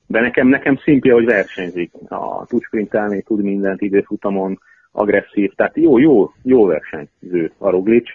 de 0.07 0.21
nekem, 0.21 0.49
nekem 0.49 0.77
szimpia, 0.77 1.15
hogy 1.15 1.25
versenyzik. 1.25 1.91
A, 2.09 2.47
tud 2.47 2.63
sprintelni, 2.63 3.23
tud 3.23 3.43
mindent 3.43 3.81
időfutamon, 3.81 4.59
agresszív, 4.93 5.53
tehát 5.55 5.77
jó, 5.77 5.99
jó, 5.99 6.31
jó 6.43 6.65
versenyző 6.65 7.53
a 7.59 7.71
Roglic, 7.71 8.09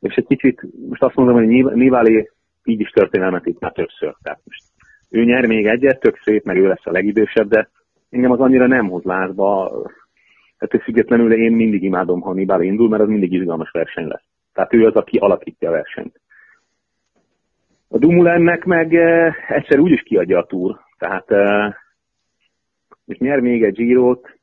és 0.00 0.14
egy 0.14 0.26
kicsit, 0.26 0.62
most 0.88 1.02
azt 1.02 1.14
mondom, 1.14 1.34
hogy 1.34 1.46
Nivali 1.74 2.30
így 2.64 2.80
is 2.80 2.90
történelmet 2.90 3.46
itt 3.46 3.60
már 3.60 3.72
többször. 3.72 4.14
Tehát 4.22 4.40
most 4.44 4.62
ő 5.10 5.24
nyer 5.24 5.46
még 5.46 5.66
egyet, 5.66 6.00
tök 6.00 6.18
szép, 6.22 6.44
meg 6.44 6.56
ő 6.56 6.66
lesz 6.66 6.86
a 6.86 6.90
legidősebb, 6.90 7.48
de 7.48 7.68
engem 8.10 8.30
az 8.30 8.40
annyira 8.40 8.66
nem 8.66 8.88
hoz 8.88 9.02
lázba. 9.02 9.70
Tehát 10.58 10.84
függetlenül 10.84 11.32
én 11.32 11.52
mindig 11.52 11.82
imádom, 11.82 12.20
ha 12.20 12.32
Nibál 12.32 12.62
indul, 12.62 12.88
mert 12.88 13.02
az 13.02 13.08
mindig 13.08 13.32
izgalmas 13.32 13.70
verseny 13.70 14.06
lesz. 14.06 14.24
Tehát 14.52 14.74
ő 14.74 14.86
az, 14.86 14.94
aki 14.94 15.16
alakítja 15.18 15.68
a 15.68 15.72
versenyt. 15.72 16.20
A 17.88 17.98
Dumoulinnek 17.98 18.64
meg 18.64 18.94
eh, 18.94 19.34
egyszer 19.48 19.78
úgyis 19.78 20.02
kiadja 20.02 20.38
a 20.38 20.46
túr. 20.46 20.80
Tehát 20.98 21.30
eh, 21.30 21.74
és 23.06 23.18
nyer 23.18 23.40
még 23.40 23.64
egy 23.64 23.74
Girot, 23.74 24.36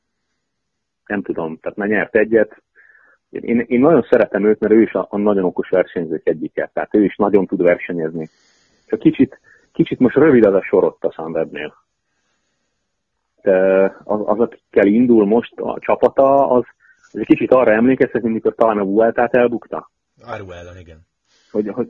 nem 1.06 1.22
tudom, 1.22 1.58
tehát 1.62 1.78
már 1.78 1.88
nyert 1.88 2.16
egyet. 2.16 2.62
Én, 3.30 3.60
én 3.68 3.80
nagyon 3.80 4.06
szeretem 4.10 4.46
őt, 4.46 4.60
mert 4.60 4.74
ő 4.74 4.82
is 4.82 4.92
a, 4.92 5.08
a 5.10 5.18
nagyon 5.18 5.44
okos 5.44 5.70
versenyzők 5.70 6.28
egyike, 6.28 6.70
tehát 6.74 6.96
ő 6.96 7.04
is 7.04 7.16
nagyon 7.16 7.46
tud 7.46 7.62
versenyezni. 7.62 8.30
Csak 8.86 9.00
kicsit, 9.00 9.40
kicsit 9.74 10.00
most 10.00 10.16
rövid 10.16 10.46
az 10.46 10.54
a 10.54 10.64
sorott 10.64 11.04
a 11.04 11.12
Sunwebnél. 11.12 11.74
Az, 14.04 14.22
az, 14.26 14.40
akikkel 14.40 14.86
indul 14.86 15.26
most 15.26 15.60
a 15.60 15.78
csapata, 15.80 16.50
az, 16.50 16.64
az 17.12 17.20
egy 17.20 17.26
kicsit 17.26 17.52
arra 17.52 17.72
emlékeztet, 17.72 18.22
mint 18.22 18.34
mikor 18.34 18.56
talán 18.56 18.78
a 18.78 18.84
Vueltát 18.86 19.36
elbukta. 19.36 19.92
Aruellen, 20.22 20.78
igen. 20.78 21.00
Hogy, 21.52 21.68
hogy, 21.68 21.90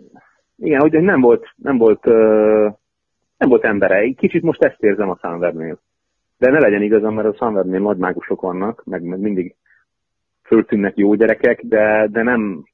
igen, 0.55 0.79
hogy 0.79 0.91
nem 0.91 1.21
volt, 1.21 1.53
nem 1.55 1.77
volt, 1.77 2.05
nem 3.37 3.49
volt 3.49 3.63
embere. 3.63 4.09
Kicsit 4.09 4.41
most 4.41 4.63
ezt 4.63 4.83
érzem 4.83 5.09
a 5.09 5.17
Sunwebnél. 5.21 5.79
De 6.37 6.49
ne 6.49 6.59
legyen 6.59 6.81
igazam, 6.81 7.13
mert 7.13 7.27
a 7.27 7.35
Sunwebnél 7.35 7.79
nagy 7.79 7.97
mágusok 7.97 8.41
vannak, 8.41 8.83
meg, 8.85 9.03
meg 9.03 9.19
mindig 9.19 9.55
föltűnnek 10.43 10.97
jó 10.97 11.13
gyerekek, 11.13 11.61
de, 11.61 12.07
de 12.11 12.23
nem, 12.23 12.65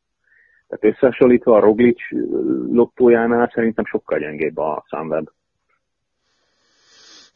tehát 0.70 0.96
összehasonlítva 0.96 1.56
a 1.56 1.60
Roglic 1.60 2.00
lottójánál 2.72 3.52
szerintem 3.54 3.86
sokkal 3.86 4.20
gyengébb 4.20 4.58
a 4.58 4.86
Sunweb. 4.88 5.30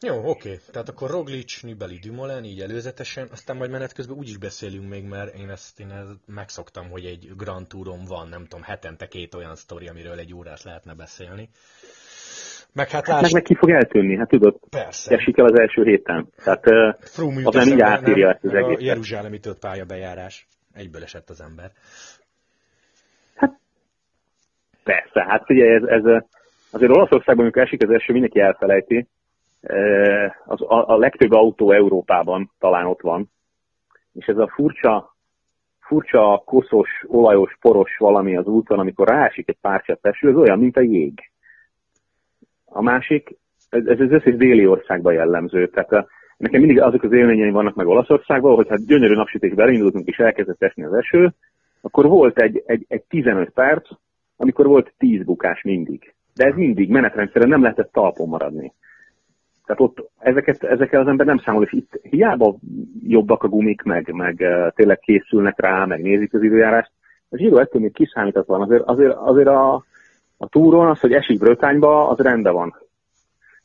Jó, 0.00 0.28
oké. 0.30 0.58
Tehát 0.72 0.88
akkor 0.88 1.10
Roglic, 1.10 1.62
Nibeli, 1.62 1.98
Dumoulin, 1.98 2.44
így 2.44 2.60
előzetesen, 2.60 3.28
aztán 3.32 3.56
majd 3.56 3.70
menet 3.70 3.92
közben 3.92 4.16
úgy 4.16 4.28
is 4.28 4.36
beszélünk 4.36 4.88
még, 4.88 5.04
mert 5.04 5.34
én 5.38 5.50
ezt, 5.50 5.80
én 5.80 5.90
ezt 5.90 6.18
megszoktam, 6.26 6.90
hogy 6.90 7.04
egy 7.04 7.30
Grand 7.36 7.66
Tourom 7.66 8.04
van, 8.08 8.28
nem 8.28 8.42
tudom, 8.42 8.62
hetente 8.62 9.06
két 9.06 9.34
olyan 9.34 9.54
sztori, 9.56 9.88
amiről 9.88 10.18
egy 10.18 10.34
órát 10.34 10.62
lehetne 10.62 10.94
beszélni. 10.94 11.48
Meg 12.72 12.90
hát 12.90 13.06
láss... 13.06 13.20
meg, 13.20 13.32
meg 13.32 13.42
ki 13.42 13.54
fog 13.54 13.70
eltűnni, 13.70 14.16
hát 14.16 14.28
tudod, 14.28 14.58
Persze. 14.70 15.14
esik 15.14 15.38
el 15.38 15.44
az 15.44 15.58
első 15.58 15.84
héten. 15.84 16.28
Tehát 16.44 16.66
uh, 16.70 17.46
az 17.46 17.54
nem 17.54 17.68
így 17.68 17.80
átírja 17.80 18.28
ezt 18.28 18.44
az 18.44 18.54
egészet. 18.54 18.80
A 18.80 18.84
Jeruzsálemi 18.84 19.40
tört 19.40 19.58
pályabejárás. 19.58 20.46
Egyből 20.72 21.02
esett 21.02 21.30
az 21.30 21.40
ember. 21.40 21.72
Persze, 24.84 25.24
hát 25.28 25.50
ugye 25.50 25.66
ez, 25.66 25.82
ez 25.82 26.22
azért 26.70 26.96
Olaszországban, 26.96 27.44
amikor 27.44 27.62
esik 27.62 27.82
az 27.82 27.90
első, 27.90 28.12
mindenki 28.12 28.40
elfelejti. 28.40 29.06
Az, 30.44 30.60
a, 30.60 30.88
a 30.88 30.96
legtöbb 30.96 31.32
autó 31.32 31.70
Európában 31.70 32.50
talán 32.58 32.86
ott 32.86 33.00
van. 33.00 33.30
És 34.12 34.26
ez 34.26 34.36
a 34.36 34.50
furcsa, 34.54 35.14
furcsa, 35.80 36.42
koszos, 36.44 36.88
olajos, 37.06 37.56
poros 37.60 37.96
valami 37.98 38.36
az 38.36 38.46
úton, 38.46 38.78
amikor 38.78 39.08
ráesik 39.08 39.48
egy 39.48 39.58
párcsa 39.60 39.98
eső, 40.00 40.28
az 40.28 40.36
olyan, 40.36 40.58
mint 40.58 40.76
a 40.76 40.80
jég. 40.80 41.30
A 42.64 42.82
másik, 42.82 43.36
ez, 43.70 43.86
ez 43.86 44.00
az 44.00 44.10
összes 44.10 44.36
déli 44.36 44.66
országban 44.66 45.12
jellemző. 45.12 45.68
Tehát 45.68 46.06
nekem 46.36 46.60
mindig 46.60 46.80
azok 46.80 47.02
az 47.02 47.12
élményeim 47.12 47.52
vannak 47.52 47.74
meg 47.74 47.86
Olaszországban, 47.86 48.54
hogy 48.54 48.68
hát 48.68 48.86
gyönyörű 48.86 49.14
napsütésbe 49.14 49.62
elindultunk 49.62 50.06
és 50.06 50.16
elkezdett 50.16 50.62
esni 50.62 50.84
az 50.84 50.92
eső, 50.92 51.34
akkor 51.80 52.06
volt 52.06 52.40
egy, 52.40 52.62
egy, 52.66 52.84
egy 52.88 53.02
15 53.02 53.50
perc, 53.50 53.88
amikor 54.44 54.66
volt 54.66 54.94
10 54.98 55.24
bukás 55.24 55.62
mindig. 55.62 56.14
De 56.34 56.44
ez 56.44 56.54
mindig 56.54 56.90
menetrendszerűen 56.90 57.50
nem 57.50 57.62
lehetett 57.62 57.92
talpon 57.92 58.28
maradni. 58.28 58.72
Tehát 59.64 59.80
ott 59.80 60.10
ezeket, 60.18 60.62
ezekkel 60.62 61.00
az 61.00 61.06
ember 61.06 61.26
nem 61.26 61.38
számol, 61.38 61.62
és 61.62 61.72
itt 61.72 61.98
hiába 62.02 62.56
jobbak 63.02 63.42
a 63.42 63.48
gumik, 63.48 63.82
meg, 63.82 64.12
meg 64.12 64.36
uh, 64.40 64.70
tényleg 64.74 64.98
készülnek 64.98 65.60
rá, 65.60 65.84
meg 65.84 66.02
nézik 66.02 66.34
az 66.34 66.42
időjárást. 66.42 66.90
A 67.28 67.36
zsíró 67.36 67.58
ettől 67.58 67.82
még 67.82 67.92
kiszámítatlan. 67.92 68.60
Azért, 68.60 68.82
azért, 68.82 69.14
azért 69.14 69.48
a, 69.48 69.74
a 70.36 70.48
túron 70.48 70.86
az, 70.86 71.00
hogy 71.00 71.12
esik 71.12 71.38
Brötányba, 71.38 72.08
az 72.08 72.18
rendben 72.18 72.52
van. 72.52 72.74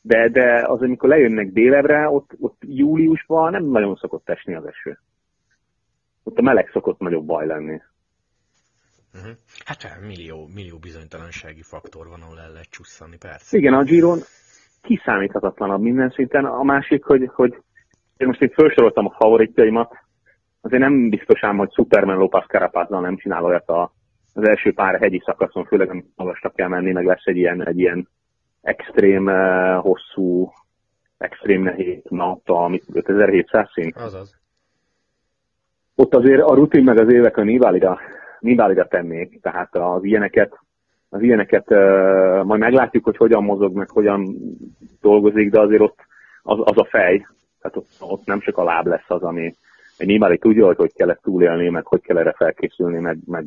De, 0.02 0.28
de 0.28 0.64
az, 0.66 0.80
amikor 0.80 1.08
lejönnek 1.08 1.52
délebre, 1.52 2.08
ott, 2.08 2.30
ott 2.38 2.62
júliusban 2.66 3.50
nem 3.50 3.64
nagyon 3.64 3.94
szokott 3.94 4.28
esni 4.28 4.54
az 4.54 4.64
eső. 4.66 4.98
Ott 6.22 6.38
a 6.38 6.42
meleg 6.42 6.68
szokott 6.72 6.98
nagyobb 6.98 7.24
baj 7.24 7.46
lenni. 7.46 7.80
Uh-huh. 9.14 9.30
Hát 9.64 10.00
millió, 10.00 10.48
millió 10.54 10.78
bizonytalansági 10.78 11.62
faktor 11.62 12.08
van, 12.08 12.20
ahol 12.20 12.40
el 12.40 12.52
lehet 12.52 12.70
csusszani, 12.70 13.16
persze. 13.16 13.56
Igen, 13.56 13.74
a 13.74 13.82
Giron 13.82 14.18
kiszámíthatatlanabb 14.82 15.80
minden 15.80 16.10
szinten. 16.10 16.44
A 16.44 16.62
másik, 16.62 17.04
hogy, 17.04 17.30
hogy 17.34 17.62
én 18.16 18.26
most 18.26 18.40
itt 18.40 18.54
felsoroltam 18.54 19.06
a 19.06 19.14
favoritjaimat, 19.18 19.92
azért 20.60 20.82
nem 20.82 21.08
biztos 21.08 21.42
ám, 21.42 21.56
hogy 21.56 21.72
Superman 21.72 22.16
López 22.16 22.44
Carapázzal 22.46 23.00
nem 23.00 23.16
csinál 23.16 23.44
olyat 23.44 23.68
a, 23.68 23.92
az 24.34 24.48
első 24.48 24.72
pár 24.72 25.00
hegyi 25.00 25.22
szakaszon, 25.24 25.64
főleg 25.64 25.86
nem 25.86 26.04
magasra 26.14 26.50
kell 26.50 26.68
menni, 26.68 26.92
meg 26.92 27.04
lesz 27.04 27.24
egy 27.24 27.36
ilyen, 27.36 27.66
egy 27.66 27.78
ilyen 27.78 28.08
extrém 28.60 29.26
uh, 29.26 29.74
hosszú, 29.74 30.52
extrém 31.18 31.62
nehéz 31.62 32.02
nap, 32.08 32.48
amit 32.48 32.84
5700 32.92 33.70
szint. 33.72 33.96
Azaz. 33.96 34.38
Ott 35.94 36.14
azért 36.14 36.42
a 36.42 36.54
rutin 36.54 36.84
meg 36.84 36.98
az 36.98 37.12
évek 37.12 37.36
a 37.36 37.42
Nibálira, 38.40 38.84
Nibálira 38.84 38.86
tennék, 38.86 39.40
tehát 39.40 39.76
az 39.76 40.04
ilyeneket 40.04 40.58
az 41.12 41.22
ilyeneket 41.22 41.68
majd 42.44 42.60
meglátjuk, 42.60 43.04
hogy 43.04 43.16
hogyan 43.16 43.44
mozog, 43.44 43.74
meg 43.74 43.90
hogyan 43.90 44.36
dolgozik, 45.00 45.50
de 45.50 45.60
azért 45.60 45.80
ott 45.80 45.98
az, 46.42 46.58
az 46.62 46.78
a 46.78 46.84
fej, 46.84 47.26
tehát 47.60 47.76
ott, 47.76 47.88
ott 47.98 48.26
nem 48.26 48.40
csak 48.40 48.56
a 48.56 48.64
láb 48.64 48.86
lesz 48.86 49.08
az, 49.10 49.22
ami 49.22 49.54
egy 49.96 50.06
nyilván 50.06 50.38
tudja, 50.38 50.66
hogy 50.66 50.76
hogy 50.76 50.92
kell 50.92 51.10
ezt 51.10 51.22
túlélni, 51.22 51.68
meg 51.68 51.86
hogy 51.86 52.00
kell 52.00 52.18
erre 52.18 52.32
felkészülni, 52.32 52.98
meg, 52.98 53.18
meg 53.26 53.44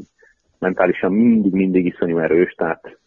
mentálisan 0.59 1.11
mindig-mindig 1.11 1.85
iszonyú 1.85 2.17
erős, 2.17 2.53
tehát 2.53 2.97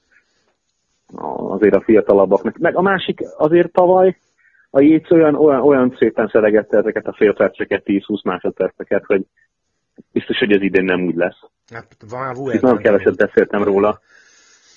azért 1.36 1.74
a 1.74 1.80
fiatalabbaknak. 1.80 2.58
Meg 2.58 2.76
a 2.76 2.82
másik 2.82 3.20
azért 3.36 3.72
tavaly 3.72 4.16
a 4.70 4.80
Jéz 4.80 5.10
olyan, 5.10 5.34
olyan, 5.34 5.60
olyan 5.60 5.94
szépen 5.98 6.28
szedegette 6.28 6.76
ezeket 6.76 7.06
a 7.06 7.12
félperceket, 7.12 7.82
10-20 7.84 8.24
másodperceket, 8.24 9.04
hogy 9.04 9.26
biztos, 10.12 10.38
hogy 10.38 10.52
ez 10.52 10.62
idén 10.62 10.84
nem 10.84 11.06
úgy 11.06 11.14
lesz. 11.14 11.40
Hát, 11.72 11.96
van, 12.08 12.54
Itt 12.54 12.60
nagyon 12.60 12.82
keveset 12.82 13.16
beszéltem 13.16 13.62
róla. 13.62 14.00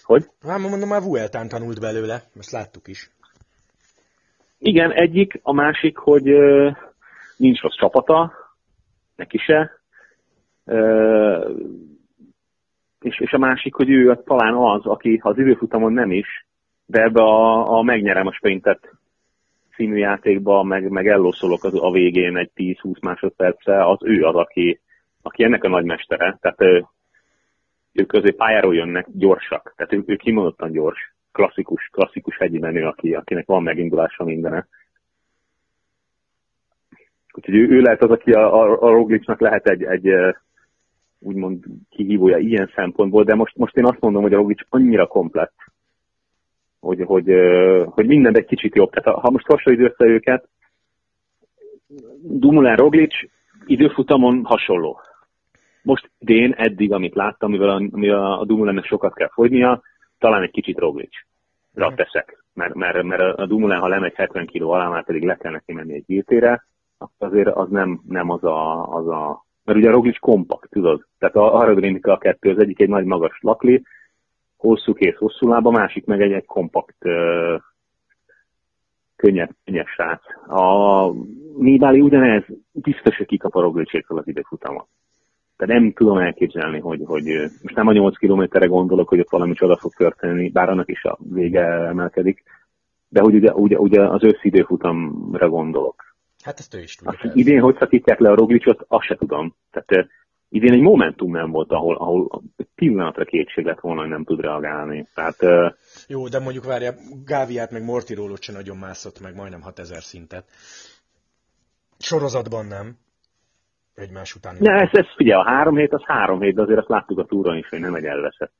Hogy? 0.03 0.25
Hát 0.47 0.59
mondom, 0.59 0.89
már 0.89 1.01
Vueltán 1.01 1.47
tanult 1.47 1.79
belőle, 1.79 2.21
ezt 2.39 2.51
láttuk 2.51 2.87
is. 2.87 3.09
Igen, 4.59 4.91
egyik, 4.91 5.39
a 5.43 5.53
másik, 5.53 5.97
hogy 5.97 6.23
nincs 7.37 7.61
rossz 7.61 7.75
csapata, 7.75 8.33
neki 9.15 9.37
se, 9.37 9.79
és, 13.01 13.19
és 13.19 13.31
a 13.31 13.37
másik, 13.37 13.73
hogy 13.73 13.89
ő 13.89 14.19
talán 14.25 14.53
az, 14.53 14.85
aki 14.85 15.19
az 15.23 15.37
időfutamon 15.37 15.93
nem 15.93 16.11
is, 16.11 16.45
de 16.85 17.01
ebbe 17.01 17.21
a, 17.21 17.77
a 17.77 17.81
megnyerem 17.81 18.27
a 18.27 18.33
sprintet 18.33 18.97
című 19.75 19.97
játékba, 19.97 20.63
meg, 20.63 20.89
meg 20.89 21.07
ellószolok 21.07 21.63
az, 21.63 21.73
a 21.83 21.91
végén 21.91 22.37
egy 22.37 22.51
10-20 22.55 23.01
másodperce, 23.01 23.85
az 23.85 23.97
ő 24.01 24.23
az, 24.23 24.35
aki, 24.35 24.79
aki 25.29 25.43
ennek 25.43 25.63
a 25.63 25.69
nagymestere. 25.69 26.37
Tehát 26.41 26.87
ők 27.93 28.13
azért 28.13 28.35
pályáról 28.35 28.75
jönnek 28.75 29.05
gyorsak, 29.11 29.73
tehát 29.75 29.93
ő, 29.93 30.03
ő 30.05 30.15
kimondottan 30.15 30.71
gyors, 30.71 31.13
klasszikus, 31.31 31.89
klasszikus 31.91 32.37
hegyi 32.37 32.59
menő, 32.59 32.85
aki, 32.85 33.13
akinek 33.13 33.45
van 33.45 33.63
megindulása 33.63 34.23
mindene. 34.23 34.67
Úgyhogy 37.33 37.55
ő, 37.55 37.67
ő 37.69 37.79
lehet 37.81 38.03
az, 38.03 38.09
aki 38.09 38.31
a, 38.31 38.61
a, 38.61 38.81
a 38.81 38.89
Roglicsnak 38.89 39.39
lehet 39.39 39.67
egy, 39.67 39.83
egy 39.83 40.09
úgymond 41.19 41.63
kihívója 41.89 42.37
ilyen 42.37 42.71
szempontból, 42.75 43.23
de 43.23 43.35
most, 43.35 43.55
most 43.55 43.77
én 43.77 43.85
azt 43.85 43.99
mondom, 43.99 44.21
hogy 44.21 44.33
a 44.33 44.37
Roglic 44.37 44.61
annyira 44.69 45.07
komplett, 45.07 45.53
hogy, 46.79 47.01
hogy, 47.01 47.33
hogy 47.85 48.07
minden 48.07 48.37
egy 48.37 48.45
kicsit 48.45 48.75
jobb. 48.75 48.89
Tehát 48.89 49.19
ha 49.19 49.29
most 49.29 49.45
hasonlít 49.45 49.91
össze 49.91 50.05
őket, 50.05 50.47
Dumoulin 52.21 52.75
Roglic 52.75 53.13
időfutamon 53.65 54.45
hasonló 54.45 54.99
most 55.83 56.11
idén, 56.19 56.53
eddig, 56.53 56.93
amit 56.93 57.15
láttam, 57.15 57.51
mivel 57.51 57.69
a, 57.69 57.79
mivel 57.91 58.31
a 58.31 58.45
Dumoulinnek 58.45 58.85
sokat 58.85 59.13
kell 59.13 59.29
fogynia, 59.31 59.81
talán 60.17 60.43
egy 60.43 60.51
kicsit 60.51 60.77
Roglic. 60.77 61.15
Rá 61.73 61.93
teszek. 61.93 62.43
Mert, 62.53 62.73
mert, 62.73 63.03
mert 63.03 63.37
a 63.37 63.45
Dumoulin, 63.45 63.79
ha 63.79 63.87
lemegy 63.87 64.13
70 64.15 64.45
kg 64.45 64.61
alá, 64.61 64.87
már 64.87 65.05
pedig 65.05 65.23
le 65.23 65.35
kell 65.35 65.51
neki 65.51 65.73
menni 65.73 65.93
egy 65.93 66.05
gítére, 66.05 66.65
azért 67.17 67.47
az 67.47 67.69
nem, 67.69 68.01
nem 68.07 68.29
az, 68.29 68.43
a, 68.43 68.87
az 68.95 69.07
a... 69.07 69.45
Mert 69.63 69.77
ugye 69.77 69.89
a 69.89 69.91
Roglic 69.91 70.19
kompakt, 70.19 70.69
tudod? 70.69 71.05
Tehát 71.19 71.35
a 71.35 71.49
Haradrinika 71.49 72.11
a 72.11 72.17
kettő, 72.17 72.49
az 72.49 72.59
egyik 72.59 72.79
egy 72.79 72.89
nagy 72.89 73.05
magas 73.05 73.39
lakli, 73.41 73.83
hosszú 74.57 74.93
kész, 74.93 75.15
hosszú 75.15 75.47
láb, 75.47 75.67
a 75.67 75.71
másik 75.71 76.05
meg 76.05 76.21
egy, 76.21 76.31
egy 76.31 76.45
kompakt, 76.45 76.97
könnyebb, 79.15 79.49
könnyebb 79.65 79.85
srác. 79.85 80.21
A 80.47 81.11
Nibali 81.57 82.01
ugyanez, 82.01 82.43
biztos, 82.71 83.17
hogy 83.17 83.25
kikap 83.25 83.55
a 83.55 83.61
Roglicsétől 83.61 84.17
az 84.17 84.27
időfutamot. 84.27 84.87
Tehát 85.59 85.79
nem 85.79 85.93
tudom 85.93 86.17
elképzelni, 86.17 86.79
hogy, 86.79 87.01
hogy 87.05 87.23
most 87.61 87.75
nem 87.75 87.87
a 87.87 87.91
8 87.91 88.17
kilométerre 88.17 88.65
gondolok, 88.65 89.09
hogy 89.09 89.19
ott 89.19 89.29
valami 89.29 89.53
csoda 89.53 89.77
fog 89.77 89.93
történni, 89.93 90.49
bár 90.49 90.69
annak 90.69 90.89
is 90.89 91.03
a 91.03 91.17
vége 91.33 91.63
emelkedik, 91.65 92.43
de 93.09 93.21
hogy 93.21 93.35
ugye, 93.35 93.53
ugye, 93.53 93.77
ugye 93.77 94.01
az 94.01 94.23
összidőfutamra 94.23 95.49
gondolok. 95.49 96.15
Hát 96.43 96.59
ezt 96.59 96.75
ő 96.75 96.81
is 96.81 96.95
tudja. 96.95 97.19
Azt 97.23 97.35
idén 97.35 97.59
hogy 97.61 97.75
szakítják 97.79 98.19
le 98.19 98.29
a 98.29 98.35
Roglicot, 98.35 98.85
azt 98.87 99.05
se 99.05 99.15
tudom. 99.15 99.55
Tehát 99.71 100.09
idén 100.49 100.73
egy 100.73 100.81
momentum 100.81 101.31
nem 101.31 101.51
volt, 101.51 101.71
ahol, 101.71 101.95
ahol 101.95 102.41
pillanatra 102.75 103.25
kétség 103.25 103.65
lett 103.65 103.79
volna, 103.79 104.01
hogy 104.01 104.09
nem 104.09 104.23
tud 104.23 104.39
reagálni. 104.39 105.07
Tehát, 105.13 105.37
Jó, 106.07 106.27
de 106.27 106.39
mondjuk 106.39 106.65
várja, 106.65 106.93
Gáviát 107.25 107.71
meg 107.71 107.83
Mortirólót 107.83 108.41
se 108.41 108.51
nagyon 108.51 108.77
mászott 108.77 109.21
meg 109.21 109.35
majdnem 109.35 109.61
6000 109.61 110.01
szintet. 110.01 110.45
Sorozatban 111.97 112.65
nem 112.65 112.97
egymás 113.99 114.35
után. 114.35 114.55
Ne, 114.59 114.73
ez, 114.73 114.89
ez 114.91 115.05
ugye 115.17 115.35
a 115.35 115.43
három 115.43 115.75
hét, 115.75 115.93
az 115.93 116.03
három 116.05 116.41
hét, 116.41 116.55
de 116.55 116.61
azért 116.61 116.79
azt 116.79 116.89
láttuk 116.89 117.19
a 117.19 117.25
túron 117.25 117.57
is, 117.57 117.69
hogy 117.69 117.79
nem 117.79 117.95
egy 117.95 118.05
elveszett. 118.05 118.55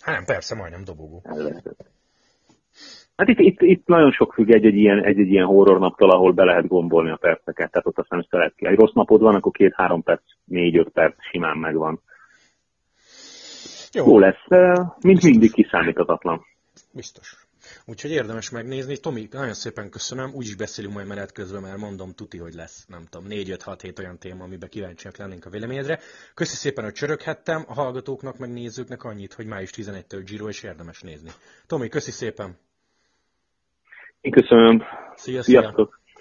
Hát 0.00 0.14
nem, 0.14 0.24
persze, 0.24 0.54
majdnem 0.54 0.84
dobogó. 0.84 1.20
Elveszett. 1.24 1.90
Hát 3.16 3.28
itt, 3.28 3.38
itt, 3.38 3.60
itt 3.60 3.86
nagyon 3.86 4.12
sok 4.12 4.32
függ 4.32 4.50
egy-egy 4.50 4.76
ilyen, 4.76 5.04
egy-egy 5.04 5.30
ilyen 5.30 5.46
horror 5.46 5.78
naptól, 5.78 6.10
ahol 6.10 6.32
be 6.32 6.44
lehet 6.44 6.68
gombolni 6.68 7.10
a 7.10 7.16
perceket, 7.16 7.70
tehát 7.70 7.86
ott 7.86 7.98
aztán 7.98 8.18
össze 8.18 8.36
lehet 8.36 8.54
ki. 8.56 8.66
Egy 8.66 8.78
rossz 8.78 8.92
napod 8.92 9.20
van, 9.20 9.34
akkor 9.34 9.52
két-három 9.52 10.02
perc, 10.02 10.22
négy-öt 10.44 10.88
perc 10.88 11.14
simán 11.30 11.56
megvan. 11.56 12.00
Jó, 13.92 14.06
Jó 14.06 14.18
lesz, 14.18 14.46
mint 15.00 15.22
mindig 15.22 15.52
kiszámíthatatlan. 15.52 16.44
Biztos. 16.92 17.41
Úgyhogy 17.84 18.10
érdemes 18.10 18.50
megnézni. 18.50 18.96
Tomi, 18.96 19.28
nagyon 19.30 19.54
szépen 19.54 19.90
köszönöm. 19.90 20.34
Úgy 20.34 20.46
is 20.46 20.54
beszélünk 20.54 20.94
majd 20.94 21.06
menet 21.06 21.32
közben, 21.32 21.62
mert 21.62 21.76
mondom, 21.76 22.14
tuti, 22.14 22.38
hogy 22.38 22.54
lesz, 22.54 22.84
nem 22.88 23.06
tudom, 23.10 23.26
4-5-6-7 23.30 23.98
olyan 23.98 24.18
téma, 24.18 24.44
amiben 24.44 24.68
kíváncsiak 24.68 25.16
lennénk 25.16 25.46
a 25.46 25.50
véleményedre. 25.50 26.00
Köszi 26.34 26.56
szépen, 26.56 26.84
hogy 26.84 26.92
csöröghettem. 26.92 27.64
A 27.66 27.74
hallgatóknak, 27.74 28.38
meg 28.38 28.52
nézőknek 28.52 29.04
annyit, 29.04 29.32
hogy 29.32 29.46
május 29.46 29.70
11-től 29.76 30.22
Giro, 30.24 30.48
és 30.48 30.62
érdemes 30.62 31.00
nézni. 31.00 31.30
Tomi, 31.66 31.88
köszi 31.88 32.10
szépen! 32.10 32.58
Én 34.20 34.32
köszönöm. 34.32 34.82
Szia, 35.14 35.42
Sziasztok! 35.42 36.00
Szia. 36.04 36.12